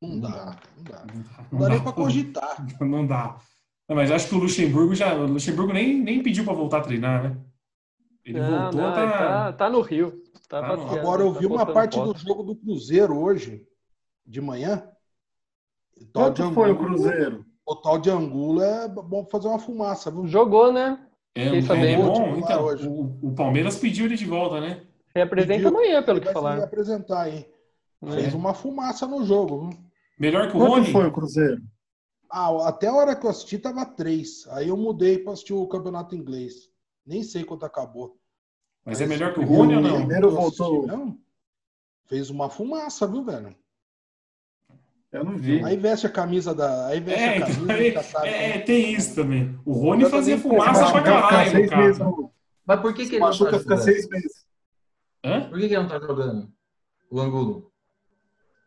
Não 0.00 0.20
dá, 0.20 0.56
não 0.76 0.84
dá. 0.84 1.04
Não 1.12 1.22
dá. 1.22 1.44
Não 1.50 1.58
dá 1.58 1.68
nem 1.68 1.82
pra 1.82 1.92
cogitar. 1.92 2.56
Não 2.80 3.06
dá. 3.06 3.38
Não, 3.88 3.96
mas 3.96 4.10
acho 4.10 4.28
que 4.28 4.34
o 4.34 4.38
Luxemburgo 4.38 4.94
já. 4.94 5.14
O 5.14 5.26
Luxemburgo 5.26 5.72
nem, 5.72 6.00
nem 6.00 6.22
pediu 6.22 6.44
pra 6.44 6.52
voltar 6.52 6.78
a 6.78 6.82
treinar, 6.82 7.22
né? 7.24 7.36
Ele 8.24 8.38
Não, 8.40 8.62
voltou, 8.62 8.80
não, 8.80 8.92
tá. 8.92 9.10
tá, 9.10 9.52
tá 9.52 9.70
no 9.70 9.80
Rio. 9.80 10.22
Tá 10.48 10.60
Tá 10.60 10.76
no- 10.76 10.90
Agora 10.96 11.22
eu 11.22 11.32
tá 11.32 11.38
vi 11.40 11.46
uma 11.46 11.64
parte 11.66 11.98
do 12.00 12.16
jogo 12.16 12.42
do 12.42 12.56
Cruzeiro 12.56 13.16
hoje, 13.16 13.64
de 14.26 14.40
manhã. 14.40 14.88
O 16.00 16.04
tal 16.06 16.30
de 16.30 16.42
Quanto 16.42 16.54
foi 16.54 16.70
o 16.70 16.72
Angulo- 16.74 16.88
Cruzeiro? 16.88 17.46
O 17.64 17.76
tal 17.76 17.98
de 17.98 18.10
Angulo 18.10 18.62
é 18.62 18.88
bom 18.88 19.24
fazer 19.26 19.48
uma 19.48 19.58
fumaça, 19.58 20.10
viu? 20.10 20.26
Jogou, 20.26 20.72
né? 20.72 21.04
É, 21.34 21.60
Fiquei 21.60 21.94
é 21.94 21.96
bom. 21.96 22.36
Então, 22.36 22.64
Hoje. 22.64 22.88
o, 22.88 23.18
o 23.22 23.34
Palmeiras 23.34 23.76
pediu 23.78 24.06
ele 24.06 24.16
de 24.16 24.24
volta, 24.24 24.60
né? 24.60 24.86
Reapresenta 25.14 25.54
Pediu. 25.54 25.68
amanhã, 25.68 26.02
pelo 26.02 26.20
que 26.20 26.32
falaram. 26.32 26.62
apresentar 26.62 27.22
aí. 27.22 27.46
É. 28.02 28.10
Fez 28.12 28.34
uma 28.34 28.54
fumaça 28.54 29.06
no 29.06 29.24
jogo. 29.24 29.68
viu? 29.70 29.78
Melhor 30.18 30.50
que 30.50 30.56
o 30.56 30.60
Quanto 30.60 30.70
Rony? 30.74 30.92
foi 30.92 31.06
o 31.06 31.12
Cruzeiro? 31.12 31.62
Ah, 32.30 32.68
até 32.68 32.86
a 32.88 32.94
hora 32.94 33.14
que 33.16 33.24
eu 33.26 33.30
assisti 33.30 33.58
tava 33.58 33.84
três. 33.86 34.46
Aí 34.50 34.68
eu 34.68 34.76
mudei 34.76 35.18
pra 35.18 35.32
assistir 35.32 35.52
o 35.54 35.66
campeonato 35.66 36.14
inglês. 36.14 36.70
Nem 37.04 37.22
sei 37.22 37.44
quanto 37.44 37.64
acabou. 37.66 38.18
Mas 38.84 39.00
é 39.00 39.06
melhor 39.06 39.32
que 39.34 39.40
o 39.40 39.44
Rony 39.44 39.74
ou 39.76 39.80
não? 39.80 39.96
Primeiro 39.98 40.28
eu 40.30 40.38
assisti 40.38 40.58
voltou. 40.62 40.86
mesmo, 40.86 41.18
Fez 42.06 42.30
uma 42.30 42.48
fumaça, 42.48 43.06
viu, 43.06 43.24
velho? 43.24 43.54
Eu 45.12 45.24
não 45.24 45.36
vi. 45.36 45.62
Aí 45.64 45.76
veste 45.76 46.06
a 46.06 46.10
camisa 46.10 46.54
da. 46.54 46.88
Aí 46.88 47.00
veste 47.00 47.20
É, 47.22 47.28
a 47.28 47.36
então, 47.36 47.48
camisa 47.66 47.98
é, 47.98 48.02
sabe, 48.02 48.28
é, 48.28 48.48
né? 48.48 48.58
tem 48.60 48.92
isso 48.92 49.14
também. 49.14 49.58
O 49.64 49.72
Rony 49.72 50.02
Eu 50.04 50.10
fazia 50.10 50.36
fumaça 50.38 50.92
pra 50.92 51.02
caralho, 51.02 51.50
seis 51.50 51.70
meses 51.70 51.98
cara. 51.98 52.10
no- 52.10 52.30
Mas 52.66 52.80
por 52.80 52.92
que, 52.94 53.06
que 53.06 53.14
ele 53.16 53.20
não 53.24 53.30
tá 53.30 53.58
fica 53.58 53.76
seis 53.78 54.08
meses. 54.08 54.46
Hã? 55.24 55.42
Por 55.48 55.58
que, 55.58 55.68
que 55.68 55.74
ele 55.74 55.82
não 55.82 55.88
tá 55.88 55.98
jogando? 55.98 56.48
O 57.10 57.20
Angulo. 57.20 57.70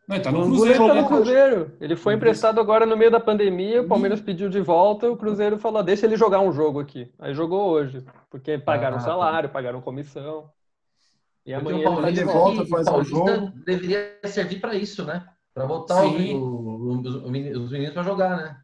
Não, 0.08 0.16
ele 0.16 0.24
tá 0.24 0.32
no 0.32 0.44
Cruzeiro, 0.46 0.86
tá 0.88 0.94
né? 0.94 1.00
no 1.02 1.06
Cruzeiro. 1.08 1.72
Ele 1.80 1.94
foi 1.94 2.14
No 2.14 2.16
emprestado 2.16 2.58
agora 2.60 2.84
no 2.84 2.96
meio 2.96 3.12
da 3.12 3.20
pandemia, 3.20 3.82
o 3.82 3.86
Palmeiras 3.86 4.20
pediu 4.20 4.48
de 4.48 4.60
volta, 4.60 5.08
o 5.08 5.16
Cruzeiro 5.16 5.56
falou, 5.56 5.84
deixa 5.84 6.04
ele 6.04 6.16
jogar 6.16 6.40
um 6.40 6.50
jogo 6.52 6.80
aqui. 6.80 7.12
Aí 7.18 7.32
jogou 7.32 7.70
hoje, 7.70 8.04
porque 8.28 8.58
pagaram 8.58 8.96
Ah, 8.96 9.00
salário, 9.00 9.50
pagaram 9.50 9.80
comissão. 9.80 10.50
E 11.46 11.54
amanhã 11.54 11.88
o 11.90 11.92
ele 11.92 12.02
tá 12.02 12.10
de 12.10 12.24
volta, 12.24 12.66
faz 12.66 12.88
o 12.88 13.04
jogo. 13.04 13.52
deveria 13.64 14.18
servir 14.24 14.58
para 14.60 14.74
isso, 14.74 15.04
né? 15.04 15.24
Para 15.54 15.66
botar 15.66 16.04
os, 16.04 16.14
os- 16.14 17.14
os 17.24 17.30
meninos 17.30 17.92
para 17.92 18.02
jogar, 18.02 18.36
né? 18.36 18.56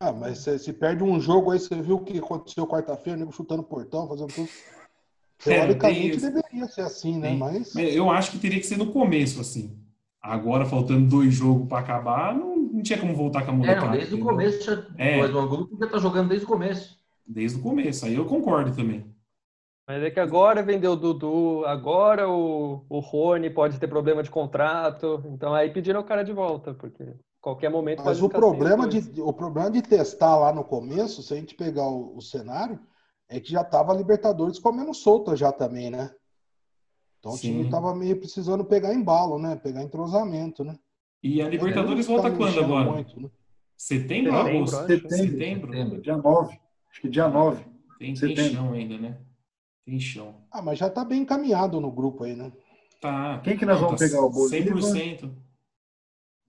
Ah, 0.00 0.12
mas 0.12 0.38
se, 0.38 0.58
se 0.58 0.72
perde 0.72 1.02
um 1.04 1.20
jogo 1.20 1.50
aí, 1.50 1.58
você 1.58 1.80
viu 1.80 1.96
o 1.96 2.04
que 2.04 2.18
aconteceu 2.18 2.66
quarta-feira, 2.66 3.18
nego 3.18 3.32
chutando 3.32 3.62
portão, 3.62 4.08
fazendo 4.08 4.32
tudo. 4.32 4.48
É, 5.46 5.66
Teoricamente 5.66 6.10
isso. 6.16 6.20
deveria 6.32 6.66
ser 6.68 6.82
assim, 6.82 7.18
né? 7.18 7.30
Tem. 7.30 7.38
Mas. 7.38 7.74
Eu 7.76 8.10
acho 8.10 8.30
que 8.32 8.38
teria 8.38 8.58
que 8.60 8.66
ser 8.66 8.78
no 8.78 8.92
começo, 8.92 9.40
assim. 9.40 9.78
Agora, 10.20 10.64
faltando 10.64 11.06
dois 11.08 11.34
jogos 11.34 11.68
pra 11.68 11.80
acabar, 11.80 12.34
não, 12.34 12.56
não 12.56 12.82
tinha 12.82 12.98
como 12.98 13.14
voltar 13.14 13.44
com 13.44 13.50
a 13.50 13.54
É, 13.54 13.56
molecada. 13.56 13.86
não, 13.86 13.92
desde 13.92 14.14
o 14.14 14.20
começo. 14.20 14.62
já- 14.64 14.86
É. 14.96 15.18
Mas 15.20 15.34
o 15.34 15.38
Angulo 15.38 15.68
podia 15.68 15.86
estar 15.86 15.98
jogando 15.98 16.28
desde 16.28 16.46
o 16.46 16.48
começo. 16.48 16.98
Desde 17.26 17.58
o 17.58 17.62
começo. 17.62 18.06
Aí 18.06 18.14
eu 18.14 18.24
concordo 18.24 18.74
também. 18.74 19.13
Mas 19.86 20.02
é 20.02 20.10
que 20.10 20.20
agora 20.20 20.62
vendeu 20.62 20.92
o 20.92 20.96
Dudu, 20.96 21.64
agora 21.66 22.28
o, 22.28 22.84
o 22.88 23.00
Rony 23.00 23.50
pode 23.50 23.78
ter 23.78 23.86
problema 23.86 24.22
de 24.22 24.30
contrato, 24.30 25.22
então 25.26 25.54
aí 25.54 25.70
pediram 25.70 26.00
o 26.00 26.04
cara 26.04 26.22
de 26.22 26.32
volta, 26.32 26.72
porque 26.72 27.14
qualquer 27.38 27.70
momento 27.70 28.02
Mas 28.02 28.22
o 28.22 28.28
problema, 28.28 28.88
de, 28.88 29.20
o 29.20 29.32
problema 29.32 29.70
de 29.70 29.82
testar 29.82 30.36
lá 30.36 30.52
no 30.54 30.64
começo, 30.64 31.22
se 31.22 31.34
a 31.34 31.36
gente 31.36 31.54
pegar 31.54 31.86
o, 31.86 32.16
o 32.16 32.22
cenário, 32.22 32.80
é 33.28 33.38
que 33.38 33.50
já 33.50 33.62
tava 33.62 33.92
a 33.92 33.96
Libertadores 33.96 34.58
comendo 34.58 34.94
solta 34.94 35.36
já 35.36 35.52
também, 35.52 35.90
né? 35.90 36.10
Então 37.18 37.32
o 37.32 37.36
Sim. 37.36 37.52
time 37.52 37.70
tava 37.70 37.94
meio 37.94 38.18
precisando 38.18 38.64
pegar 38.64 38.94
embalo, 38.94 39.38
né? 39.38 39.56
Pegar 39.56 39.82
entrosamento, 39.82 40.64
né? 40.64 40.78
E 41.22 41.42
a 41.42 41.48
Libertadores 41.48 42.06
volta 42.06 42.30
quando 42.30 42.58
agora? 42.58 42.90
muito, 42.90 43.20
né? 43.20 43.30
Setembro 43.76 44.32
Setembro, 44.32 44.56
agosto? 44.56 44.76
acho. 44.76 44.86
Setembro. 44.86 45.72
Setembro. 45.72 46.00
Dia 46.00 46.16
9. 46.16 46.60
Acho 46.90 47.00
que 47.00 47.08
dia 47.08 47.28
9. 47.28 47.64
Tem, 47.98 48.14
tem 48.14 48.16
Setembro. 48.16 48.72
ainda, 48.72 48.98
né? 48.98 49.18
Tem 49.84 50.00
chão. 50.00 50.34
Ah, 50.50 50.62
mas 50.62 50.78
já 50.78 50.88
tá 50.88 51.04
bem 51.04 51.22
encaminhado 51.22 51.80
no 51.80 51.90
grupo 51.90 52.24
aí, 52.24 52.34
né? 52.34 52.52
Tá. 53.00 53.40
Quem 53.44 53.56
que 53.56 53.66
nós 53.66 53.78
vamos 53.80 54.00
tá 54.00 54.06
pegar? 54.06 54.22
O 54.22 54.30
Bolívar? 54.30 54.78
100%. 54.78 55.30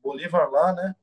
Bolívar 0.02 0.50
lá, 0.52 0.74
né? 0.74 0.96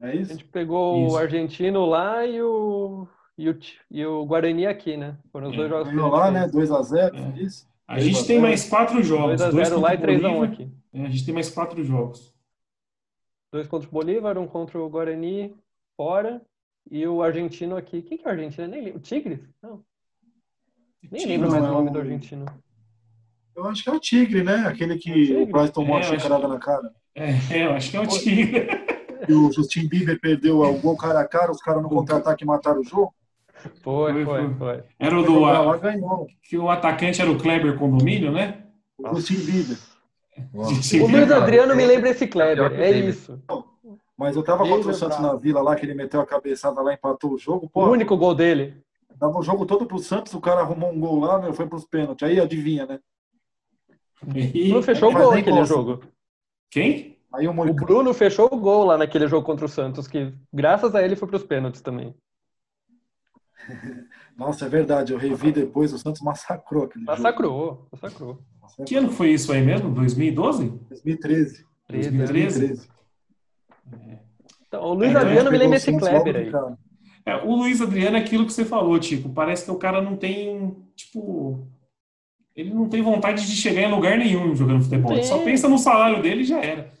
É 0.00 0.08
A 0.08 0.14
isso? 0.14 0.32
gente 0.32 0.44
pegou 0.46 1.06
Isso. 1.06 1.14
o 1.14 1.18
argentino 1.18 1.84
lá 1.86 2.26
e 2.26 2.42
o, 2.42 3.06
e 3.38 3.48
o, 3.48 3.58
e 3.90 4.04
o 4.04 4.26
Guarani 4.26 4.66
aqui, 4.66 4.96
né? 4.96 5.16
Foram 5.30 5.48
os 5.48 5.54
É, 5.54 5.56
dois 5.56 5.70
jogos 5.70 5.88
Ganhou 5.88 6.14
a 6.14 6.18
lá, 6.18 6.30
né? 6.30 6.40
fez. 6.50 6.70
2x0, 6.70 7.14
É. 7.14 7.42
isso? 7.42 7.68
A 7.86 7.94
2 7.94 8.04
a 8.04 8.08
gente 8.08 8.26
tem 8.26 8.36
0. 8.36 8.42
mais 8.42 8.68
quatro 8.68 9.02
jogos. 9.02 9.40
2x0 9.40 9.50
dois 9.52 9.70
lá 9.70 9.94
e 9.94 9.98
contra 9.98 10.12
o 10.12 10.14
3x1 10.16 10.20
Bolívar. 10.22 10.52
aqui. 10.52 10.70
É, 10.92 11.06
a 11.06 11.08
gente 11.08 11.24
tem 11.24 11.34
mais 11.34 11.50
quatro 11.50 11.84
jogos. 11.84 12.34
Dois 13.52 13.68
contra 13.68 13.88
o 13.88 13.92
Bolívar, 13.92 14.36
um 14.38 14.48
contra 14.48 14.78
o 14.80 14.88
Guarani 14.90 15.54
fora 15.96 16.44
e 16.90 17.06
o 17.06 17.22
argentino 17.22 17.76
aqui. 17.76 18.02
Quem 18.02 18.18
que 18.18 18.24
é 18.26 18.28
o 18.28 18.32
argentino? 18.32 18.66
Nem. 18.66 18.90
O 18.90 18.98
Tigres? 19.00 19.40
Não. 19.62 19.84
Nem 21.10 21.20
Tigre, 21.20 21.36
lembro 21.36 21.50
mais 21.50 21.62
o 21.62 21.66
é 21.66 21.70
nome 21.70 21.90
o- 21.90 21.92
do 21.92 21.98
argentino. 21.98 22.46
Eu 23.56 23.66
acho 23.68 23.84
que 23.84 23.88
é 23.90 23.92
o 23.92 24.00
Tigre, 24.00 24.42
né? 24.42 24.64
Aquele 24.66 24.96
que 24.96 25.12
Tigre? 25.12 25.42
o 25.42 25.46
Price 25.48 25.72
tomou 25.72 25.98
É, 25.98 26.02
chacarada 26.02 26.42
que- 26.42 26.48
na 26.48 26.58
cara. 26.58 26.90
É, 27.14 27.64
eu 27.66 27.72
acho 27.72 27.90
que 27.90 27.96
é 27.96 28.00
o 28.00 28.06
Tigre. 28.06 28.68
E 29.28 29.32
o 29.32 29.50
Justin 29.52 29.86
Bieber 29.88 30.20
perdeu 30.20 30.60
o 30.60 30.78
gol 30.80 30.96
cara 30.96 31.20
a 31.20 31.26
cara, 31.26 31.50
os 31.50 31.62
caras 31.62 31.82
no 31.82 31.88
contra-ataque 31.88 32.44
mataram 32.44 32.80
o 32.80 32.84
jogo. 32.84 33.14
Foi, 33.82 34.24
Foi, 34.24 34.54
foi. 34.54 34.82
Era 34.98 35.18
o 35.18 35.22
do. 35.22 35.44
a- 35.46 35.60
lá, 35.60 35.76
ganhou. 35.78 36.26
que 36.42 36.58
o 36.58 36.68
atacante 36.68 37.22
era 37.22 37.30
o 37.30 37.38
Kleber 37.38 37.78
Condomínio, 37.78 38.30
né? 38.32 38.64
O 38.98 39.14
Justin 39.14 39.36
Bieber. 39.36 39.78
O 40.52 41.06
Luiz 41.08 41.30
Adriano 41.30 41.74
me 41.76 41.86
lembra 41.86 42.10
esse 42.10 42.26
Kleber. 42.26 42.72
É 42.78 42.90
isso. 42.90 43.40
Mas 44.18 44.36
eu 44.36 44.42
tava 44.42 44.66
contra 44.68 44.88
o 44.88 44.90
é 44.90 44.94
Santos 44.94 45.18
na 45.20 45.34
Vila 45.36 45.62
lá, 45.62 45.74
que 45.74 45.86
ele 45.86 45.94
meteu 45.94 46.20
a 46.20 46.26
cabeçada 46.26 46.80
lá, 46.82 46.92
empatou 46.92 47.32
o 47.32 47.38
jogo. 47.38 47.66
O 47.66 47.68
Pô, 47.70 47.88
único 47.90 48.16
gol 48.16 48.34
dele. 48.34 48.76
Dava 49.16 49.38
o 49.38 49.42
jogo 49.42 49.66
todo 49.66 49.86
pro 49.86 49.98
Santos, 49.98 50.34
o 50.34 50.40
cara 50.40 50.60
arrumou 50.60 50.92
um 50.92 50.98
gol 51.00 51.20
lá, 51.20 51.38
meu, 51.38 51.52
foi 51.52 51.66
pros 51.66 51.84
pênaltis. 51.84 52.26
Aí 52.28 52.40
adivinha, 52.40 52.86
né? 52.86 52.98
E- 54.34 54.68
Bruno 54.68 54.82
fechou 54.82 55.10
o 55.10 55.12
gol 55.12 55.30
nem 55.32 55.40
aquele 55.40 55.58
gosta. 55.58 55.74
jogo. 55.74 56.02
Quem? 56.70 57.18
Aí 57.32 57.46
o. 57.48 57.52
Bruno 57.74 58.14
fechou 58.14 58.48
o 58.50 58.56
gol 58.56 58.84
lá 58.84 58.96
naquele 58.96 59.26
jogo 59.26 59.44
contra 59.44 59.66
o 59.66 59.68
Santos, 59.68 60.06
que 60.06 60.32
graças 60.52 60.94
a 60.94 61.02
ele 61.02 61.16
foi 61.16 61.28
pros 61.28 61.42
pênaltis 61.44 61.80
também. 61.80 62.14
Nossa, 64.36 64.66
é 64.66 64.68
verdade, 64.68 65.12
eu 65.12 65.18
revi 65.18 65.52
depois, 65.52 65.92
o 65.92 65.98
Santos 65.98 66.20
massacrou 66.20 66.84
aquele 66.84 67.04
jogo. 67.04 67.16
Massacrou, 67.16 67.88
massacrou. 67.92 68.38
Que 68.86 68.96
ano 68.96 69.10
foi 69.10 69.30
isso 69.30 69.52
aí 69.52 69.62
mesmo? 69.62 69.90
2012? 69.90 70.68
2013. 70.88 71.64
2013? 71.88 72.60
2013. 72.60 72.88
Então, 74.66 74.82
o 74.82 74.94
Luiz 74.94 75.08
É, 75.08 75.10
então 75.10 75.22
Adriano 75.22 75.50
me 75.50 75.58
lembra 75.58 75.76
esse 75.76 75.96
Kleber 75.96 76.36
aí. 76.36 76.50
cara. 76.50 76.76
É, 77.26 77.36
o 77.36 77.54
Luiz 77.54 77.80
Adriano 77.80 78.16
é 78.16 78.20
aquilo 78.20 78.44
que 78.44 78.52
você 78.52 78.64
falou, 78.64 78.98
tipo, 78.98 79.28
parece 79.30 79.64
que 79.64 79.70
o 79.70 79.76
cara 79.76 80.02
não 80.02 80.14
tem, 80.14 80.76
tipo, 80.94 81.66
ele 82.54 82.72
não 82.72 82.88
tem 82.88 83.02
vontade 83.02 83.46
de 83.46 83.56
chegar 83.56 83.82
em 83.82 83.90
lugar 83.90 84.16
nenhum 84.16 84.54
jogando 84.54 84.82
futebol. 84.82 85.12
Ele 85.12 85.24
só 85.24 85.36
Tem. 85.36 85.46
pensa 85.46 85.68
no 85.68 85.78
salário 85.78 86.22
dele 86.22 86.42
e 86.42 86.44
já 86.44 86.60
era. 86.62 86.92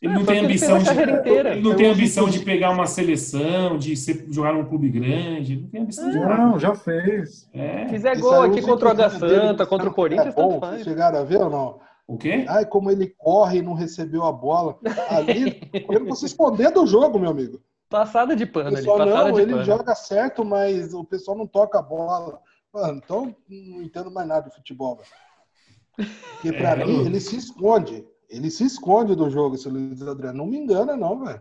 Ele 0.00 0.12
É, 0.12 0.16
não 0.16 0.24
tem 0.24 0.38
ele 0.38 0.48
fez 0.48 0.62
ambição 0.62 0.94
de 0.94 1.00
ele 1.00 1.60
não 1.60 1.70
Eu 1.72 1.76
tem 1.76 1.86
ambição 1.90 2.28
de 2.28 2.38
pegar 2.40 2.70
uma 2.70 2.86
seleção, 2.86 3.76
de 3.76 3.96
ser, 3.96 4.24
jogar 4.30 4.54
num 4.54 4.64
clube 4.64 4.88
grande, 4.88 5.54
ele 5.54 5.62
não 5.62 5.68
tem 5.68 5.80
ambição 5.82 6.10
de 6.10 6.18
nada. 6.18 6.36
Não, 6.36 6.58
já 6.58 6.74
fez. 6.74 7.48
É. 7.52 7.88
Fizer 7.88 8.18
gol 8.18 8.42
aqui 8.42 8.62
contra 8.62 8.88
o 8.88 8.90
Água 8.92 9.10
Santa, 9.10 9.66
contra 9.66 9.88
o 9.88 9.92
é 9.92 9.94
Corinthians, 9.94 10.34
bom, 10.34 10.48
tanto 10.52 10.60
faz. 10.60 10.84
chegaram 10.84 11.18
a 11.18 11.24
ver 11.24 11.38
ou 11.38 11.50
não? 11.50 11.80
O 12.06 12.16
quê? 12.16 12.44
Ai, 12.48 12.64
como 12.64 12.90
ele 12.90 13.12
corre 13.18 13.58
e 13.58 13.62
não 13.62 13.74
recebeu 13.74 14.24
a 14.24 14.32
bola. 14.32 14.78
Ali, 15.10 15.52
correndo 15.86 16.06
pra 16.06 16.14
se 16.16 16.26
esconder 16.26 16.70
do 16.72 16.86
jogo, 16.86 17.18
meu 17.18 17.30
amigo. 17.30 17.60
Passada 17.90 18.36
de 18.36 18.46
pano 18.46 18.68
ali, 18.76 18.86
não, 18.86 19.32
de 19.32 19.40
ele 19.42 19.52
pano. 19.52 19.64
joga 19.64 19.94
certo, 19.96 20.44
mas 20.44 20.94
o 20.94 21.04
pessoal 21.04 21.36
não 21.36 21.46
toca 21.46 21.78
a 21.80 21.82
bola. 21.82 22.40
Mano, 22.72 23.00
então 23.04 23.36
não 23.48 23.82
entendo 23.82 24.10
mais 24.12 24.28
nada 24.28 24.48
de 24.48 24.54
futebol, 24.54 24.96
velho. 24.96 26.08
Porque 26.34 26.52
pra 26.52 26.70
É, 26.70 26.84
mim, 26.84 27.00
eu- 27.00 27.06
ele 27.06 27.20
se 27.20 27.36
esconde. 27.36 28.06
Ele 28.28 28.48
se 28.48 28.64
esconde 28.64 29.16
do 29.16 29.28
jogo, 29.28 29.56
esse 29.56 29.68
Luiz 29.68 30.00
Adriano. 30.02 30.38
Não 30.38 30.46
me 30.46 30.56
engana, 30.56 30.96
não, 30.96 31.24
velho. 31.24 31.40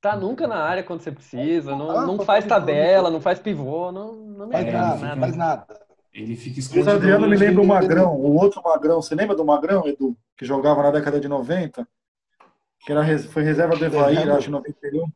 Tá 0.00 0.16
nunca 0.16 0.48
na 0.48 0.56
área 0.56 0.82
quando 0.82 1.00
você 1.02 1.12
precisa, 1.12 1.76
não, 1.76 1.90
Ah, 1.90 2.06
não 2.06 2.16
tá 2.18 2.24
faz 2.24 2.44
falando. 2.46 2.66
tabela, 2.66 3.10
não 3.10 3.20
faz 3.20 3.38
pivô, 3.38 3.92
não, 3.92 4.14
não 4.16 4.46
me 4.46 4.52
Faz 4.52 4.66
É, 4.66 4.72
nada, 4.72 4.96
fica- 4.98 5.16
faz 5.20 5.36
nada. 5.36 5.66
Ele 6.12 6.34
fica 6.36 6.54
Luiz 6.56 6.64
escondido. 6.66 6.90
Adriano 6.90 7.28
me 7.28 7.36
lembra 7.36 7.62
o 7.62 7.66
Magrão, 7.66 8.14
o 8.16 8.34
outro 8.34 8.60
Magrão. 8.64 9.00
Você 9.00 9.14
lembra 9.14 9.36
do 9.36 9.44
Magrão, 9.44 9.86
Edu? 9.86 10.16
Que 10.36 10.44
jogava 10.44 10.82
na 10.82 10.90
década 10.90 11.20
de 11.20 11.28
90? 11.28 11.86
Que 12.80 12.92
era, 12.92 13.06
foi 13.28 13.42
reserva 13.44 13.76
do 13.76 13.84
Evair, 13.84 14.28
acho, 14.34 14.48
em 14.48 14.52
91. 14.52 15.06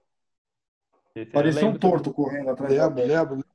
Esse 1.17 1.31
Parecia 1.31 1.67
um 1.67 1.79
torto 1.79 2.13
correndo 2.13 2.51
atrás 2.51 2.71
dele. 2.95 3.15
Lembro, 3.15 3.35
lembro. 3.37 3.47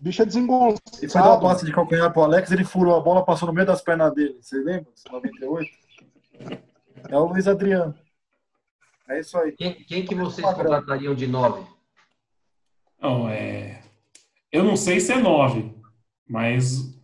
Bicho 0.00 0.22
é 0.22 0.24
desengonçado. 0.24 0.80
E 1.02 1.08
foi 1.08 1.20
dar 1.20 1.32
uma 1.32 1.40
passe 1.40 1.66
de 1.66 1.72
calcanhar 1.72 2.10
pro 2.10 2.22
Alex, 2.22 2.50
ele 2.50 2.64
furou 2.64 2.96
a 2.96 3.00
bola, 3.00 3.22
passou 3.22 3.46
no 3.46 3.52
meio 3.52 3.66
das 3.66 3.82
pernas 3.82 4.14
dele. 4.14 4.38
Você 4.40 4.56
lembra? 4.56 4.90
98? 5.12 5.70
É 7.06 7.16
o 7.18 7.26
Luiz 7.26 7.46
Adriano. 7.46 7.94
É 9.10 9.20
isso 9.20 9.36
aí. 9.36 9.52
Quem, 9.52 9.74
quem 9.84 10.04
que 10.06 10.14
vocês 10.14 10.46
contratariam 10.46 11.14
de 11.14 11.26
nove? 11.26 11.66
Não, 12.98 13.28
é... 13.28 13.82
Eu 14.50 14.64
não 14.64 14.76
sei 14.76 15.00
se 15.00 15.12
é 15.12 15.16
nove, 15.16 15.74
mas 16.26 16.98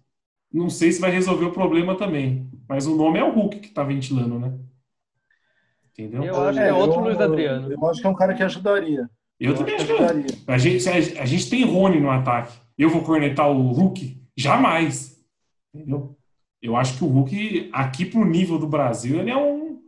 não 0.50 0.70
sei 0.70 0.90
se 0.90 1.00
vai 1.00 1.10
resolver 1.10 1.44
o 1.44 1.52
problema 1.52 1.96
também. 1.98 2.50
Mas 2.66 2.86
o 2.86 2.96
nome 2.96 3.18
é 3.18 3.24
o 3.24 3.30
Hulk 3.30 3.60
que 3.60 3.68
tá 3.68 3.84
ventilando, 3.84 4.38
né? 4.38 4.58
Entendeu? 5.98 6.24
Eu 6.24 6.42
acho 6.48 6.58
que 6.58 6.64
é 6.64 6.72
outro 6.74 7.00
eu- 7.00 7.04
Luiz 7.04 7.20
Adriano. 7.20 7.72
Eu 7.72 7.86
acho 7.86 8.00
que 8.00 8.06
é 8.06 8.10
um 8.10 8.14
cara 8.14 8.34
que 8.34 8.42
ajudaria. 8.42 9.08
Eu 9.40 9.52
Eu 9.52 9.56
também 9.56 9.74
acho 9.76 9.86
que 9.86 9.92
ajudaria. 9.92 10.26
a 10.46 10.58
gente, 10.58 10.88
a, 10.88 10.92
a 11.22 11.26
gente 11.26 11.50
tem 11.50 11.64
Rony 11.64 12.00
no 12.00 12.10
ataque. 12.10 12.52
Eu 12.76 12.90
vou 12.90 13.02
cornetar 13.02 13.50
o 13.50 13.72
Hulk? 13.72 14.20
Jamais. 14.36 15.16
Entendeu? 15.74 16.14
Eu 16.62 16.76
acho 16.76 16.98
que 16.98 17.04
o 17.04 17.08
Hulk, 17.08 17.70
aqui 17.72 18.04
pro 18.04 18.24
nível 18.24 18.58
do 18.58 18.66
Brasil, 18.66 19.20
ele 19.20 19.30
é 19.30 19.36
um, 19.36 19.78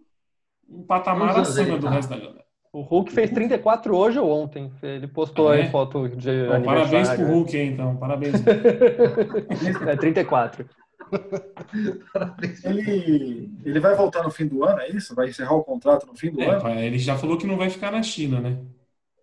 um 0.68 0.82
patamar 0.82 1.34
anos 1.34 1.48
acima 1.50 1.76
do 1.76 1.84
tá? 1.86 1.90
resto 1.90 2.08
da 2.10 2.16
galera. 2.18 2.38
O 2.72 2.82
Hulk 2.82 3.10
fez 3.10 3.30
34 3.30 3.96
hoje 3.96 4.18
ou 4.18 4.30
ontem. 4.30 4.70
Ele 4.82 5.08
postou 5.08 5.48
Ah, 5.48 5.54
aí 5.54 5.60
é? 5.62 5.70
foto 5.70 6.08
de 6.10 6.46
Bom, 6.46 6.62
parabéns 6.62 6.64
pro 6.64 6.96
aniversário. 6.98 7.26
Hulk 7.26 7.56
aí, 7.56 7.66
então. 7.68 7.96
Parabéns. 7.96 8.34
É 9.88 9.96
34. 9.96 10.66
Ele, 12.64 13.50
ele 13.64 13.80
vai 13.80 13.94
voltar 13.94 14.22
no 14.22 14.30
fim 14.30 14.46
do 14.46 14.64
ano, 14.64 14.80
é 14.80 14.88
isso? 14.90 15.14
Vai 15.14 15.28
encerrar 15.28 15.54
o 15.54 15.64
contrato 15.64 16.06
no 16.06 16.14
fim 16.16 16.30
do 16.30 16.40
É, 16.40 16.50
ano? 16.50 16.60
pá, 16.60 16.70
ele 16.80 16.98
já 16.98 17.16
falou 17.16 17.38
que 17.38 17.46
não 17.46 17.56
vai 17.56 17.70
ficar 17.70 17.90
na 17.90 18.02
China, 18.02 18.40
né? 18.40 18.58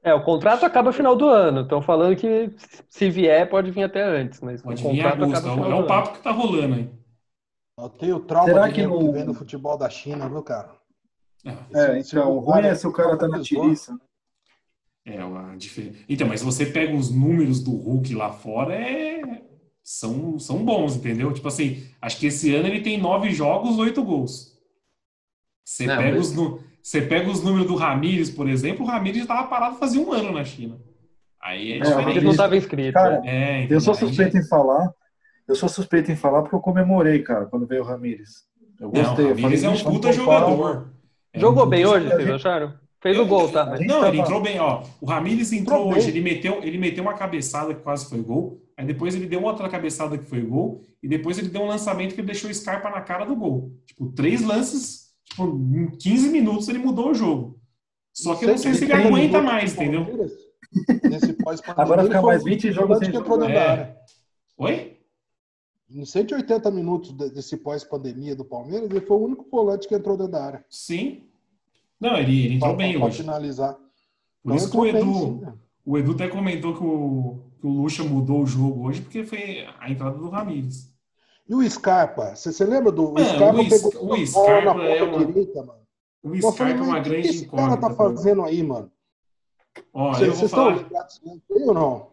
É, 0.04 0.14
o 0.14 0.24
contrato 0.24 0.64
acaba 0.66 0.90
no 0.90 0.94
final 0.94 1.16
do 1.16 1.28
ano. 1.28 1.62
Estão 1.62 1.82
falando 1.82 2.16
que 2.16 2.52
se 2.90 3.10
vier, 3.10 3.50
pode 3.50 3.72
vir 3.72 3.84
até 3.84 4.04
antes. 4.04 4.40
Mas 4.40 4.62
Pode 4.62 4.84
o 4.84 4.90
vir 4.90 5.00
em 5.00 5.02
agosto. 5.02 5.36
É 5.36 5.40
no 5.40 5.52
o- 5.52 5.56
final 5.56 5.72
é 5.72 5.84
o 5.84 5.88
papo 5.88 6.14
que 6.14 6.24
tá 6.24 6.32
rolando 6.32 6.76
aí. 6.76 6.90
Eu 7.78 7.90
tenho 7.90 8.20
trauma 8.22 8.54
Será 8.54 8.68
de 8.68 8.74
que 8.74 8.84
no- 8.84 9.12
vendo 9.12 9.34
futebol 9.34 9.78
da 9.78 9.90
China, 9.90 10.30
viu, 10.30 10.42
cara? 10.44 10.72
É, 11.74 12.00
então, 12.00 12.32
o 12.32 12.40
ruim 12.40 12.62
é 12.66 12.76
se 12.76 12.88
o 12.88 12.92
cara 12.92 13.18
tá 13.18 13.28
na 13.28 13.40
tiriça. 13.42 13.94
né? 13.94 14.00
É, 15.06 15.20
a 15.22 15.56
diferença. 15.56 16.04
Então, 16.10 16.28
mas 16.28 16.40
se 16.40 16.46
você 16.46 16.66
pega 16.66 16.96
os 16.96 17.12
números 17.12 17.62
do 17.64 17.72
Hulk 17.76 18.14
lá 18.16 18.32
fora, 18.32 18.74
é... 18.76 19.44
são, 19.88 20.40
são 20.40 20.66
bons, 20.66 20.96
entendeu? 20.96 21.32
Tipo 21.32 21.48
assim, 21.48 21.84
acho 22.02 22.18
que 22.18 22.26
esse 22.26 22.54
ano 22.56 22.68
ele 22.68 22.82
tem 22.82 22.98
nove 22.98 23.30
jogos, 23.32 23.78
oito 23.78 24.04
gols. 24.04 24.58
Você 25.64 25.86
Não, 25.86 25.98
pega, 25.98 26.18
mas- 26.18 26.36
os, 26.36 26.60
você 26.82 27.02
pega 27.04 27.30
os 27.30 27.44
números 27.44 27.68
do 27.68 27.76
Ramires, 27.76 28.32
por 28.32 28.50
exemplo, 28.50 28.84
o 28.84 28.88
Ramires 28.88 29.22
estava 29.22 29.48
parado 29.48 29.78
fazia 29.78 30.02
um 30.02 30.12
ano 30.12 30.32
na 30.32 30.44
China. 30.44 30.78
Aí 31.40 31.74
é 31.74 31.78
É, 31.78 31.96
o 31.98 32.10
Ele 32.10 32.22
não 32.22 32.32
estava 32.32 32.58
inscrito. 32.58 32.94
Cara? 32.94 33.22
É, 33.24 33.62
então, 33.64 33.78
Eu 33.78 33.82
sou 33.82 33.94
aí 33.94 34.00
suspeito 34.00 34.36
em 34.38 34.44
falar. 34.48 34.92
Eu 35.48 35.56
sou 35.56 35.70
suspeito 35.70 36.12
em 36.12 36.16
falar 36.16 36.42
porque 36.42 36.56
eu 36.56 36.60
comemorei, 36.60 37.22
cara, 37.22 37.46
quando 37.46 37.68
veio 37.68 37.84
o 37.84 37.86
Ramires. 37.86 38.46
Eu 38.80 38.92
Não, 38.92 39.04
gostei. 39.04 39.26
o 39.26 39.30
eu 39.30 39.36
Ramires 39.36 39.64
é 39.64 39.70
um 39.70 39.74
"Ixi, 39.76 39.84
puta 39.84 40.12
vamos 40.12 40.18
poupar". 40.18 40.40
jogador. 40.50 40.88
É 41.32 41.40
Jogou 41.40 41.66
bem 41.68 41.86
hoje, 41.86 42.08
vocês 42.10 42.30
acharam? 42.32 42.74
Fez 43.00 43.20
o 43.20 43.26
gol, 43.28 43.50
tá? 43.52 43.66
Não, 43.66 43.76
ele 43.76 43.88
tava- 43.88 44.16
entrou 44.18 44.42
bem, 44.42 44.60
ó. 44.60 44.82
O 45.00 45.06
Ramires 45.06 45.54
entrou 45.54 45.82
Entrou 45.82 45.94
hoje, 45.96 46.08
bem. 46.12 46.16
ele 46.16 46.22
meteu, 46.22 46.64
ele 46.64 46.78
meteu 46.80 47.04
uma 47.04 47.14
cabeçada 47.14 47.74
que 47.76 47.82
quase 47.82 48.10
foi 48.10 48.20
gol. 48.22 48.60
Aí 48.78 48.86
depois 48.86 49.16
ele 49.16 49.26
deu 49.28 49.42
outra 49.44 49.70
cabeçada 49.70 50.18
que 50.18 50.26
foi 50.26 50.42
gol. 50.42 50.82
E 51.02 51.08
depois 51.08 51.38
ele 51.38 51.50
deu 51.50 51.62
um 51.62 51.68
lançamento 51.68 52.14
que 52.14 52.20
ele 52.22 52.28
deixou 52.28 52.50
o 52.50 52.54
Scarpa 52.54 52.90
na 52.90 53.02
cara 53.02 53.26
do 53.26 53.36
gol. 53.36 53.72
Tipo, 53.86 54.08
três 54.12 54.42
lances, 54.42 55.14
tipo, 55.24 55.44
em 55.48 55.88
15 55.98 56.30
minutos 56.30 56.68
ele 56.68 56.80
mudou 56.80 57.12
o 57.12 57.14
jogo. 57.14 57.60
Só 58.14 58.36
que 58.36 58.46
eu 58.46 58.50
não 58.50 58.58
sei 58.58 58.74
se 58.74 58.84
ele 58.86 58.94
aguenta 58.94 59.42
mais, 59.42 59.74
de 59.74 59.84
entendeu? 59.84 60.06
Agora 61.78 62.04
fica 62.04 62.22
mais 62.22 62.42
o 62.42 62.46
20 62.46 62.66
único 62.66 62.82
jogos 62.82 62.98
sem 63.00 63.12
que 63.12 63.18
entrou 63.18 63.36
jogar. 63.40 63.48
dentro 63.48 63.56
da 63.62 63.66
É. 63.66 63.70
área. 63.70 63.98
Oi? 64.58 64.98
Em 65.90 66.04
180 66.06 66.72
minutos 66.72 67.12
de- 67.16 67.30
desse 67.30 67.56
pós-pandemia 67.58 68.36
do 68.36 68.44
Palmeiras, 68.44 68.90
ele 68.90 69.02
foi 69.02 69.18
o 69.18 69.24
único 69.26 69.46
volante 69.50 69.88
que 69.88 69.96
entrou 69.96 70.18
dentro 70.18 70.32
da 70.34 70.44
área. 70.44 70.66
Sim. 70.70 71.24
Não, 72.00 72.18
ele, 72.18 72.46
ele 72.46 72.56
entrou 72.56 72.76
Pra- 72.76 72.78
bem 72.86 72.98
pra 72.98 73.06
hoje. 73.08 73.18
finalizar. 73.18 73.78
Por 74.44 74.56
isso 74.56 74.70
que 74.70 74.78
o 74.78 74.86
entrou 74.86 75.04
bem, 75.04 75.12
Edu, 75.14 75.20
sim, 75.40 75.46
né? 75.46 75.54
o 75.86 75.98
Edu 75.98 76.12
até 76.12 76.28
comentou 76.28 76.76
que 76.76 76.84
o, 76.84 77.40
que 77.66 77.68
o 77.68 77.82
Lucha 77.82 78.04
mudou 78.04 78.44
o 78.44 78.46
jogo 78.46 78.86
hoje 78.88 79.02
porque 79.02 79.24
foi 79.24 79.66
a 79.80 79.90
entrada 79.90 80.16
do 80.18 80.30
Ramires. 80.30 80.94
E 81.50 81.56
o 81.56 81.68
Scarpa? 81.68 82.36
Você, 82.36 82.52
você 82.54 82.64
lembra 82.64 82.92
do 82.92 83.12
Mano, 83.12 83.26
Scarpa? 83.26 83.60
o 83.62 83.70
pegou 83.70 84.14
o 84.14 84.28
Scarpa 84.28 84.66
na 84.66 84.74
ponta 84.74 84.86
é 84.88 85.04
uma- 85.04 85.26
direita, 85.26 85.64
mano. 85.64 85.80
O 86.24 86.36
Scarpa 86.38 86.58
falei, 86.58 86.74
é 86.74 86.82
uma 86.82 87.00
o 87.00 87.04
que 87.04 87.10
grande 87.10 87.28
esse 87.28 87.46
cara 87.48 87.64
incógnita. 87.64 87.90
tá 87.90 87.96
fazendo 87.96 88.44
aí, 88.44 88.62
mano? 88.64 88.92
Ó, 89.94 90.14
Vocês 90.14 90.28
vou 90.30 90.38
vocês 90.38 90.52
estão 90.52 90.64
falar. 90.66 90.78
ligados 90.84 91.22
nisso 91.24 91.44
aí 91.56 91.64
ou 91.64 91.74
não? 91.74 92.08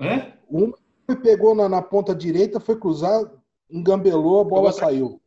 É? 0.00 0.32
Um 0.50 0.72
pegou 1.22 1.54
na, 1.54 1.68
na 1.70 1.80
ponta 1.82 2.14
direita, 2.14 2.60
foi 2.60 2.76
cruzar, 2.78 3.22
engambelou, 3.70 4.40
a 4.42 4.44
bola 4.44 4.72
saiu. 4.72 5.20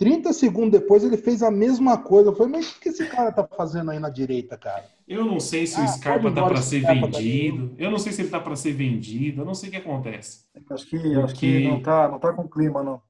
30 0.00 0.32
segundos 0.32 0.70
depois 0.80 1.04
ele 1.04 1.18
fez 1.18 1.42
a 1.42 1.50
mesma 1.50 1.98
coisa. 1.98 2.30
Eu 2.30 2.34
falei, 2.34 2.52
mas 2.52 2.70
o 2.72 2.80
que 2.80 2.88
esse 2.88 3.06
cara 3.06 3.30
tá 3.30 3.46
fazendo 3.46 3.90
aí 3.90 3.98
na 3.98 4.08
direita, 4.08 4.56
cara? 4.56 4.84
Eu 5.06 5.26
não 5.26 5.38
sei 5.38 5.66
se 5.66 5.78
o 5.78 5.82
Ah, 5.84 5.88
Scarpa 5.88 6.32
tá 6.32 6.42
para 6.46 6.56
ser 6.62 6.80
Scarpa 6.80 7.08
tá 7.10 7.18
vendido. 7.18 7.74
Eu 7.76 7.90
não 7.90 7.98
sei 7.98 8.12
se 8.12 8.22
ele 8.22 8.30
tá 8.30 8.40
para 8.40 8.56
ser 8.56 8.72
vendido. 8.72 9.42
Eu 9.42 9.44
não 9.44 9.54
sei 9.54 9.68
o 9.68 9.72
que 9.72 9.76
acontece. 9.78 10.46
Acho 10.70 10.86
que, 10.86 10.96
acho 10.96 11.34
que 11.34 11.52
Porque- 11.52 11.68
não, 11.68 11.82
tá, 11.82 12.08
não 12.08 12.18
tá 12.18 12.32
com 12.32 12.48
clima, 12.48 12.82
não. 12.82 13.02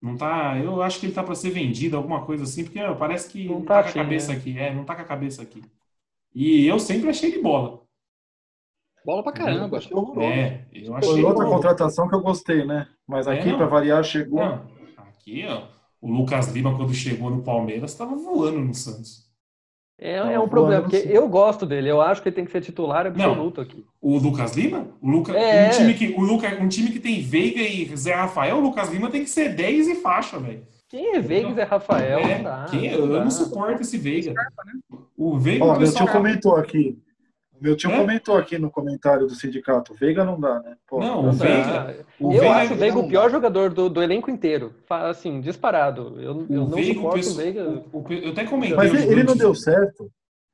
Não 0.00 0.16
tá. 0.16 0.56
Eu 0.58 0.80
acho 0.80 0.98
que 0.98 1.06
ele 1.06 1.12
tá 1.12 1.22
para 1.22 1.34
ser 1.34 1.50
vendido, 1.50 1.96
alguma 1.98 2.24
coisa 2.24 2.44
assim, 2.44 2.64
porque 2.64 2.80
ó, 2.80 2.94
parece 2.94 3.28
que 3.28 3.44
Não 3.46 3.56
não 3.58 3.62
tá 3.66 3.82
tá, 3.82 3.92
com 3.92 3.98
a 4.00 4.02
cabeça 4.02 4.32
né? 4.32 4.38
aqui. 4.38 4.58
É, 4.58 4.72
não 4.74 4.84
tá 4.84 4.94
com 4.94 5.02
a 5.02 5.04
cabeça 5.04 5.42
aqui. 5.42 5.62
E 6.34 6.66
eu 6.66 6.78
sempre 6.78 7.10
achei 7.10 7.30
ele 7.30 7.42
bola. 7.42 7.82
Bola 9.04 9.22
pra 9.22 9.32
caramba. 9.32 9.76
Eu 9.76 9.78
achei 9.78 9.94
horroroso. 9.96 10.26
É, 10.26 10.66
eu 10.72 10.86
Foi 10.86 10.96
achei. 10.96 11.24
outra 11.24 11.44
bom. 11.44 11.50
contratação 11.50 12.08
que 12.08 12.14
eu 12.14 12.20
gostei, 12.22 12.64
né? 12.64 12.88
Mas 13.06 13.26
É, 13.26 13.32
aqui, 13.38 13.50
não. 13.50 13.56
para 13.58 13.66
variar, 13.66 14.02
chegou. 14.04 14.40
Não, 14.40 14.66
aqui, 14.98 15.44
ó, 15.48 15.62
o 16.00 16.10
Lucas 16.10 16.48
Lima, 16.52 16.76
quando 16.76 16.94
chegou 16.94 17.30
no 17.30 17.42
Palmeiras, 17.42 17.92
estava 17.92 18.14
voando 18.16 18.60
no 18.60 18.74
Santos. 18.74 19.26
É, 20.00 20.14
é 20.14 20.38
um 20.38 20.48
problema, 20.48 20.82
porque 20.82 21.08
eu 21.08 21.28
gosto 21.28 21.66
dele. 21.66 21.90
Eu 21.90 22.00
acho 22.00 22.22
que 22.22 22.28
ele 22.28 22.36
tem 22.36 22.44
que 22.44 22.52
ser 22.52 22.60
titular 22.60 23.04
absoluto 23.06 23.60
aqui. 23.60 23.84
O 24.00 24.16
Lucas 24.16 24.56
Lima? 24.56 24.86
O 25.02 25.10
Luca, 25.10 25.32
É. 25.32 25.66
um, 25.66 25.70
time 25.70 25.94
que, 25.94 26.06
o 26.16 26.20
Luca, 26.20 26.48
um 26.62 26.68
time 26.68 26.92
que 26.92 27.00
tem 27.00 27.20
Veiga 27.20 27.60
e 27.60 27.84
Zé 27.96 28.14
Rafael, 28.14 28.58
o 28.58 28.60
Lucas 28.60 28.90
Lima 28.92 29.10
tem 29.10 29.24
que 29.24 29.30
ser 29.30 29.54
10 29.56 29.88
e 29.88 29.94
faixa, 29.96 30.38
velho. 30.38 30.62
Quem 30.88 31.16
é 31.16 31.20
Veiga 31.20 31.48
e 31.50 31.54
Zé 31.54 31.64
Rafael? 31.64 32.20
É, 32.20 32.36
não 32.36 32.44
dá, 32.44 32.66
quem- 32.70 32.92
não 32.92 32.98
eu 32.98 33.24
não 33.24 33.30
suporto 33.30 33.82
esse 33.82 33.98
Veiga. 33.98 34.32
O 35.16 35.36
Veiga, 35.36 35.64
Ó, 35.64 35.74
o 35.74 35.78
pessoal 35.78 36.08
comentou 36.08 36.54
aqui. 36.54 36.96
Meu 37.60 37.76
tio 37.76 37.90
É? 37.90 37.96
comentou 37.98 38.36
aqui 38.36 38.58
no 38.58 38.70
comentário 38.70 39.26
do 39.26 39.34
sindicato. 39.34 39.92
Veiga 39.94 40.24
não 40.24 40.38
dá, 40.38 40.60
né? 40.60 40.76
Pô, 40.86 41.00
Não, 41.00 41.22
Não 41.22 41.30
o 41.30 41.36
dá. 41.36 41.44
Veiga. 41.44 42.06
O 42.20 42.32
eu 42.32 42.40
Veiga, 42.40 42.54
acho 42.56 42.72
o 42.74 42.76
Veiga 42.76 42.98
o 42.98 43.08
pior 43.08 43.22
dá. 43.24 43.28
jogador 43.30 43.70
do, 43.74 43.88
do 43.88 44.02
elenco 44.02 44.30
inteiro. 44.30 44.72
Assim, 44.88 45.40
disparado. 45.40 46.14
Eu, 46.20 46.46
eu 46.48 46.60
não 46.66 46.66
Veiga, 46.68 46.90
o 46.92 46.94
suporto 46.94 47.14
o 47.14 47.18
pessoal- 47.18 47.36
Veiga. 47.36 47.68
o- 47.92 47.98
o- 47.98 48.12
eu 48.12 48.30
até 48.32 48.44
comentei. 48.44 48.76
Mas 48.76 48.94
ele, 48.94 49.12
ele 49.12 49.22
não 49.24 49.36
deu 49.36 49.54
certo. 49.54 50.10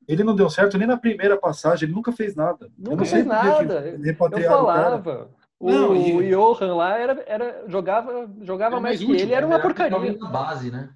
Ele 0.07 0.23
não 0.25 0.35
deu 0.37 0.51
certo 0.51 0.77
nem 0.79 0.87
na 0.87 0.97
primeira 0.99 1.37
passagem. 1.37 1.87
Ele 1.87 1.95
nunca 1.95 2.13
fez 2.13 2.35
nada. 2.35 2.69
Nunca 2.79 3.05
fez 3.05 3.25
nada. 3.27 3.99
Eu 3.99 4.43
falava. 4.49 5.29
O, 5.59 5.71
Não, 5.71 5.97
e- 5.97 6.15
o 6.15 6.31
Johan 6.55 6.75
lá 6.75 6.99
era, 6.99 7.23
era, 7.27 7.65
jogava, 7.69 8.29
jogava 8.43 8.75
Era 8.75 8.83
mais 8.83 8.99
mais 8.99 8.99
que 9.01 9.05
útil, 9.13 9.25
ele, 9.27 9.35
era 9.35 9.47
uma 9.47 9.59
porcaria. 9.61 10.13
da 10.19 10.27
base, 10.27 10.71
né? 10.71 10.91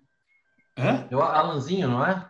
Hã? 0.76 1.06
É 1.10 1.16
o 1.16 1.22
Alanzinho, 1.22 1.88
não 1.88 2.04
é? 2.04 2.24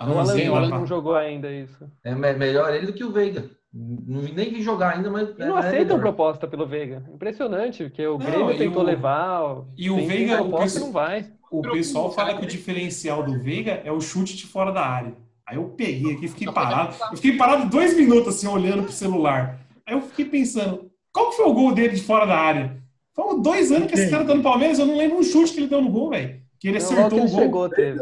O 0.00 0.06
não, 0.06 0.20
Alan 0.20 0.66
o 0.66 0.68
não 0.68 0.86
jogou 0.86 1.14
ainda 1.14 1.50
isso. 1.50 1.90
É 2.04 2.14
me- 2.14 2.32
melhor 2.34 2.72
ele 2.74 2.86
do 2.86 2.92
que 2.92 3.02
o 3.04 3.10
Veiga. 3.10 3.50
Não 3.72 4.20
vi- 4.20 4.32
nem 4.32 4.50
vi 4.52 4.62
jogar 4.62 4.94
ainda, 4.96 5.10
mas. 5.10 5.28
E 5.30 5.38
não 5.40 5.56
é 5.56 5.60
aceitam 5.60 5.96
melhor. 5.96 6.00
proposta 6.00 6.46
pelo 6.46 6.66
Veiga. 6.66 7.02
Impressionante, 7.12 7.84
porque 7.84 8.06
o 8.06 8.16
Não, 8.18 8.26
Grêmio 8.26 8.56
tentou 8.56 8.82
o- 8.82 8.86
levar. 8.86 9.64
e 9.76 9.90
o 9.90 9.96
Veiga, 10.06 10.34
o 10.36 10.48
proposta 10.48 10.62
pessoal- 10.64 10.82
e 10.82 10.86
não 10.86 10.92
vai. 10.92 11.26
O 11.50 11.62
pessoal 11.62 12.12
fala 12.12 12.34
que 12.36 12.44
o 12.44 12.48
diferencial 12.48 13.22
do 13.22 13.38
Veiga 13.38 13.80
é 13.84 13.90
o 13.92 14.00
chute 14.00 14.36
de 14.36 14.46
fora 14.46 14.70
da 14.72 14.84
área. 14.86 15.14
Aí 15.46 15.56
eu 15.56 15.64
peguei 15.64 16.14
aqui, 16.14 16.28
fiquei 16.28 16.50
parado. 16.52 16.94
Eu 17.10 17.16
fiquei 17.16 17.36
parado 17.36 17.68
dois 17.70 17.96
minutos 17.96 18.34
assim, 18.36 18.46
olhando 18.46 18.82
pro 18.84 18.92
celular. 18.92 19.58
Aí 19.86 19.94
eu 19.94 20.00
fiquei 20.02 20.26
pensando, 20.26 20.90
qual 21.12 21.30
que 21.30 21.36
foi 21.36 21.46
o 21.46 21.54
gol 21.54 21.72
dele 21.74 21.94
de 21.96 22.02
fora 22.02 22.26
da 22.26 22.36
área? 22.36 22.76
Foram 23.14 23.40
dois 23.40 23.72
anos 23.72 23.88
que 23.88 23.94
esse 23.98 24.10
cara 24.10 24.24
tá 24.24 24.34
no 24.34 24.42
Palmeiras, 24.42 24.78
eu 24.78 24.86
não 24.86 24.96
lembro 24.96 25.18
um 25.18 25.22
chute 25.22 25.52
que 25.52 25.60
ele 25.60 25.66
deu 25.68 25.80
no 25.82 25.90
gol, 25.90 26.10
velho. 26.10 26.38
Que 26.60 26.68
ele 26.68 26.78
Não, 26.78 26.84
acertou 26.84 27.18
ele 27.18 27.26
o 27.26 27.30
gol. 27.30 27.40
chegou, 27.40 27.68
teve. 27.68 28.00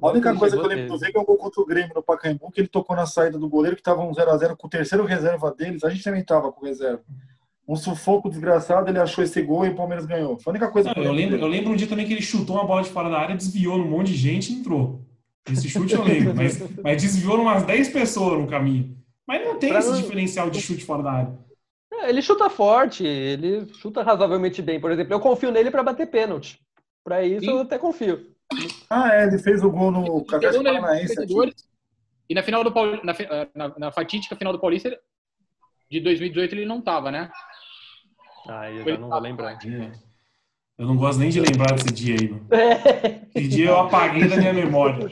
A 0.00 0.08
única 0.08 0.34
coisa 0.34 0.56
que 0.56 0.62
eu 0.62 0.66
lembro 0.68 0.84
do 0.84 0.88
chegou, 0.92 0.98
Veiga 0.98 1.18
é 1.18 1.22
um 1.22 1.24
gol 1.24 1.36
contra 1.36 1.60
o 1.60 1.66
Grêmio 1.66 1.92
no 1.94 2.02
Pacaembu, 2.02 2.50
que 2.50 2.60
ele 2.60 2.68
tocou 2.68 2.94
na 2.96 3.06
saída 3.06 3.38
do 3.38 3.48
goleiro, 3.48 3.76
que 3.76 3.82
tava 3.82 4.02
um 4.02 4.12
0x0 4.12 4.56
com 4.56 4.66
o 4.66 4.70
terceiro 4.70 5.04
reserva 5.04 5.50
deles. 5.52 5.84
A 5.84 5.90
gente 5.90 6.04
também 6.04 6.24
tava 6.24 6.50
com 6.52 6.64
reserva. 6.64 7.02
Um 7.68 7.76
sufoco 7.76 8.28
desgraçado, 8.28 8.88
ele 8.90 8.98
achou 8.98 9.22
esse 9.22 9.40
gol 9.42 9.64
e 9.66 9.70
o 9.70 9.74
Palmeiras 9.76 10.06
ganhou. 10.06 10.38
Foi 10.38 10.50
a 10.50 10.54
única 10.54 10.68
coisa 10.70 10.88
Não, 10.88 10.94
que 10.94 11.00
eu, 11.00 11.12
lembro, 11.12 11.32
dele. 11.32 11.42
eu 11.44 11.48
lembro 11.48 11.72
um 11.72 11.76
dia 11.76 11.86
também 11.86 12.06
que 12.06 12.12
ele 12.12 12.22
chutou 12.22 12.56
uma 12.56 12.66
bola 12.66 12.82
de 12.82 12.90
fora 12.90 13.08
da 13.08 13.18
área, 13.18 13.36
desviou 13.36 13.78
num 13.78 13.88
monte 13.88 14.08
de 14.08 14.16
gente 14.16 14.52
e 14.52 14.56
entrou. 14.56 15.02
Esse 15.50 15.68
chute 15.68 15.94
eu 15.94 16.02
lembro, 16.02 16.34
mas, 16.34 16.58
mas 16.82 17.02
desviou 17.02 17.40
umas 17.40 17.62
10 17.64 17.88
pessoas 17.90 18.38
no 18.40 18.46
caminho. 18.46 18.96
Mas 19.26 19.44
não 19.44 19.56
tem 19.58 19.70
Pra 19.70 19.78
esse 19.78 19.88
não- 19.90 19.96
diferencial 20.00 20.50
de 20.50 20.60
chute 20.60 20.84
fora 20.84 21.02
da 21.02 21.12
área. 21.12 21.38
É, 21.92 22.08
ele 22.08 22.22
chuta 22.22 22.48
forte, 22.50 23.04
ele 23.04 23.66
chuta 23.74 24.02
razoavelmente 24.02 24.62
bem. 24.62 24.80
Por 24.80 24.90
exemplo, 24.90 25.12
eu 25.14 25.20
confio 25.20 25.50
nele 25.52 25.70
para 25.70 25.82
bater 25.82 26.06
pênalti. 26.06 26.58
Para 27.04 27.24
isso 27.24 27.44
Sim. 27.44 27.50
eu 27.50 27.60
até 27.60 27.78
confio. 27.78 28.26
Ah, 28.88 29.14
é, 29.14 29.26
ele 29.26 29.38
fez 29.38 29.62
o 29.62 29.70
gol 29.70 29.90
no 29.90 30.24
na 30.24 30.38
Paranaense. 30.62 31.14
E 32.28 32.34
na 32.34 32.42
final 32.42 32.62
do 32.62 32.72
Pauli- 32.72 33.00
na, 33.02 33.12
eh, 33.12 33.48
na, 33.54 33.78
na 33.78 33.92
fatídica 33.92 34.36
final 34.36 34.52
do 34.52 34.60
Paulista 34.60 34.96
de 35.90 36.00
2018 36.00 36.54
ele 36.54 36.64
não 36.64 36.80
tava, 36.80 37.10
né? 37.10 37.30
Ah, 38.48 38.70
eu 38.70 38.84
já 38.84 38.98
não 38.98 39.08
vou 39.08 39.18
lembrar. 39.18 39.58
Eu 40.78 40.86
não 40.86 40.96
gosto 40.96 41.18
nem 41.18 41.28
de 41.28 41.40
lembrar 41.40 41.74
desse 41.74 41.92
dia 41.92 42.16
aí, 42.18 42.30
mano. 42.30 42.46
É, 42.50 43.26
Esse 43.34 43.48
dia 43.48 43.66
eu 43.66 43.78
apaguei 43.80 44.26
da 44.26 44.36
minha 44.36 44.52
memória. 44.52 45.10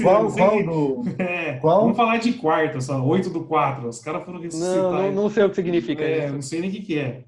Qual, 0.00 0.32
qual 0.32 0.62
do. 0.64 1.02
É, 1.18 1.54
Qual? 1.54 1.80
Vamos 1.80 1.96
falar 1.96 2.18
de 2.18 2.34
quarta, 2.34 2.80
só. 2.80 3.04
8 3.04 3.28
do 3.28 3.44
4. 3.44 3.88
Os 3.88 3.98
caras 3.98 4.24
foram 4.24 4.38
ressuscitar. 4.38 4.72
não, 4.82 4.92
não, 4.92 5.12
não 5.12 5.30
sei 5.30 5.42
o 5.42 5.50
que 5.50 5.56
significa 5.56 6.04
é, 6.04 6.26
isso. 6.26 6.34
não 6.34 6.42
sei 6.42 6.60
nem 6.60 6.70
o 6.70 6.72
que, 6.74 6.82
que 6.82 6.98
é. 6.98 7.24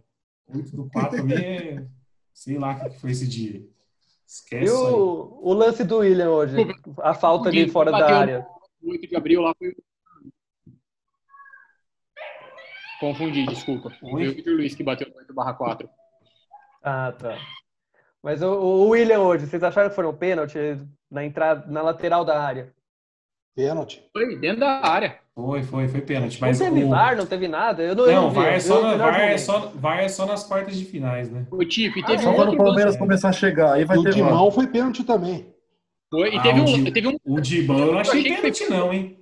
8 0.54 0.76
do 0.76 0.88
4 0.90 1.16
também 1.16 1.38
é. 1.38 1.84
Sei 2.32 2.56
lá 2.56 2.72
o 2.76 2.80
que 2.80 2.90
que 2.90 3.00
foi 3.00 3.10
esse 3.10 3.26
dia. 3.26 3.66
Esquece 4.26 4.64
E 4.64 4.70
o, 4.70 5.38
o 5.42 5.52
lance 5.52 5.84
do 5.84 5.98
William 5.98 6.30
hoje? 6.30 6.56
A 7.02 7.14
falta 7.14 7.50
de 7.50 7.68
fora 7.68 7.90
da 7.90 8.18
área. 8.18 8.46
O 8.82 8.90
8 8.90 9.08
de 9.08 9.16
abril 9.16 9.42
lá 9.42 9.54
foi. 9.58 9.74
Confundi, 13.00 13.46
desculpa. 13.46 13.90
Foi 14.00 14.28
o 14.28 14.34
Vitor 14.34 14.54
Luiz 14.54 14.74
que 14.74 14.82
bateu 14.82 15.08
no 15.08 15.16
8 15.16 15.34
barra 15.34 15.54
4. 15.54 15.88
Ah, 16.82 17.12
tá. 17.12 17.38
Mas 18.22 18.42
o, 18.42 18.50
o 18.50 18.88
William 18.88 19.20
hoje, 19.20 19.46
vocês 19.46 19.62
acharam 19.62 19.90
que 19.90 19.94
foram 19.94 20.16
pênalti 20.16 20.58
na 21.10 21.24
entrada, 21.24 21.66
na 21.70 21.82
lateral 21.82 22.24
da 22.24 22.40
área? 22.40 22.74
Pênalti. 23.54 24.02
Foi 24.12 24.36
dentro 24.38 24.60
da 24.60 24.80
área. 24.86 25.20
Foi, 25.34 25.62
foi, 25.64 25.88
foi 25.88 26.00
pênalti. 26.00 26.40
Mas 26.40 26.60
não 26.60 26.68
teve 26.68 26.84
o... 26.84 26.88
VAR, 26.90 27.16
não 27.16 27.26
teve 27.26 27.48
nada? 27.48 27.82
Eu 27.82 27.96
não, 27.96 28.06
Não, 28.06 28.30
VAR, 28.30 28.52
é 28.52 28.54
vi 28.54 28.60
só, 28.60 28.78
o 28.78 28.82
na, 28.82 28.96
VAR, 28.96 29.20
é 29.20 29.36
só, 29.38 29.58
VAR 29.74 29.98
é 30.00 30.08
só 30.08 30.26
nas 30.26 30.44
quartas 30.46 30.76
de 30.76 30.84
finais, 30.84 31.28
né? 31.28 31.44
O 31.50 31.64
Tico. 31.64 31.98
E 31.98 32.04
teve 32.04 32.22
Só 32.22 32.30
um 32.30 32.34
quando 32.34 32.52
o 32.52 32.56
Palmeiras 32.56 32.84
lance. 32.92 32.98
começar 32.98 33.30
a 33.30 33.32
chegar, 33.32 33.72
aí 33.72 33.84
vai 33.84 33.96
E 33.96 34.00
o 34.00 34.02
ter 34.04 34.14
VAR. 34.14 34.28
Timão 34.28 34.50
foi 34.52 34.66
pênalti 34.68 35.02
também. 35.02 35.52
Foi, 36.08 36.32
e 36.32 36.38
Ah, 36.38 36.42
teve 36.42 36.60
o 36.60 36.62
um, 36.62 36.66
Di- 36.66 36.92
teve 36.92 37.08
um. 37.08 37.16
O 37.24 37.40
Dibão 37.40 37.78
eu 37.78 37.92
não 37.92 37.98
achei 37.98 38.20
achei 38.20 38.30
que 38.30 38.36
pênalti, 38.40 38.70
não, 38.70 38.92
hein? 38.92 39.18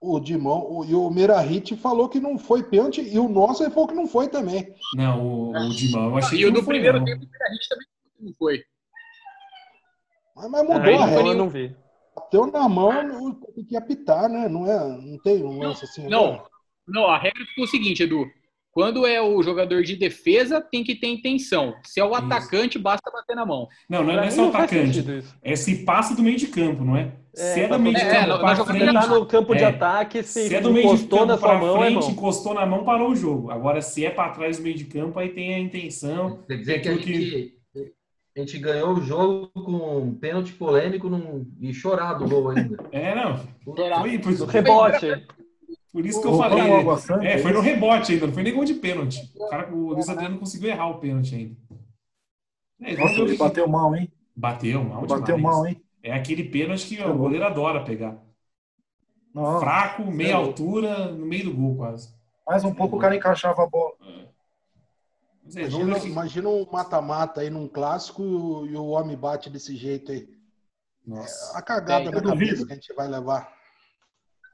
O 0.00 0.20
Dimão 0.20 0.70
o, 0.70 0.84
e 0.84 0.94
o 0.94 1.10
Merahit 1.10 1.76
falou 1.76 2.08
que 2.08 2.20
não 2.20 2.38
foi 2.38 2.62
pênalti 2.62 3.02
e 3.02 3.18
o 3.18 3.28
nosso 3.28 3.68
falou 3.72 3.88
que 3.88 3.94
não 3.94 4.06
foi 4.06 4.28
também. 4.28 4.72
Não, 4.94 5.20
o, 5.20 5.50
o 5.50 5.68
Dibão 5.70 6.10
eu 6.10 6.16
achei 6.18 6.38
E 6.38 6.42
que 6.42 6.46
o 6.46 6.52
não 6.52 6.60
do 6.60 6.66
primeiro 6.66 7.04
tempo, 7.04 7.22
a 7.24 7.52
gente 7.52 7.68
também 7.68 7.86
não 8.20 8.32
foi. 8.38 8.62
Mas, 10.36 10.48
mas 10.50 10.62
mudou 10.62 10.80
Aí 10.80 10.94
a 10.94 10.98
não, 11.00 11.06
regra. 11.06 11.26
eu 11.26 11.34
não 11.34 11.48
vi. 11.50 11.76
Bateu 12.14 12.46
na 12.46 12.68
mão, 12.68 13.34
tem 13.54 13.64
que 13.64 13.76
apitar, 13.76 14.28
né? 14.28 14.48
Não, 14.48 14.66
é, 14.70 14.78
não 15.00 15.18
tem 15.18 15.42
um 15.44 15.58
lance 15.58 15.84
assim. 15.84 16.08
Não, 16.08 16.42
não, 16.86 17.06
a 17.06 17.18
regra 17.18 17.44
ficou 17.46 17.64
o 17.64 17.68
seguinte, 17.68 18.02
Edu. 18.02 18.26
Quando 18.72 19.04
é 19.04 19.20
o 19.20 19.42
jogador 19.42 19.82
de 19.82 19.96
defesa, 19.96 20.60
tem 20.60 20.84
que 20.84 20.94
ter 20.94 21.08
intenção. 21.08 21.74
Se 21.84 21.98
é 21.98 22.04
o 22.04 22.12
Isso. 22.12 22.16
atacante, 22.24 22.78
basta 22.78 23.10
bater 23.10 23.34
na 23.34 23.44
mão. 23.44 23.66
Não, 23.88 24.04
não 24.04 24.12
é 24.12 24.16
nem 24.16 24.24
mim 24.26 24.30
só 24.30 24.42
não 24.44 24.52
faz 24.52 24.64
atacante. 24.66 25.24
É 25.42 25.56
se 25.56 25.84
passa 25.84 26.14
do 26.14 26.22
meio 26.22 26.36
de 26.36 26.46
campo, 26.46 26.84
não 26.84 26.96
é? 26.96 27.12
É, 27.36 27.54
se 27.54 27.60
é 27.62 27.68
do 27.68 27.78
meio 27.80 27.96
de 27.96 28.00
poder- 28.00 28.12
campo 28.14 28.32
é, 28.46 28.54
Você 28.54 28.64
frente, 28.64 28.92
tá 28.92 29.06
no 29.08 29.26
campo 29.26 29.54
de 29.56 29.64
É. 29.64 29.66
ataque, 29.66 30.22
se, 30.22 30.48
se 30.48 30.54
é 30.54 30.60
do 30.60 30.72
meio 30.72 30.96
de 30.96 31.02
campo 31.04 31.26
na 31.26 31.36
sua 31.36 31.48
pra 31.48 31.58
mão, 31.58 31.82
é 31.84 31.90
frente, 31.90 32.04
bom. 32.06 32.10
encostou 32.12 32.54
na 32.54 32.64
mão, 32.64 32.84
parou 32.84 33.10
o 33.10 33.16
jogo. 33.16 33.50
Agora, 33.50 33.82
se 33.82 34.04
é 34.06 34.10
pra 34.10 34.28
trás 34.30 34.58
do 34.58 34.62
meio 34.62 34.76
de 34.76 34.84
campo, 34.84 35.18
aí 35.18 35.30
tem 35.30 35.52
a 35.54 35.58
intenção. 35.58 36.38
Quer 36.46 36.56
dizer 36.56 36.80
que 36.80 36.88
a 36.88 36.96
que- 36.96 37.12
gente, 37.12 37.54
a 38.40 38.44
gente 38.46 38.58
ganhou 38.58 38.94
o 38.94 39.00
jogo 39.02 39.48
com 39.52 39.98
um 39.98 40.14
pênalti 40.14 40.52
polêmico 40.52 41.08
num, 41.08 41.46
e 41.60 41.72
chorado 41.72 42.24
o 42.24 42.28
gol 42.28 42.50
ainda. 42.50 42.76
É, 42.92 43.14
não. 43.14 43.36
Foi 43.64 44.18
por, 44.18 44.32
No 44.38 44.46
rebote. 44.46 45.06
por 45.92 46.06
isso 46.06 46.20
que 46.20 46.26
eu 46.26 46.36
falei. 46.36 46.60
É, 47.26 47.38
foi 47.38 47.52
no 47.52 47.60
rebote 47.60 48.12
ainda, 48.12 48.26
não 48.26 48.34
foi 48.34 48.42
nem 48.42 48.54
gol 48.54 48.64
de 48.64 48.74
pênalti. 48.74 49.30
O, 49.36 49.48
cara, 49.48 49.72
o 49.72 49.92
Luiz 49.94 50.08
Adriano 50.08 50.34
não 50.34 50.40
conseguiu 50.40 50.70
errar 50.70 50.88
o 50.88 50.98
pênalti 50.98 51.34
ainda. 51.34 51.56
É, 52.82 52.96
Nossa, 52.96 53.20
ele 53.20 53.36
bateu 53.36 53.68
mal, 53.68 53.94
hein? 53.94 54.10
Bateu 54.34 54.82
mal 54.82 55.06
Bateu 55.06 55.36
demais. 55.36 55.42
mal, 55.56 55.66
hein? 55.66 55.82
É 56.02 56.12
aquele 56.12 56.44
pênalti 56.44 56.86
que 56.86 57.02
ó, 57.02 57.10
o 57.12 57.18
goleiro 57.18 57.44
adora 57.44 57.84
pegar. 57.84 58.16
Não, 59.34 59.60
Fraco, 59.60 60.10
meia 60.10 60.36
altura, 60.36 61.12
no 61.12 61.26
meio 61.26 61.44
do 61.44 61.54
gol 61.54 61.76
quase. 61.76 62.12
mais 62.46 62.64
um 62.64 62.74
pouco 62.74 62.96
o 62.96 62.98
cara 62.98 63.14
encaixava 63.14 63.62
a 63.62 63.66
bola. 63.66 63.92
É, 64.02 64.26
Imagina, 65.56 65.98
imagina 65.98 66.48
um 66.48 66.66
mata-mata 66.70 67.40
aí 67.40 67.50
num 67.50 67.66
clássico 67.68 68.22
e 68.66 68.76
o, 68.76 68.86
homem 68.86 69.16
bate 69.16 69.50
desse 69.50 69.76
jeito 69.76 70.12
aí. 70.12 70.28
Nossa. 71.06 71.58
A 71.58 71.62
cagada 71.62 72.04
É, 72.04 72.12
na 72.12 72.12
cabeça 72.12 72.34
duvido. 72.34 72.66
que 72.66 72.72
a 72.72 72.74
gente 72.76 72.94
vai 72.94 73.08
levar. 73.08 73.52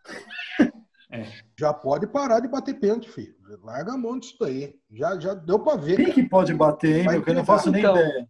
É. 1.09 1.25
Já 1.57 1.73
pode 1.73 2.05
parar 2.09 2.41
de 2.41 2.49
bater 2.49 2.75
pênalti, 2.81 3.09
filho. 3.09 3.33
Larga 3.63 3.93
a 3.93 3.97
mão 3.97 4.19
disso 4.19 4.37
daí. 4.41 4.75
Já, 4.91 5.17
já 5.21 5.35
deu 5.35 5.61
pra 5.61 5.77
ver. 5.77 5.95
Quem 5.95 6.07
cara. 6.07 6.15
que 6.17 6.29
pode 6.29 6.53
bater, 6.53 6.97
hein, 6.99 7.05
Vai 7.05 7.15
meu? 7.15 7.23
Que 7.25 7.31
eu 7.31 7.35
não 7.35 7.45
faço 7.45 7.71
nem 7.71 7.81
então. 7.81 7.95
ideia. 7.97 8.29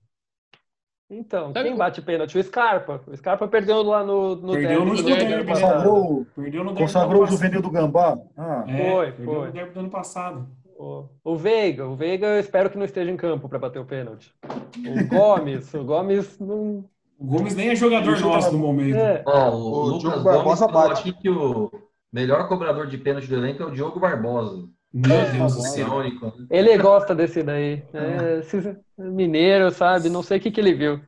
Então, 1.09 1.53
Sabe 1.55 1.69
quem 1.71 1.77
bate 1.79 2.03
pênalti? 2.03 2.37
O 2.37 2.43
Scarpa. 2.45 3.03
O 3.07 3.17
Scarpa 3.17 3.49
perdeu 3.49 3.83
lá 3.83 4.05
no, 4.05 4.37
no 4.37 4.53
Perdeu 4.53 4.85
no 4.85 4.95
derby 4.95 5.11
ano 5.12 5.19
derby, 5.19 5.35
né? 5.37 5.45
passado. 5.45 5.71
Consagrou, 5.73 6.27
Perdeu 6.37 6.64
no 6.64 6.71
derby 6.71 6.81
consagrou 6.83 7.23
o 7.23 7.27
juvenil 7.27 7.62
do 7.62 7.71
Gambá. 7.71 8.19
Ah. 8.37 8.64
É, 8.69 8.91
Foi, 8.91 9.12
perdeu 9.12 9.35
foi. 9.35 9.47
no 9.47 9.53
derby 9.53 9.73
do 9.73 9.81
ano 9.81 9.91
passado. 9.91 10.49
O, 10.79 11.09
o 11.24 11.37
Veiga, 11.37 11.87
o 11.87 11.97
Veiga 11.97 12.27
eu 12.27 12.41
espero 12.41 12.68
que 12.68 12.77
não 12.77 12.85
esteja 12.85 13.11
em 13.11 13.16
campo 13.16 13.49
para 13.49 13.59
bater 13.59 13.79
o 13.79 13.85
pênalti. 13.87 14.35
O 14.45 15.05
Gomes, 15.09 15.72
o 15.72 15.85
Gomes 15.85 16.39
não. 16.39 16.85
O 17.18 17.24
Gomes 17.27 17.55
nem 17.55 17.70
é 17.70 17.74
jogador 17.74 18.20
nosso 18.20 18.53
no 18.53 18.59
momento. 18.59 18.97
É, 18.97 19.22
Ó, 19.27 19.51
o, 19.51 19.57
O 19.57 19.85
Lucas 19.87 20.01
Diogo 20.01 20.22
Gomes 20.22 20.37
Barbosa 20.37 20.68
falou 20.68 20.89
bate. 20.89 21.01
aqui 21.01 21.12
que 21.14 21.31
o 21.31 21.70
melhor 22.12 22.47
cobrador 22.47 22.87
de 22.87 22.99
pênalti 22.99 23.27
do 23.27 23.37
elenco 23.37 23.62
é 23.62 23.66
o 23.66 23.70
Diogo 23.70 23.99
Barbosa. 23.99 24.68
Meu 24.93 25.09
Deus 25.09 25.33
do 25.33 25.39
Barbosa. 25.39 25.61
céu. 25.62 26.03
Né? 26.03 26.12
ele 26.51 26.77
gosta 26.79 27.14
desse 27.14 27.43
daí. 27.43 27.83
É, 27.95 28.39
esse 28.41 28.77
mineiro, 28.99 29.70
sabe? 29.70 30.11
Não 30.11 30.22
sei 30.22 30.37
o 30.37 30.41
que, 30.41 30.51
que 30.51 30.61
ele 30.61 30.74
viu. 30.74 31.01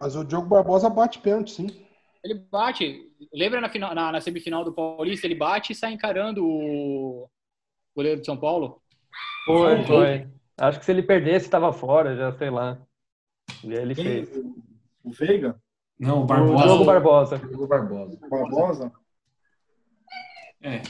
Mas 0.00 0.14
o 0.14 0.24
Diogo 0.24 0.46
Barbosa 0.46 0.88
bate 0.88 1.18
pênalti, 1.18 1.50
sim. 1.50 1.86
Ele 2.22 2.34
bate. 2.34 3.10
Lembra 3.34 3.60
na, 3.60 3.68
final, 3.68 3.92
na, 3.92 4.12
na 4.12 4.20
semifinal 4.20 4.64
do 4.64 4.72
Paulista? 4.72 5.26
Ele 5.26 5.34
bate 5.34 5.72
e 5.72 5.76
sai 5.76 5.92
encarando 5.92 6.44
o 6.44 7.28
goleiro 7.96 8.20
de 8.20 8.26
São 8.26 8.36
Paulo? 8.36 8.80
Foi, 9.46 9.82
Foi. 9.84 10.26
Acho 10.58 10.78
que 10.78 10.84
se 10.84 10.90
ele 10.92 11.02
perdesse, 11.02 11.46
estava 11.46 11.72
fora, 11.72 12.16
já 12.16 12.32
sei 12.32 12.50
lá. 12.50 12.78
E 13.64 13.72
aí 13.72 13.78
ele 13.82 13.94
quem? 13.94 14.04
fez. 14.04 14.28
O 15.04 15.10
Veiga? 15.12 15.56
Não, 15.98 16.20
o 16.20 16.22
O 16.22 16.26
Barbosa. 16.26 16.64
Diogo 16.64 16.84
Barbosa. 16.84 17.38
Diogo 17.38 17.66
Barbosa. 17.66 18.18
Barbosa? 18.28 18.92
É. 20.62 20.82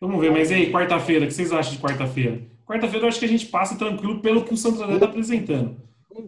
Vamos 0.00 0.20
ver, 0.20 0.30
mas 0.30 0.50
e 0.50 0.54
aí, 0.54 0.72
quarta-feira, 0.72 1.24
o 1.24 1.28
que 1.28 1.34
vocês 1.34 1.52
acham 1.52 1.72
de 1.74 1.80
quarta-feira? 1.80 2.40
Quarta-feira 2.66 3.04
eu 3.04 3.08
acho 3.08 3.18
que 3.18 3.24
a 3.24 3.28
gente 3.28 3.46
passa 3.46 3.76
tranquilo 3.76 4.20
pelo 4.20 4.44
que 4.44 4.54
o 4.54 4.56
Santo 4.56 4.82
André 4.82 4.94
está 4.94 5.06
apresentando. 5.06 5.76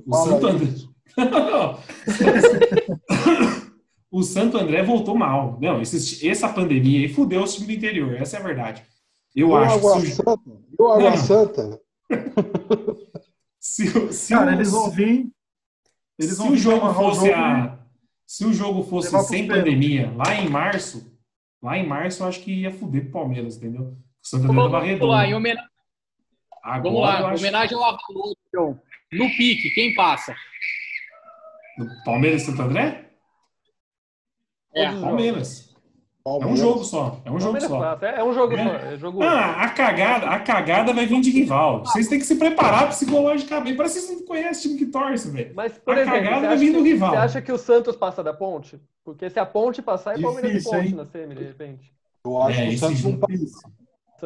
O 0.06 0.14
Santo. 0.16 0.46
André. 0.46 0.66
o 4.10 4.22
Santo 4.22 4.58
André 4.58 4.82
voltou 4.82 5.16
mal. 5.16 5.58
Não, 5.60 5.80
esse- 5.80 6.26
essa 6.28 6.48
pandemia 6.48 7.00
aí 7.00 7.08
fudeu 7.08 7.42
o 7.42 7.46
time 7.46 7.66
do 7.66 7.72
interior, 7.72 8.14
essa 8.14 8.36
é 8.36 8.40
a 8.40 8.42
verdade. 8.42 8.82
Eu 9.34 9.56
acho 9.56 9.74
Água 9.76 10.00
que 10.00 10.06
se, 10.06 10.12
o- 10.12 10.14
Santa? 10.16 10.42
E 10.78 10.82
o 10.82 10.86
Água 10.88 11.10
Não. 11.10 11.16
Santa? 11.16 11.80
se, 13.58 13.88
o- 13.98 14.12
se 14.12 14.34
Cara, 14.34 14.50
o- 14.50 14.54
eles 14.54 14.70
vão 14.70 14.90
vir. 14.90 15.30
Eles 16.18 16.32
se 16.32 16.38
vão 16.38 16.52
o 16.52 16.56
jogo 16.56 16.92
fosse 16.94 17.26
jogo 17.26 17.34
a, 17.34 17.78
se 18.26 18.44
o 18.44 18.52
jogo 18.52 18.82
fosse 18.82 19.10
sem 19.24 19.46
pênalti. 19.46 19.64
pandemia, 19.64 20.12
lá 20.16 20.34
em 20.34 20.48
março, 20.48 21.10
lá 21.62 21.78
em 21.78 21.86
março 21.86 22.22
eu 22.22 22.28
acho 22.28 22.40
que 22.40 22.52
ia 22.52 22.70
fuder 22.72 23.02
pro 23.04 23.12
Palmeiras, 23.12 23.56
entendeu? 23.56 23.82
O 23.82 23.96
Santo 24.22 24.44
André 24.44 24.56
tava 24.70 24.86
Vamos 24.98 25.08
lá, 25.08 25.26
em 25.26 25.34
homena- 25.34 25.70
Agora 26.62 26.82
vamos 26.82 27.00
lá, 27.00 27.20
eu 27.20 27.26
em 27.26 27.30
acho 27.30 27.42
homenagem 27.42 27.76
ao 27.76 27.84
Avalon, 27.84 28.32
então. 28.48 28.80
No 29.12 29.24
pique, 29.30 29.70
quem 29.70 29.94
passa? 29.94 30.36
No 31.78 31.86
Palmeiras 32.04 32.42
e 32.42 32.46
Santo 32.46 32.62
André? 32.62 33.10
É, 34.74 34.90
os 34.92 35.69
Palmeiras. 36.22 36.50
É 36.50 36.52
um 36.52 36.56
jogo 36.68 36.84
só. 36.84 37.20
É 37.24 37.30
um 37.30 37.40
jogo 37.40 37.60
só. 37.60 37.98
É, 38.02 38.20
é 38.20 38.24
um 38.24 38.32
jogo 38.34 38.54
É. 38.54 38.62
só. 38.64 38.86
É 38.86 38.96
jogo 38.98 39.22
Ah, 39.22 39.62
a 39.62 39.70
cagada, 39.70 40.26
a 40.28 40.38
cagada 40.38 40.92
vai 40.92 41.06
vir 41.06 41.20
de 41.20 41.30
rival. 41.30 41.80
Vocês 41.84 42.08
têm 42.08 42.18
que 42.18 42.26
se 42.26 42.36
preparar 42.36 42.88
psicologicamente. 42.90 43.76
Parece 43.76 43.94
que 44.00 44.06
vocês 44.06 44.20
não 44.20 44.26
conhecem 44.26 44.58
o 44.72 44.76
time 44.76 44.78
que 44.86 44.92
torce, 44.92 45.30
velho. 45.30 45.52
Mas, 45.54 45.72
por 45.78 45.94
A 45.96 46.00
exemplo, 46.02 46.22
cagada 46.22 46.46
vai 46.48 46.56
vir 46.58 46.72
do 46.72 46.82
rival. 46.82 47.10
você 47.10 47.16
acha 47.16 47.42
que 47.42 47.50
o 47.52 47.58
Santos 47.58 47.96
passa 47.96 48.22
da 48.22 48.32
ponte? 48.34 48.78
Porque 49.04 49.28
se 49.30 49.38
a 49.40 49.46
ponte 49.46 49.80
passar, 49.80 50.18
é 50.18 50.20
Palmeiras 50.22 50.50
Difícil, 50.52 50.70
ponte 50.72 50.88
hein? 50.88 50.94
na 50.94 51.06
semi, 51.06 51.34
de 51.34 51.44
repente. 51.44 51.92
Eu 52.24 52.42
acho 52.42 52.60
É, 52.60 52.68
que 52.68 52.74
o 52.74 52.78
Santos 52.78 53.02
não 53.04 53.10
jogo- 53.12 53.26
passa. 53.26 53.70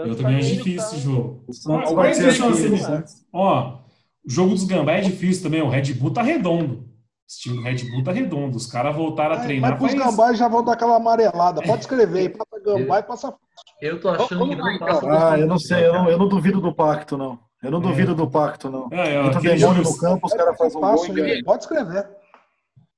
Eu 0.09 0.17
também 0.17 0.33
tá 0.33 0.39
acho 0.41 0.49
difícil 0.55 0.77
tá- 0.77 0.83
esse 0.87 0.99
jogo. 0.99 1.45
O 1.47 1.53
Santos 1.53 1.87
Olha 1.93 1.97
vai 1.97 2.15
ser 2.15 2.29
aqui, 2.31 2.79
Santos. 2.79 3.25
Ó, 3.33 3.79
o 4.27 4.31
jogo 4.31 4.51
dos 4.51 4.65
Gambá 4.65 4.93
é 4.95 5.01
difícil 5.03 5.45
também. 5.45 5.63
O 5.63 5.69
Red 5.69 5.93
Bull 5.95 6.11
tá 6.13 6.21
redondo. 6.23 6.89
Esse 7.29 7.41
time 7.41 7.62
Red 7.62 7.91
Bull 7.91 8.05
tá 8.05 8.12
redondo. 8.12 8.57
Os 8.57 8.66
caras 8.66 8.95
voltaram 8.95 9.35
a 9.35 9.39
Mas, 9.39 9.47
treinar. 9.47 9.81
mas 9.81 9.93
faz- 9.93 9.95
gambás 10.05 10.39
já 10.39 10.47
vão 10.49 10.62
dar 10.64 10.72
aquela 10.75 10.97
amarelada. 10.97 11.62
Pode 11.62 11.81
escrever 11.83 12.18
aí. 12.18 12.29
Passa 12.37 12.61
gambá 12.64 12.99
e 12.99 13.03
passa. 13.03 13.35
Eu 13.81 14.01
tô 14.01 14.09
achando 14.11 14.39
Vamos 14.39 14.55
que 14.57 14.61
não 14.62 14.70
então. 14.72 14.87
passa 14.87 15.01
do 15.01 15.09
Ah, 15.09 15.39
eu 15.39 15.47
não 15.47 15.59
sei, 15.59 15.87
eu 15.87 15.93
não, 15.95 16.09
eu 16.11 16.18
não 16.18 16.29
duvido 16.29 16.61
do 16.61 16.75
pacto, 16.75 17.16
não. 17.16 17.39
Eu 17.62 17.70
não 17.70 17.79
É. 17.79 17.83
duvido 17.83 18.14
do 18.14 18.31
pacto, 18.31 18.68
não. 18.70 18.89
É, 18.93 19.14
é, 19.14 19.27
Entra 19.27 19.41
demônio 19.41 19.83
no 19.83 19.97
campo, 19.99 20.27
os 20.27 20.35
caras 20.35 20.57
fazem 20.59 20.77
um 20.77 20.81
gol 20.81 20.91
Passa, 20.99 21.12
e. 21.20 21.45
Pode 21.45 21.62
escrever. 21.62 22.11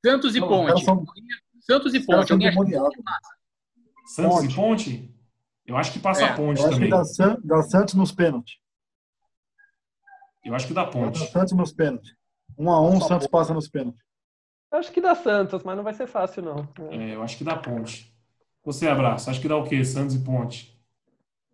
Santos 0.04 0.34
e 0.36 0.40
Não, 0.40 0.46
os 0.48 0.70
Ponte. 0.72 0.84
são- 0.84 1.04
Santos 1.60 1.94
e 1.94 1.98
Os 1.98 2.06
Ponte. 2.06 2.32
Alguém 2.32 2.48
acha 2.48 2.58
que 2.58 2.64
demoniados. 2.64 2.96
Santos 4.06 4.34
Ponte. 4.40 4.52
e 4.52 4.54
Ponte? 4.56 5.14
Eu 5.66 5.76
acho 5.76 5.92
que 5.92 5.98
passa 5.98 6.22
É, 6.22 6.28
a 6.30 6.34
Ponte 6.34 6.60
Eu 6.60 6.66
acho 6.68 6.78
que 6.78 6.84
também. 6.86 6.90
dá, 6.90 7.04
San- 7.04 7.38
dá 7.44 7.62
Santos 7.62 7.94
nos 7.94 8.12
pênaltis. 8.12 8.54
Eu 10.44 10.54
acho 10.54 10.66
que 10.66 10.74
dá 10.74 10.84
Dá 10.84 10.90
Ponte. 10.90 11.18
Santos 11.30 11.52
nos 11.54 11.72
pênaltis. 11.72 12.12
Um 12.58 12.70
a 12.70 12.80
um, 12.80 13.00
Santos 13.00 13.26
passa 13.26 13.52
nos 13.52 13.68
pênaltis. 13.68 14.00
Acho 14.70 14.92
que 14.92 15.00
dá 15.00 15.14
Santos, 15.14 15.62
mas 15.64 15.76
não 15.76 15.84
vai 15.84 15.94
ser 15.94 16.06
fácil, 16.06 16.42
não. 16.42 16.68
É, 16.90 17.14
eu 17.14 17.22
acho 17.22 17.38
que 17.38 17.44
dá 17.44 17.56
Ponte. 17.56 18.12
Você, 18.64 18.88
Abraço, 18.88 19.30
acho 19.30 19.40
que 19.40 19.48
dá 19.48 19.56
o 19.56 19.64
quê? 19.64 19.84
Santos 19.84 20.14
e 20.16 20.18
Ponte. 20.18 20.76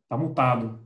Tá 0.08 0.16
mutado. 0.16 0.80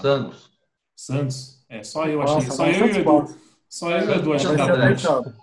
Santos. 0.00 0.50
Santos. 0.96 1.64
É, 1.68 1.82
só 1.82 2.06
eu 2.06 2.22
achei. 2.22 2.34
Nossa, 2.36 2.50
só 2.52 2.66
eu 2.66 2.86
e 2.86 2.92
o 2.92 2.96
Edu. 2.96 3.34
Só 3.68 3.90
eu 3.90 4.00
e 4.00 4.08
o 4.08 4.12
Edu 4.14 4.30
Vai 4.30 4.38
que 4.38 4.44
dá 4.46 4.66
Ponte. 4.66 4.80
apertado. 5.06 5.34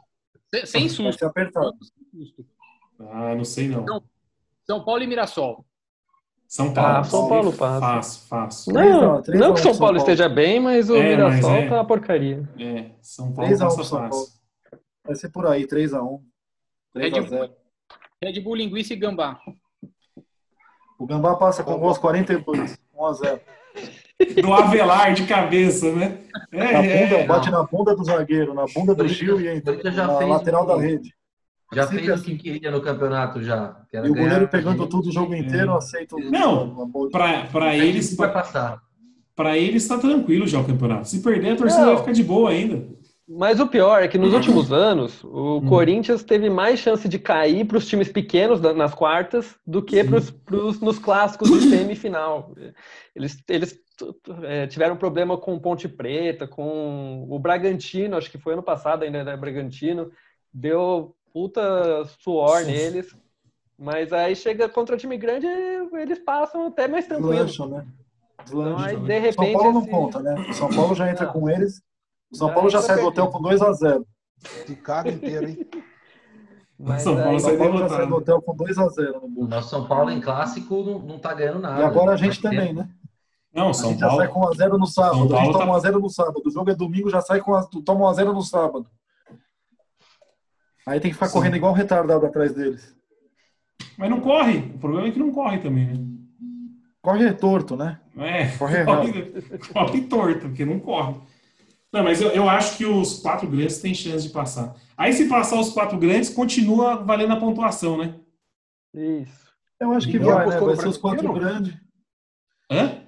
Sem- 0.53 0.65
Sem 0.65 0.89
susto. 0.89 1.25
apertado. 1.25 1.73
Ah, 2.99 3.35
não 3.35 3.43
sei 3.45 3.67
não. 3.67 3.85
Não. 3.85 4.03
São 4.65 4.83
Paulo 4.83 5.03
e 5.03 5.07
Mirassol. 5.07 5.65
São 6.47 6.73
Paulo. 6.73 6.97
Ah, 6.97 7.03
São 7.03 7.27
Paulo 7.29 7.53
passa. 7.53 7.79
Fácil, 7.81 8.27
fácil. 8.27 8.73
Não, 8.73 9.21
três 9.21 9.39
não 9.39 9.51
a 9.51 9.53
que 9.53 9.59
São 9.61 9.73
São 9.73 9.79
Paulo 9.79 9.95
Paulo. 9.95 9.97
esteja 9.97 10.27
bem, 10.29 10.59
mas 10.59 10.89
o 10.89 10.95
É, 10.95 11.15
mas 11.17 11.35
Mirassol 11.35 11.51
é. 11.55 11.69
tá 11.69 11.75
uma 11.75 11.85
porcaria. 11.85 12.49
É, 12.57 12.91
São 13.01 13.33
Paulo 13.33 13.47
3 13.49 13.61
a 13.61 13.65
1 13.65 13.69
passa 13.69 13.83
São 13.83 13.99
Paulo. 13.99 14.13
fácil. 14.13 14.37
Vai 15.07 15.15
ser 15.15 15.29
por 15.29 15.47
aí, 15.47 15.65
3x1. 15.65 16.19
3x0. 16.95 17.49
Red 18.21 18.39
Bull, 18.41 18.55
Linguiça 18.55 18.93
e 18.93 18.97
Gambá. 18.97 19.39
O 20.99 21.05
Gambá 21.05 21.35
passa 21.35 21.63
com 21.63 21.77
gols 21.79 21.97
42. 21.97 22.77
1x0. 22.95 23.39
Do 24.41 24.51
Avelar 24.53 25.13
de 25.13 25.25
cabeça, 25.27 25.91
né? 25.93 26.17
É, 26.51 26.73
Na 26.73 26.81
bunda, 26.81 27.15
é. 27.21 27.25
bate 27.27 27.51
na 27.51 27.63
bunda 27.63 27.95
do 27.95 28.03
zagueiro, 28.03 28.53
na 28.53 28.65
bunda 28.65 28.95
do 28.95 29.07
Gil 29.07 29.39
e 29.39 29.47
entra 29.47 29.77
na 29.93 30.19
lateral 30.25 30.63
um- 30.63 30.67
da 30.67 30.77
rede. 30.77 31.13
Já 31.71 31.83
Sempre 31.83 32.05
fez 32.05 32.09
o 32.09 32.13
assim. 32.13 32.37
que 32.37 32.51
queria 32.51 32.71
no 32.71 32.81
campeonato 32.81 33.43
já. 33.43 33.79
E 33.93 33.97
o 33.99 34.07
goleiro 34.15 34.47
pegando 34.47 34.79
gente. 34.79 34.89
tudo 34.89 35.09
o 35.09 35.11
jogo 35.11 35.35
inteiro, 35.35 35.75
aceita 35.75 36.15
o- 36.15 36.19
Não, 36.31 36.63
uma 36.71 36.85
boa- 36.87 37.09
Pra, 37.11 37.45
pra 37.45 37.65
A 37.67 37.73
gente 37.73 37.85
eles, 37.87 38.15
vai 38.15 38.31
passar. 38.31 38.81
pra 39.35 39.55
eles 39.57 39.87
tá 39.87 39.97
tranquilo 39.99 40.47
já 40.47 40.59
o 40.59 40.65
campeonato. 40.65 41.07
Se 41.09 41.21
perder, 41.21 41.51
a 41.51 41.55
torcida 41.57 41.81
Não. 41.85 41.89
vai 41.93 41.97
ficar 41.97 42.11
de 42.13 42.23
boa 42.23 42.49
ainda. 42.49 42.87
Mas 43.29 43.59
o 43.59 43.67
pior 43.67 44.01
é 44.01 44.07
que 44.07 44.17
nos 44.17 44.33
últimos 44.33 44.71
anos, 44.71 45.21
o 45.23 45.57
Hum. 45.57 45.65
Corinthians 45.67 46.23
teve 46.23 46.49
mais 46.49 46.79
chance 46.79 47.09
de 47.09 47.19
cair 47.19 47.65
para 47.65 47.77
os 47.77 47.85
times 47.85 48.07
pequenos 48.09 48.61
nas 48.61 48.93
quartas 48.93 49.55
do 49.67 49.81
que 49.81 50.01
pros, 50.03 50.31
pros- 50.31 50.79
nos 50.79 50.97
clássicos 50.97 51.49
de 51.49 51.69
semifinal. 51.69 52.53
Eles, 53.13 53.37
eles 53.49 53.77
é, 54.43 54.65
tiveram 54.67 54.95
problema 54.95 55.37
com 55.37 55.59
Ponte 55.59 55.89
Preta, 55.89 56.47
com 56.47 57.25
o 57.29 57.37
Bragantino, 57.37 58.15
acho 58.15 58.31
que 58.31 58.37
foi 58.37 58.53
ano 58.53 58.63
passado 58.63 59.03
ainda, 59.03 59.23
né? 59.25 59.35
Bragantino, 59.35 60.09
deu 60.53 61.13
puta 61.33 62.05
suor 62.19 62.59
Sim. 62.59 62.67
neles. 62.71 63.13
Mas 63.77 64.13
aí 64.13 64.35
chega 64.37 64.69
contra 64.69 64.95
time 64.97 65.17
grande, 65.17 65.45
eles 65.93 66.17
passam 66.19 66.67
até 66.67 66.87
mais 66.87 67.05
tranquilo. 67.05 67.31
Deslancham, 67.45 67.67
né? 67.67 67.85
Então 68.35 68.45
Deslancham. 68.63 68.85
aí, 68.85 68.95
de 68.95 69.13
São 69.13 69.21
repente, 69.43 69.53
Paulo 69.53 69.73
não 69.73 69.81
esse- 69.81 69.89
conta, 69.91 70.19
né? 70.21 70.53
São 70.53 70.69
Paulo 70.69 70.95
já 70.95 71.11
entra 71.11 71.25
Não. 71.25 71.33
com 71.33 71.49
eles. 71.49 71.81
O 72.31 72.35
São 72.35 72.53
Paulo 72.53 72.69
já 72.69 72.79
entra 72.79 72.93
sai 72.95 73.01
do 73.03 73.07
hotel 73.07 73.27
com 73.27 73.41
2x0. 73.41 74.05
Se 74.65 74.75
caga 74.75 75.11
inteiro, 75.11 75.47
hein? 75.49 75.67
mas 76.79 77.01
São 77.01 77.15
Paulo 77.15 77.29
aí- 77.31 77.39
São 77.39 77.57
Paulo 77.57 77.63
já 77.73 77.77
derrotado. 77.87 77.97
sai 78.01 78.07
do 78.07 78.15
hotel 78.15 78.41
com 78.41 78.55
2x0 78.55 79.11
no 79.13 79.25
O 79.25 79.29
bolso. 79.29 79.49
nosso 79.49 79.69
São 79.69 79.87
Paulo 79.87 80.11
em 80.11 80.21
clássico 80.21 80.83
não, 80.83 80.99
não 80.99 81.19
tá 81.19 81.33
ganhando 81.33 81.59
nada. 81.59 81.81
E 81.81 81.85
agora 81.85 82.11
a 82.11 82.17
gente 82.17 82.41
Vai 82.41 82.51
ter- 82.51 82.57
também, 82.59 82.73
né? 82.73 82.89
Não, 83.53 83.69
A 83.69 83.73
São 83.73 83.89
gente 83.91 83.99
já 83.99 84.09
sai 84.11 84.27
Paulo. 84.27 84.47
com 84.47 84.53
1x0 84.55 84.77
no 84.77 84.85
sábado. 84.85 85.15
A 85.23 85.27
Paulo 85.27 85.39
gente 85.45 85.53
tá- 85.53 85.59
toma 85.59 85.73
1x0 85.79 85.99
no 85.99 86.09
sábado. 86.09 86.41
O 86.45 86.51
jogo 86.51 86.69
é 86.69 86.75
domingo, 86.75 87.09
já 87.09 87.21
sai 87.21 87.39
com 87.39 87.55
a... 87.55 87.63
toma 87.83 88.05
1x0 88.11 88.33
no 88.33 88.41
sábado. 88.43 88.87
Aí 90.85 90.99
tem 90.99 91.09
que 91.11 91.15
ficar 91.15 91.27
Sim. 91.27 91.33
correndo 91.33 91.55
igual 91.55 91.71
um 91.71 91.75
retardado 91.75 92.25
atrás 92.25 92.53
deles. 92.53 92.95
Mas 93.97 94.09
não 94.09 94.21
corre. 94.21 94.59
O 94.75 94.77
problema 94.79 95.07
é 95.07 95.11
que 95.11 95.19
não 95.19 95.31
corre 95.31 95.57
também, 95.57 95.87
né? 95.87 96.07
Corre 97.01 97.33
torto, 97.33 97.75
né? 97.75 97.99
É, 98.17 98.47
Corre 98.57 98.83
corre, 98.85 99.33
corre 99.73 100.01
torto, 100.01 100.39
porque 100.41 100.65
não 100.65 100.79
corre. 100.79 101.15
Não, 101.93 102.03
mas 102.03 102.21
eu, 102.21 102.29
eu 102.29 102.49
acho 102.49 102.77
que 102.77 102.85
os 102.85 103.19
quatro 103.19 103.47
grandes 103.47 103.79
têm 103.79 103.93
chance 103.93 104.27
de 104.27 104.33
passar. 104.33 104.75
Aí, 104.97 105.13
se 105.13 105.27
passar 105.29 105.59
os 105.59 105.69
quatro 105.71 105.97
grandes, 105.97 106.29
continua 106.29 106.97
valendo 106.97 107.33
a 107.33 107.37
pontuação, 107.39 107.97
né? 107.97 108.15
Isso. 108.93 109.47
Eu 109.79 109.91
acho 109.93 110.07
que 110.07 110.17
Ninguém 110.19 110.33
vai, 110.33 110.47
né? 110.49 110.59
Vai 110.59 110.75
ser 110.75 110.87
os 110.87 110.97
quatro 110.97 111.33
grandes. 111.33 111.73
Hã? 112.71 113.01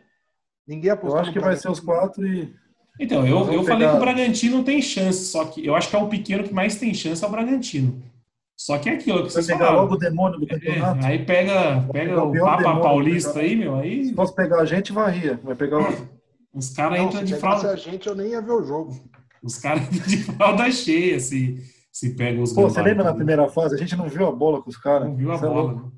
Ninguém 0.67 0.89
Eu 0.89 0.93
apostou 0.93 1.19
acho 1.19 1.30
no 1.30 1.34
que 1.34 1.39
vai 1.39 1.55
ser 1.55 1.69
os 1.69 1.80
quatro 1.80 2.25
e. 2.25 2.53
Então, 2.99 3.25
eu, 3.25 3.51
eu 3.51 3.63
falei 3.63 3.80
pegar- 3.80 3.91
que 3.91 3.97
o 3.97 3.99
Bragantino 3.99 4.63
tem 4.63 4.82
chance, 4.82 5.25
só 5.25 5.45
que 5.45 5.65
eu 5.65 5.73
acho 5.75 5.89
que 5.89 5.95
é 5.95 5.99
o 5.99 6.07
pequeno 6.09 6.43
que 6.43 6.53
mais 6.53 6.75
tem 6.77 6.93
chance 6.93 7.23
é 7.23 7.27
o 7.27 7.32
Bragantino. 7.32 8.01
Só 8.57 8.77
que 8.77 8.89
é 8.89 8.93
aquilo 8.93 9.17
que 9.19 9.23
Vai 9.23 9.32
vocês 9.32 9.47
pegar 9.47 9.59
falaram. 9.59 9.82
logo 9.84 9.93
o 9.95 9.97
demônio 9.97 10.38
do 10.39 10.45
É, 10.45 10.49
campeonato. 10.49 11.05
aí 11.05 11.25
pega, 11.25 11.82
pega 11.93 12.21
o 12.23 12.30
o 12.30 12.39
Papa 12.41 12.57
demônio 12.57 12.82
Paulista 12.84 13.39
aí, 13.39 13.55
meu, 13.55 13.75
aí 13.75 14.05
Se 14.07 14.13
fosse 14.13 14.36
pegar 14.36 14.59
a 14.59 14.65
gente, 14.65 14.91
varria. 14.91 15.39
Vai 15.43 15.55
pegar 15.55 15.80
o. 15.80 15.84
os 16.54 16.70
caras 16.72 17.00
entram 17.00 17.20
se 17.20 17.26
de 17.26 17.36
fralda, 17.36 17.72
a 17.72 17.76
gente, 17.76 18.08
eu 18.08 18.16
nem 18.16 18.28
ia 18.32 18.41
ver 18.41 18.52
o 18.52 18.64
jogo. 18.64 18.93
os 19.43 19.58
caras 19.58 19.84
entram 19.93 20.08
de 20.08 20.18
fralda 20.24 20.72
cheia, 20.72 21.16
assim. 21.18 21.58
se 21.91 22.16
pega 22.16 22.41
os 22.41 22.54
Pô, 22.54 22.64
você 22.64 22.82
lembra 22.82 23.04
na 23.04 23.14
primeira 23.14 23.47
fase? 23.50 23.76
A 23.76 23.78
gente 23.78 23.95
não 23.95 24.08
viu 24.08 24.28
a 24.28 24.32
bola 24.32 24.62
com 24.62 24.70
os 24.70 24.78
caras. 24.78 25.08
Não 25.08 25.16
viu 25.16 25.32
a 25.32 25.38
Você 25.38 25.45
é 25.45 25.50
bola, 25.50 25.62
louco. 25.72 25.86
né? 25.86 25.91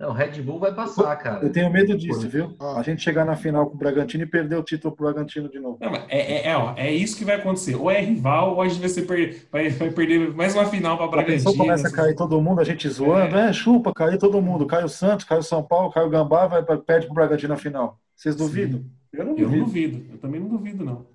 Não, 0.00 0.10
o 0.10 0.12
Red 0.12 0.40
Bull 0.42 0.60
vai 0.60 0.72
passar, 0.72 1.16
cara. 1.16 1.44
Eu 1.44 1.50
tenho 1.50 1.72
medo 1.72 1.98
disso, 1.98 2.28
viu? 2.28 2.54
Ah. 2.60 2.78
A 2.78 2.82
gente 2.84 3.02
chegar 3.02 3.24
na 3.24 3.34
final 3.34 3.66
com 3.66 3.74
o 3.74 3.76
Bragantino 3.78 4.22
e 4.22 4.26
perder 4.28 4.54
o 4.54 4.62
título 4.62 4.94
pro 4.94 5.06
Bragantino 5.06 5.48
de 5.50 5.58
novo. 5.58 5.76
Não, 5.80 5.92
é, 5.92 6.06
é, 6.08 6.46
é, 6.50 6.56
ó, 6.56 6.72
é 6.76 6.92
isso 6.92 7.16
que 7.16 7.24
vai 7.24 7.34
acontecer. 7.34 7.74
Ou 7.74 7.90
é 7.90 8.00
rival, 8.00 8.54
ou 8.54 8.62
a 8.62 8.68
gente 8.68 8.78
vai, 8.78 8.88
ser 8.88 9.02
per- 9.08 9.48
vai, 9.50 9.70
vai 9.70 9.90
perder 9.90 10.32
mais 10.36 10.54
uma 10.54 10.66
final 10.66 10.96
para 10.96 11.06
A 11.06 11.08
Bragantino. 11.08 11.38
pessoa 11.38 11.56
começa 11.56 11.88
a 11.88 11.92
cair 11.92 12.14
todo 12.14 12.40
mundo, 12.40 12.60
a 12.60 12.64
gente 12.64 12.88
zoando, 12.88 13.34
é, 13.36 13.52
chupa, 13.52 13.92
caiu 13.92 14.16
todo 14.20 14.40
mundo. 14.40 14.66
Caiu 14.68 14.86
o 14.86 14.88
Santos, 14.88 15.24
caiu 15.24 15.40
o 15.40 15.42
São 15.42 15.64
Paulo, 15.64 15.90
caiu 15.90 16.06
o 16.06 16.10
Gambá, 16.10 16.46
vai, 16.46 16.62
perde 16.78 17.06
pro 17.06 17.16
Bragantino 17.16 17.54
na 17.54 17.58
final. 17.58 17.98
Vocês 18.14 18.36
duvidam? 18.36 18.84
Eu 19.12 19.24
não 19.24 19.36
Eu 19.36 19.48
não 19.48 19.64
duvido. 19.64 19.64
duvido, 19.64 20.12
eu 20.12 20.18
também 20.18 20.40
não 20.40 20.48
duvido, 20.48 20.84
não. 20.84 21.06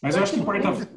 Mas 0.00 0.16
eu 0.16 0.22
acho 0.22 0.34
que 0.34 0.42
quarta- 0.44 0.88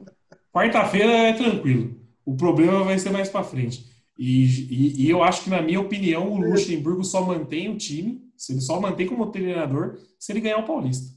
quarta-feira 0.54 1.12
é 1.12 1.34
tranquilo. 1.34 1.96
O 2.26 2.36
problema 2.36 2.84
vai 2.84 2.98
ser 3.00 3.12
mais 3.12 3.30
para 3.30 3.44
frente. 3.44 3.86
E, 4.18 4.46
e, 4.46 5.06
e 5.06 5.10
eu 5.10 5.22
acho 5.24 5.44
que, 5.44 5.50
na 5.50 5.62
minha 5.62 5.80
opinião, 5.80 6.32
o 6.32 6.38
Luxemburgo 6.40 7.04
só 7.04 7.22
mantém 7.24 7.70
o 7.70 7.78
time, 7.78 8.22
se 8.38 8.54
ele 8.54 8.62
só 8.62 8.80
mantém 8.80 9.06
como 9.08 9.28
treinador, 9.28 9.98
se 10.20 10.32
ele 10.32 10.40
ganhar 10.42 10.58
o 10.58 10.66
Paulista. 10.66 11.14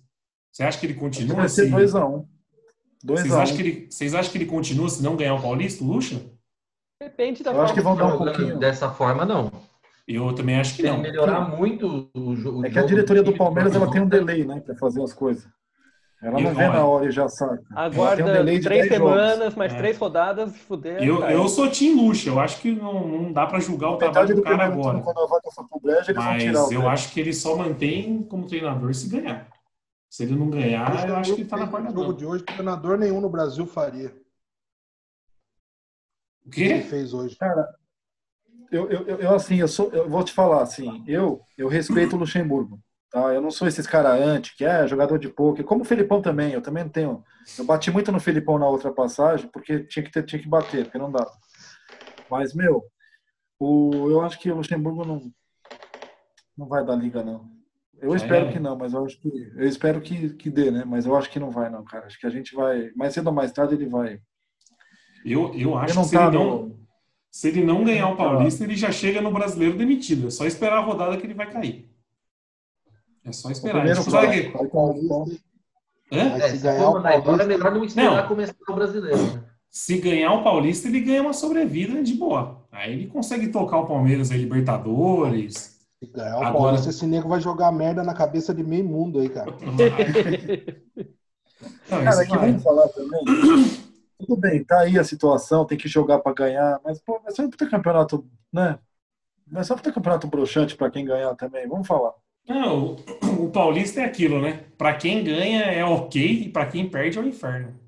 Você 0.52 0.62
acha 0.64 0.78
que 0.78 0.86
ele 0.86 0.94
continua 0.94 1.36
vai 1.36 1.48
ser 1.48 1.66
se. 1.66 1.70
2x1. 1.70 2.26
Vocês 3.04 3.28
2x1. 3.28 3.38
acham, 3.40 3.56
que 3.56 3.62
ele, 3.62 3.86
vocês 3.90 4.14
acham 4.14 4.32
que 4.32 4.38
ele 4.38 4.46
continua 4.46 4.88
se 4.88 5.02
não 5.02 5.16
ganhar 5.16 5.34
o 5.34 5.40
Paulista, 5.42 5.84
o 5.84 5.86
Luxa? 5.86 6.20
Depende 7.00 7.44
da 7.44 7.52
Eu 7.52 7.60
acho 7.62 7.72
que 7.74 7.80
forma 7.80 7.96
vão 8.02 8.08
dar 8.08 8.14
um 8.14 8.18
pouquinho. 8.18 8.58
Dessa 8.58 8.90
forma, 8.90 9.24
não. 9.24 9.52
Eu 10.08 10.32
também 10.34 10.58
acho 10.58 10.74
que 10.74 10.82
ele 10.82 10.90
não. 10.90 10.98
melhorar 11.02 11.40
muito 11.54 12.08
o 12.14 12.34
jogo. 12.34 12.64
É 12.66 12.70
que 12.70 12.78
a 12.78 12.86
diretoria 12.86 13.22
do 13.22 13.36
Palmeiras 13.36 13.74
ela 13.76 13.90
tem 13.90 14.00
um 14.00 14.08
delay, 14.08 14.42
né, 14.44 14.58
pra 14.60 14.74
fazer 14.74 15.02
as 15.02 15.12
coisas. 15.12 15.46
Ela 16.22 16.32
não 16.40 16.50
Eu- 16.50 16.54
vê 16.56 16.66
na 16.66 16.84
hora 16.84 17.06
e 17.06 17.12
já 17.12 17.28
sabe. 17.28 17.58
Tem 17.58 17.76
um 17.76 17.78
Aguarda 17.78 18.32
delay 18.32 18.58
de 18.58 18.64
três 18.64 18.88
10 18.88 18.98
jogos. 18.98 19.14
semanas, 19.14 19.54
mais 19.54 19.72
É. 19.72 19.76
três 19.76 19.98
rodadas, 19.98 20.50
se 20.52 20.58
fuder. 20.60 21.00
Eu, 21.00 21.20
cara. 21.20 21.32
eu 21.32 21.48
sou 21.48 21.70
Tim 21.70 21.94
Luxa, 21.94 22.28
eu 22.30 22.40
acho 22.40 22.60
que 22.60 22.72
não, 22.74 23.06
não 23.06 23.32
dá 23.32 23.46
para 23.46 23.60
julgar 23.60 23.90
o 23.90 23.92
Metade 23.92 24.12
trabalho 24.12 24.34
do 24.34 24.40
do 24.40 24.42
cara 24.42 24.64
agora. 24.64 24.82
turno, 24.82 25.02
quando 25.04 25.18
a 25.20 25.26
vaca 25.26 25.50
for 25.54 25.68
pro 25.68 25.78
brejo, 25.80 26.10
eles 26.10 26.16
vão 26.16 26.24
Mas 26.24 26.42
tirar 26.42 26.64
o 26.66 26.72
eu 26.72 26.80
cara. 26.80 26.92
acho 26.92 27.12
que 27.12 27.20
ele 27.20 27.32
só 27.34 27.54
mantém 27.56 28.22
como 28.24 28.46
treinador 28.48 28.92
se 28.94 29.08
ganhar. 29.08 29.46
Se 30.10 30.22
ele 30.24 30.34
não 30.34 30.48
ganhar, 30.50 31.06
eu 31.06 31.16
acho 31.16 31.34
que 31.34 31.42
ele 31.42 31.48
tá 31.50 31.56
na 31.58 31.68
quarta 31.68 31.90
No 31.92 31.94
jogo 32.00 32.14
de 32.14 32.24
hoje, 32.26 32.42
treinador 32.42 32.96
nenhum 32.98 33.20
no 33.20 33.28
Brasil 33.28 33.66
faria. 33.66 34.08
O 36.44 36.48
O 36.48 36.50
que 36.50 36.62
ele 36.62 36.82
quê? 36.82 36.88
fez 36.88 37.12
hoje. 37.14 37.36
Eu, 37.40 37.64
eu, 38.70 38.90
eu, 38.90 39.18
eu, 39.18 39.34
assim, 39.34 39.56
eu, 39.56 39.68
sou, 39.68 39.90
eu 39.92 40.08
vou 40.08 40.22
te 40.22 40.32
falar, 40.32 40.62
assim, 40.62 41.02
eu, 41.06 41.40
eu 41.56 41.68
respeito 41.68 42.16
o 42.16 42.18
Luxemburgo, 42.18 42.80
tá? 43.10 43.32
Eu 43.32 43.40
não 43.40 43.50
sou 43.50 43.66
esses 43.66 43.86
cara 43.86 44.12
anti, 44.12 44.56
que 44.56 44.64
é 44.64 44.86
jogador 44.86 45.18
de 45.18 45.28
poker, 45.28 45.64
como 45.64 45.82
o 45.82 45.84
Felipão 45.84 46.20
também, 46.20 46.52
eu 46.52 46.60
também 46.60 46.84
não 46.84 46.90
tenho. 46.90 47.24
Eu 47.58 47.64
bati 47.64 47.90
muito 47.90 48.12
no 48.12 48.20
Felipão 48.20 48.58
na 48.58 48.68
outra 48.68 48.92
passagem, 48.92 49.48
porque 49.48 49.84
tinha 49.84 50.04
que, 50.04 50.10
ter, 50.10 50.22
tinha 50.24 50.40
que 50.40 50.48
bater, 50.48 50.84
porque 50.84 50.98
não 50.98 51.10
dava. 51.10 51.30
Mas, 52.30 52.54
meu, 52.54 52.84
o, 53.58 54.10
eu 54.10 54.20
acho 54.20 54.38
que 54.38 54.50
o 54.50 54.56
Luxemburgo 54.56 55.04
não, 55.04 55.32
não 56.56 56.68
vai 56.68 56.84
dar 56.84 56.96
liga, 56.96 57.22
não. 57.22 57.48
Eu 58.00 58.10
Já 58.10 58.16
espero 58.16 58.52
que 58.52 58.60
não, 58.60 58.76
mas 58.76 58.92
eu 58.92 59.04
acho 59.04 59.20
que. 59.20 59.28
Eu 59.56 59.66
espero 59.66 60.00
que, 60.00 60.30
que 60.34 60.48
dê, 60.48 60.70
né? 60.70 60.84
Mas 60.86 61.04
eu 61.04 61.16
acho 61.16 61.28
que 61.30 61.40
não 61.40 61.50
vai, 61.50 61.68
não, 61.68 61.84
cara. 61.84 62.06
Acho 62.06 62.18
que 62.18 62.26
a 62.26 62.30
gente 62.30 62.54
vai. 62.54 62.92
Mais 62.94 63.12
cedo 63.12 63.26
ou 63.26 63.32
mais 63.32 63.50
tarde 63.50 63.74
ele 63.74 63.86
vai. 63.86 64.20
Eu, 65.24 65.52
eu 65.54 65.76
acho 65.76 65.96
não 65.96 66.02
que 66.02 66.08
se 66.10 66.16
tá 66.16 66.26
ele 66.26 66.38
não. 66.38 66.78
Se 67.38 67.46
ele 67.46 67.62
não 67.62 67.84
ganhar 67.84 68.08
o 68.08 68.16
Tá. 68.16 68.24
Paulista, 68.24 68.64
ele 68.64 68.74
já 68.76 68.90
chega 68.90 69.20
no 69.20 69.30
brasileiro 69.30 69.78
demitido. 69.78 70.26
É 70.26 70.30
só 70.30 70.44
esperar 70.44 70.78
a 70.78 70.80
rodada 70.80 71.16
que 71.16 71.24
ele 71.24 71.34
vai 71.34 71.48
cair. 71.48 71.88
É 73.24 73.30
só 73.30 73.48
esperar. 73.48 73.74
primeiro 73.76 74.00
Tipo, 74.00 74.10
sabe 74.10 74.26
clássico, 74.26 74.50
que- 74.50 74.58
aí 74.64 74.68
com 74.68 74.90
o 74.90 75.08
Paulista. 75.08 75.46
Hã? 76.10 76.30
Mas 76.30 76.42
É, 76.42 76.48
se 76.48 76.58
ganhar 76.58 76.88
o 76.90 76.98
embora, 76.98 77.14
é 77.14 77.20
Paulista, 77.20 77.46
melhor 77.46 77.72
não 77.74 77.84
esperar 77.84 78.22
Não. 78.22 78.28
começar 78.28 78.54
o 78.68 78.74
brasileiro. 78.74 79.22
né? 79.22 79.44
Se 79.70 79.98
ganhar 79.98 80.32
o 80.32 80.42
Paulista, 80.42 80.88
ele 80.88 81.00
ganha 81.00 81.22
uma 81.22 81.32
sobrevida 81.32 82.02
de 82.02 82.14
boa. 82.14 82.66
Aí 82.72 82.92
ele 82.92 83.06
consegue 83.06 83.48
tocar 83.48 83.78
o 83.78 83.86
Palmeiras 83.86 84.30
em 84.32 84.36
Libertadores. 84.38 85.78
se 86.02 86.06
ganhar 86.12 86.38
o 86.38 86.42
Agora- 86.44 86.52
Paulista, 86.52 86.90
esse 86.90 87.06
nego 87.06 87.28
vai 87.28 87.40
jogar 87.40 87.70
merda 87.70 88.02
na 88.02 88.14
cabeça 88.14 88.52
de 88.54 88.64
meio 88.64 88.84
mundo 88.84 89.20
aí, 89.20 89.28
cara. 89.28 89.52
Não, 91.90 92.04
Cara, 92.04 92.22
é 92.22 92.26
que 92.26 92.36
vamos 92.36 92.62
falar 92.62 92.88
também. 92.88 93.20
Tudo 94.18 94.36
bem, 94.36 94.64
tá 94.64 94.80
aí 94.80 94.98
a 94.98 95.04
situação, 95.04 95.64
tem 95.64 95.78
que 95.78 95.88
jogar 95.88 96.18
para 96.18 96.34
ganhar, 96.34 96.80
mas 96.84 97.00
pô, 97.00 97.20
ser 97.28 97.42
um 97.42 97.50
puta 97.50 97.68
campeonato, 97.68 98.28
né? 98.52 98.78
Ser 99.62 99.72
um 99.72 99.76
puta 99.76 99.92
campeonato 99.92 100.26
broxante 100.26 100.76
para 100.76 100.90
quem 100.90 101.04
ganhar 101.04 101.34
também, 101.36 101.68
vamos 101.68 101.86
falar. 101.86 102.12
Não, 102.48 102.96
o, 103.22 103.44
o 103.44 103.50
Paulista 103.50 104.00
é 104.00 104.04
aquilo, 104.04 104.40
né? 104.40 104.64
Pra 104.76 104.94
quem 104.94 105.22
ganha 105.22 105.62
é 105.64 105.84
ok 105.84 106.44
e 106.44 106.48
pra 106.48 106.66
quem 106.66 106.88
perde 106.88 107.18
é 107.18 107.20
o 107.20 107.26
inferno. 107.26 107.78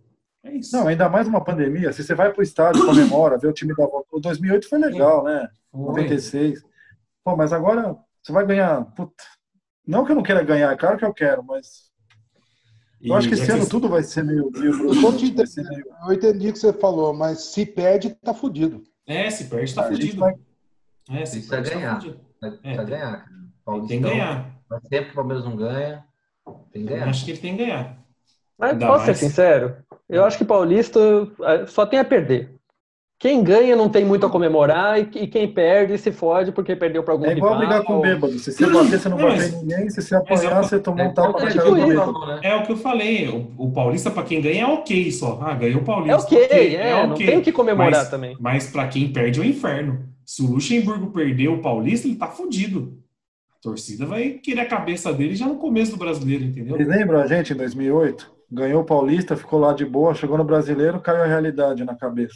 É 0.43 0.53
isso. 0.53 0.75
Não, 0.77 0.87
ainda 0.87 1.09
mais 1.09 1.27
uma 1.27 1.43
pandemia, 1.43 1.93
se 1.93 2.03
você 2.03 2.15
vai 2.15 2.33
pro 2.33 2.43
estádio, 2.43 2.85
comemora, 2.87 3.39
vê 3.39 3.47
o 3.47 3.53
time 3.53 3.75
da 3.75 3.87
volta. 3.87 4.09
O 4.13 4.21
2008 4.21 4.69
foi 4.69 4.79
legal, 4.79 5.25
né? 5.25 5.49
Foi. 5.71 5.81
96. 5.81 6.63
Pô, 7.25 7.37
mas 7.37 7.53
agora 7.53 7.97
você 8.23 8.33
vai 8.33 8.47
ganhar. 8.47 8.85
Puta. 8.95 9.25
Não 9.87 10.05
que 10.05 10.13
eu 10.13 10.17
não 10.17 10.23
queira 10.23 10.43
ganhar, 10.43 10.73
é 10.73 10.77
claro 10.77 10.97
que 10.97 11.05
eu 11.05 11.13
quero, 11.13 11.43
mas 11.43 11.90
eu 13.03 13.15
acho 13.15 13.29
que 13.29 13.35
esse 13.35 13.51
ano 13.51 13.69
tudo 13.69 13.89
vai 13.89 14.03
ser 14.03 14.25
meio, 14.25 14.51
meio 14.53 14.73
Eu 14.89 14.95
Eu 14.95 16.13
entendi 16.13 16.49
o 16.49 16.53
que 16.53 16.59
você 16.59 16.73
falou, 16.73 17.13
mas 17.15 17.41
se 17.45 17.65
perde, 17.67 18.11
tá 18.11 18.35
fudido. 18.35 18.83
É, 19.07 19.31
se 19.31 19.45
perde, 19.45 19.75
tá 19.75 19.85
fudido. 19.89 20.19
vai- 20.19 20.35
É, 21.11 21.25
se 21.27 21.33
Precisa 21.41 21.51
perde, 21.57 21.71
tá 21.71 21.77
ganhar. 21.77 21.95
fudido. 22.01 22.21
Vai, 22.41 22.51
É, 22.51 22.53
precisa 22.57 22.77
tem- 22.85 22.87
ganhar. 22.91 23.13
cara. 23.13 23.25
Tem 23.25 23.39
que 23.41 23.65
Paulistão, 23.65 24.01
ganhar. 24.11 24.61
Faz 24.69 24.83
tempo 24.89 25.05
que 25.07 25.13
o 25.13 25.15
Palmeiras 25.15 25.45
não 25.45 25.57
ganha. 25.57 26.05
Tem 26.73 26.83
que 26.85 26.89
Eu 26.93 26.97
ganhar. 26.97 27.09
acho 27.09 27.25
que 27.25 27.31
ele 27.33 27.41
tem 27.41 27.57
que 27.57 27.65
ganhar. 27.65 27.99
Mas 28.59 28.73
Ainda 28.73 28.87
posso 28.87 29.07
mais- 29.07 29.19
ser 29.19 29.27
sincero? 29.27 29.77
Eu 30.09 30.25
acho 30.25 30.37
que 30.39 30.45
Paulista 30.45 30.99
eh, 31.45 31.67
só 31.67 31.87
tem 31.87 31.99
a 31.99 32.05
perder. 32.05 32.55
Quem 33.21 33.45
ganha 33.45 33.77
não 33.77 33.91
tem 33.91 34.03
muito 34.03 34.25
a 34.25 34.31
comemorar 34.31 34.99
e, 34.99 35.05
quem 35.05 35.47
perde 35.47 35.99
se 35.99 36.11
fode 36.11 36.53
porque 36.53 36.75
perdeu 36.75 37.03
para 37.03 37.13
algum 37.13 37.27
É 37.27 37.37
igual 37.37 37.53
rival. 37.53 37.59
brigar 37.69 37.85
com 37.85 37.99
o 37.99 38.01
bêbado. 38.01 38.33
Se 38.39 38.51
você 38.51 38.67
bater, 38.67 38.99
você 38.99 39.09
não 39.11 39.19
Não, 39.19 39.29
mas- 39.29 39.53
em 39.53 39.59
ninguém. 39.59 39.91
Se 39.91 40.01
você 40.01 40.15
apanhar, 40.15 40.59
é- 40.59 40.63
você 40.63 40.79
tomou 40.79 41.05
um 41.05 41.09
É, 41.11 41.13
tapa 41.13 41.43
é 41.45 41.51
tipo 41.51 41.77
isso. 41.77 42.27
né? 42.27 42.41
É 42.43 42.57
o 42.57 42.63
que 42.63 42.73
eu 42.73 42.77
falei. 42.79 43.29
O, 43.29 43.67
o 43.67 43.71
Paulista, 43.73 44.11
pra 44.11 44.23
quem 44.23 44.41
ganha, 44.41 44.63
é 44.63 44.67
ok 44.67 45.13
só. 45.13 45.39
Ah, 45.43 45.53
ganhou 45.55 45.83
o 45.83 45.85
Paulista. 45.85 46.17
É 46.17 46.17
ok, 46.25 46.45
ok, 46.47 46.77
é, 46.77 47.07
não 47.07 47.13
ok. 47.13 47.27
tem 47.27 47.37
o 47.39 47.43
que 47.43 47.53
comemorar 47.53 47.91
Mas- 48.01 48.09
também. 48.09 48.37
Mas 48.41 48.71
pra 48.71 48.89
quem 48.89 49.13
perde 49.13 49.39
é 49.39 49.43
o 49.43 49.47
inferno. 49.47 50.01
Se 50.25 50.41
o 50.43 50.47
Luxemburgo 50.51 51.09
perder 51.11 51.49
o 51.49 51.59
Paulista, 51.61 52.09
ele 52.09 52.17
tá 52.17 52.27
fudido. 52.27 52.97
A 53.55 53.63
torcida 53.63 54.07
vai 54.07 54.31
querer 54.43 54.63
a 54.63 54.67
cabeça 54.67 55.13
dele 55.13 55.35
já 55.35 55.45
no 55.47 55.57
começo 55.57 55.91
do 55.93 55.99
brasileiro, 55.99 56.45
entendeu? 56.45 56.75
Vocês 56.75 56.89
lembram 56.89 57.21
a 57.21 57.27
gente 57.27 57.53
em 57.53 57.57
2008? 57.57 58.33
Ganhou 58.51 58.81
o 58.81 58.85
Paulista, 58.87 59.37
ficou 59.37 59.61
lá 59.61 59.75
de 59.75 59.85
boa, 59.85 60.15
chegou 60.15 60.39
no 60.39 60.43
Brasileiro, 60.45 60.99
caiu 61.01 61.23
a 61.23 61.27
realidade 61.27 61.85
na 61.85 61.95
cabeça. 61.95 62.35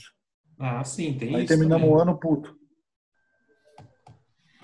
Ah, 0.59 0.85
sim, 0.85 1.15
tem 1.15 1.35
Aí 1.35 1.43
isso. 1.45 1.49
terminamos 1.49 1.83
também. 1.87 1.97
o 1.97 2.01
ano 2.01 2.17
puto. 2.19 2.55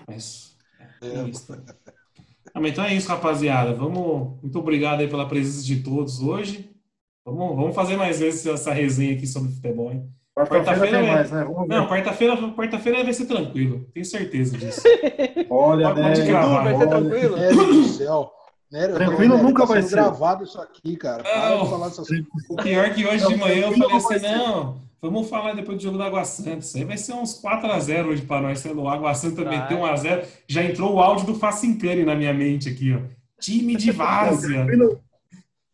Mas, 0.07 0.55
é 1.01 1.23
isso. 1.23 1.53
Ah, 2.53 2.67
então 2.67 2.83
é 2.83 2.93
isso, 2.93 3.07
rapaziada. 3.09 3.73
Vamos. 3.73 4.41
Muito 4.41 4.59
obrigado 4.59 4.99
aí 5.01 5.07
pela 5.07 5.27
presença 5.27 5.63
de 5.65 5.81
todos 5.83 6.19
hoje. 6.21 6.69
Vamos, 7.25 7.55
vamos 7.55 7.75
fazer 7.75 7.95
mais 7.97 8.19
vezes 8.19 8.45
essa 8.45 8.73
resenha 8.73 9.13
aqui 9.13 9.27
sobre 9.27 9.51
futebol, 9.53 9.91
hein? 9.91 10.09
Quarta-feira 10.35 10.65
Quarta-feira 10.65 10.97
tem 10.99 11.09
é- 11.09 11.13
mais, 11.13 11.31
né? 11.31 11.43
Vamos. 11.43 11.67
Não, 11.67 11.87
quarta-feira 11.87 12.35
quarta-feira 12.53 13.03
vai 13.03 13.13
ser 13.13 13.25
tranquilo. 13.25 13.85
Tenho 13.93 14.05
certeza 14.05 14.57
disso. 14.57 14.81
Olha, 15.49 15.93
Pode 15.93 16.21
né? 16.21 16.25
gravar. 16.25 16.63
Vai 16.63 16.77
ser 16.77 16.87
Olha. 16.87 16.89
tranquilo? 16.89 17.37
Meu 17.37 17.55
Deus 17.55 17.75
do 17.75 17.83
céu. 17.93 18.31
Né? 18.71 18.87
Tranquilo 18.87 19.35
Nery, 19.35 19.43
nunca 19.47 19.63
tá 19.67 19.73
vai 19.73 19.81
ser. 19.83 19.91
gravado 19.91 20.43
isso 20.45 20.59
aqui, 20.59 20.95
cara. 20.95 21.23
Para 21.23 21.49
Não. 21.57 21.63
de 21.65 21.69
falar 21.69 21.87
essas 21.87 22.07
coisas. 22.07 22.25
Pior 22.63 22.85
é 22.85 22.89
que 22.89 23.05
hoje 23.05 23.27
de 23.27 23.31
Não, 23.35 23.37
manhã 23.37 23.67
eu 23.67 23.73
falei 23.73 23.97
assim, 23.97 24.19
ser. 24.19 24.31
não, 24.37 24.79
vamos 25.01 25.29
falar 25.29 25.53
depois 25.53 25.77
do 25.77 25.83
jogo 25.83 25.97
da 25.97 26.05
Água 26.05 26.23
Santa. 26.23 26.57
Isso 26.59 26.77
aí 26.77 26.83
vai 26.83 26.97
ser 26.97 27.13
uns 27.13 27.41
4x0 27.41 28.07
hoje 28.07 28.21
para 28.23 28.41
nós, 28.41 28.59
sendo 28.59 28.81
o 28.81 28.87
Água 28.89 29.13
Santa 29.13 29.43
Vai. 29.43 29.59
meteu 29.59 29.79
1x0. 29.79 30.25
Já 30.47 30.63
entrou 30.63 30.93
o 30.95 30.99
áudio 30.99 31.25
do 31.27 31.35
Facincani 31.35 32.03
na 32.03 32.15
minha 32.15 32.33
mente 32.33 32.69
aqui, 32.69 32.93
ó. 32.93 32.99
Time 33.39 33.75
de 33.75 33.91
várzea. 33.91 34.65
Tranquilo, 34.65 35.01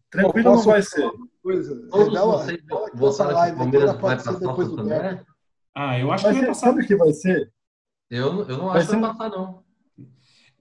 tranquilo 0.09 0.49
Eu 0.49 0.55
não 0.55 0.61
vai 0.63 0.81
falar 0.81 1.11
ser. 1.11 1.11
Coisa. 1.43 1.75
Todos 1.89 2.07
Revela- 2.07 2.37
vocês 2.37 2.59
revela 2.61 2.85
que 2.89 2.97
que 2.97 3.53
o 3.53 3.57
Palmeiras 3.57 3.91
vai 4.01 4.15
passar 4.17 4.31
o 4.35 4.39
depois 4.39 4.67
do. 4.69 4.81
André? 4.81 5.23
Ah, 5.75 5.99
eu 5.99 6.11
acho 6.11 6.23
que 6.23 6.27
Mas 6.29 6.37
vai 6.37 6.45
você- 6.45 6.47
passar. 6.47 6.67
sabe 6.67 6.83
o 6.83 6.87
que 6.87 6.95
vai 6.95 7.13
ser? 7.13 7.51
Eu, 8.09 8.47
eu 8.47 8.57
não 8.57 8.65
Vai 8.67 8.77
acho 8.77 8.87
que 8.87 8.93
ser 8.95 8.99
vai 8.99 9.09
um- 9.09 9.13
passar, 9.15 9.29
não. 9.29 9.63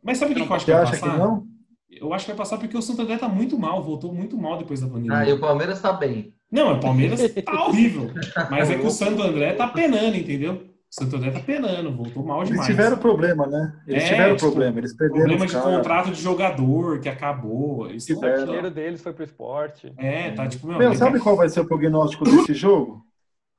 Mas 0.03 0.19
sabe 0.19 0.33
o 0.33 0.35
que 0.37 0.43
que 0.45 0.51
eu 0.53 0.55
acho 0.55 0.65
que 0.65 0.73
vai 0.73 0.83
acha 0.83 0.93
que 0.93 1.01
passar? 1.01 1.19
não? 1.19 1.47
Eu 1.91 2.13
acho 2.13 2.25
que 2.25 2.31
vai 2.33 2.39
passar 2.39 2.59
porque 2.59 2.77
o 2.77 2.83
Santo 2.83 3.03
André 3.03 3.17
tá 3.19 3.29
muito 3.29 3.59
mal, 3.59 3.83
voltou 3.83 4.13
muito 4.13 4.37
mal 4.37 4.59
depois 4.59 4.81
da 4.81 4.87
pandemia. 4.87 5.17
Ah, 5.17 5.29
e 5.29 5.33
o 5.33 5.41
Palmeiras 5.41 5.81
tá 5.81 5.93
bem. 5.93 6.35
Não, 6.51 6.75
o 6.75 6.81
Palmeiras 6.81 7.21
tá 7.45 7.67
horrível. 7.67 8.11
Mas 8.51 8.71
é 8.71 8.79
que 8.79 8.87
o 8.87 8.91
Santo 8.91 9.23
André 9.23 9.53
tá 9.55 9.67
penando, 9.69 10.17
entendeu? 10.17 10.55
O 10.55 10.95
Santo 11.05 11.17
André 11.17 11.31
tá 11.33 11.41
penando, 11.41 11.93
voltou 11.95 12.25
mal 12.25 12.39
Eles 12.39 12.51
demais. 12.51 12.67
tiveram 12.69 12.97
problema, 12.97 13.47
né? 13.47 13.81
Eles 13.87 14.05
É, 14.05 14.07
tiveram 14.07 14.37
tipo, 14.37 14.47
problema. 14.51 14.79
Eles 14.79 14.95
perderam 14.97 15.21
Problema 15.27 15.47
de 15.47 15.53
caras. 15.53 15.77
contrato 15.77 16.11
de 16.13 16.23
jogador 16.23 17.01
que 17.01 17.09
acabou. 17.09 17.91
Eles 17.91 18.09
O 18.09 18.25
artilheiro 18.25 18.71
deles 18.71 19.03
foi 19.03 19.13
pro 19.13 19.25
esporte. 19.25 19.93
É, 19.99 20.31
tá 20.31 20.47
tipo, 20.47 20.67
meu, 20.69 20.79
Meu, 20.79 20.95
sabe 20.95 21.19
é- 21.19 21.21
qual 21.21 21.37
vai 21.37 21.49
ser 21.49 21.61
o 21.61 21.67
prognóstico 21.67 22.25
desse 22.25 22.55
jogo? 22.55 23.05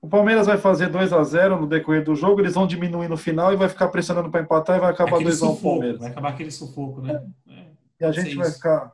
O 0.01 0.07
Palmeiras 0.07 0.47
vai 0.47 0.57
fazer 0.57 0.88
2 0.88 1.11
a 1.11 1.21
0 1.23 1.59
no 1.59 1.67
decorrer 1.67 2.03
do 2.03 2.15
jogo, 2.15 2.39
eles 2.39 2.53
vão 2.53 2.65
diminuir 2.65 3.09
no 3.09 3.17
final 3.17 3.51
e 3.51 3.57
vai 3.57 3.67
ficar 3.67 3.89
pressionando 3.89 4.31
para 4.31 4.41
empatar 4.41 4.77
e 4.77 4.79
vai 4.79 4.91
acabar 4.91 5.15
aquele 5.15 5.25
2 5.25 5.41
a 5.41 5.45
1 5.45 5.49
sufoco, 5.49 5.69
Palmeiras. 5.73 5.99
vai 5.99 6.09
acabar 6.09 6.29
aquele 6.29 6.51
sufoco, 6.51 7.01
né? 7.01 7.23
É. 7.49 7.51
E 7.99 8.05
a 8.05 8.07
Pode 8.07 8.21
gente 8.21 8.35
vai 8.35 8.47
isso. 8.47 8.55
ficar 8.57 8.91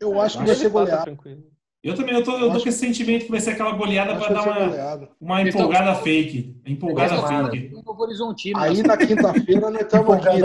Eu 0.00 0.20
acho 0.20 0.36
que 0.38 0.42
Acho 0.44 0.46
vai 0.52 0.54
ser 0.56 0.68
goleado. 0.70 1.04
tranquilo. 1.04 1.42
Eu 1.84 1.94
também, 1.94 2.14
eu 2.14 2.24
tô, 2.24 2.32
eu 2.38 2.50
tô 2.50 2.62
com 2.62 2.68
esse 2.68 2.78
sentimento 2.78 3.26
que 3.26 3.30
vai 3.30 3.40
ser 3.40 3.50
aquela 3.50 3.72
goleada 3.72 4.16
para 4.16 4.32
dar 4.32 4.42
uma, 4.42 4.54
uma 5.20 5.42
empolgada 5.60 5.94
fake. 5.96 6.56
Empolgada 6.66 7.14
fake. 7.50 7.70
Aí 8.56 8.82
na 8.82 8.96
quinta-feira 8.96 9.70
nós 9.70 9.82
estamos 9.82 10.06
aqui. 10.14 10.40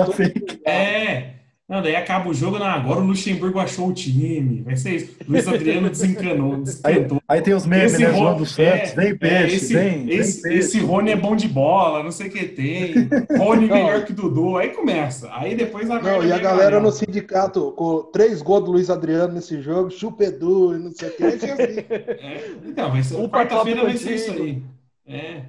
É. 0.65 1.38
Não, 1.69 1.83
daí 1.83 1.95
acaba 1.95 2.27
o 2.27 2.33
jogo, 2.33 2.57
não, 2.57 2.65
agora 2.65 2.99
o 2.99 3.05
Luxemburgo 3.05 3.59
achou 3.59 3.89
o 3.89 3.93
time. 3.93 4.63
Vai 4.63 4.75
ser 4.75 4.95
isso. 4.95 5.15
Luiz 5.27 5.47
Adriano 5.47 5.87
desencanou, 5.91 6.55
Aí, 6.55 6.61
descantou. 6.63 7.21
aí 7.27 7.41
tem 7.43 7.53
os 7.53 7.67
memes, 7.67 7.93
Esse 7.93 8.03
né? 8.05 8.11
João 8.11 8.35
dos 8.35 8.55
Santos, 8.55 8.89
é, 8.89 8.95
vem 8.95 9.09
é, 9.09 9.13
peixe, 9.13 9.55
esse, 9.55 9.73
vem, 9.75 10.05
vem 10.07 10.17
esse, 10.17 10.41
peixe. 10.41 10.57
esse 10.57 10.79
Rony 10.79 11.11
é 11.11 11.15
bom 11.15 11.35
de 11.35 11.47
bola, 11.47 12.01
não 12.01 12.09
sei 12.09 12.27
o 12.27 12.31
que 12.31 12.43
tem. 12.45 13.07
Rony 13.37 13.67
melhor 13.67 14.03
que 14.03 14.11
Dudu. 14.11 14.57
Aí 14.57 14.69
começa. 14.69 15.29
Aí 15.31 15.53
depois 15.53 15.87
a 15.91 16.01
Não, 16.01 16.23
e 16.23 16.31
a 16.31 16.35
vem 16.37 16.43
galera 16.43 16.79
no 16.79 16.91
sindicato, 16.91 17.71
com 17.73 18.01
três 18.11 18.41
gols 18.41 18.65
do 18.65 18.71
Luiz 18.71 18.89
Adriano 18.89 19.35
nesse 19.35 19.61
jogo, 19.61 19.91
chupa 19.91 20.23
Edu 20.23 20.75
e 20.75 20.79
não 20.79 20.91
sei 20.91 21.09
o 21.09 21.11
que. 21.11 21.23
Assim. 21.23 21.47
É, 21.47 22.51
então, 22.65 22.89
vai 22.89 23.03
ser. 23.03 23.15
Um 23.15 23.29
Quarta-feira 23.29 23.83
vai 23.83 23.95
ser 23.95 24.15
isso 24.15 24.31
aí. 24.31 24.63
É, 25.05 25.41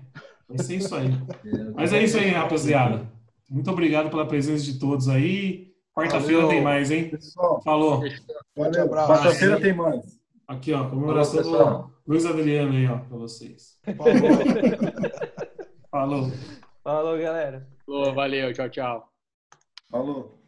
vai 0.47 0.59
ser 0.59 0.77
isso 0.77 0.95
aí. 0.95 1.15
Mas 1.75 1.95
é 1.95 2.03
isso 2.03 2.19
aí, 2.19 2.29
rapaziada. 2.29 3.09
Muito 3.49 3.71
obrigado 3.71 4.11
pela 4.11 4.27
presença 4.27 4.63
de 4.65 4.79
todos 4.79 5.09
aí. 5.09 5.70
Quarta-feira 6.01 6.49
tem 6.49 6.63
mais, 6.63 6.91
hein? 6.91 7.11
Pessoal, 7.11 7.61
Falou. 7.63 8.03
valeu. 8.57 8.83
abraço. 8.85 9.13
Quarta-feira 9.13 9.61
tem 9.61 9.75
mais. 9.75 10.21
Aqui, 10.49 10.73
ó, 10.73 10.89
comemoração 10.89 11.43
do. 11.43 11.91
Luiz 12.07 12.27
Adriano 12.27 12.73
aí, 12.73 12.87
ó, 12.89 12.99
pra 12.99 13.19
vocês. 13.19 13.79
Falou. 13.97 14.15
Falou. 15.91 16.33
Falou, 16.83 17.19
galera. 17.19 17.69
Falou, 17.87 18.15
valeu, 18.15 18.53
tchau, 18.53 18.69
tchau. 18.69 19.13
Falou. 19.91 20.40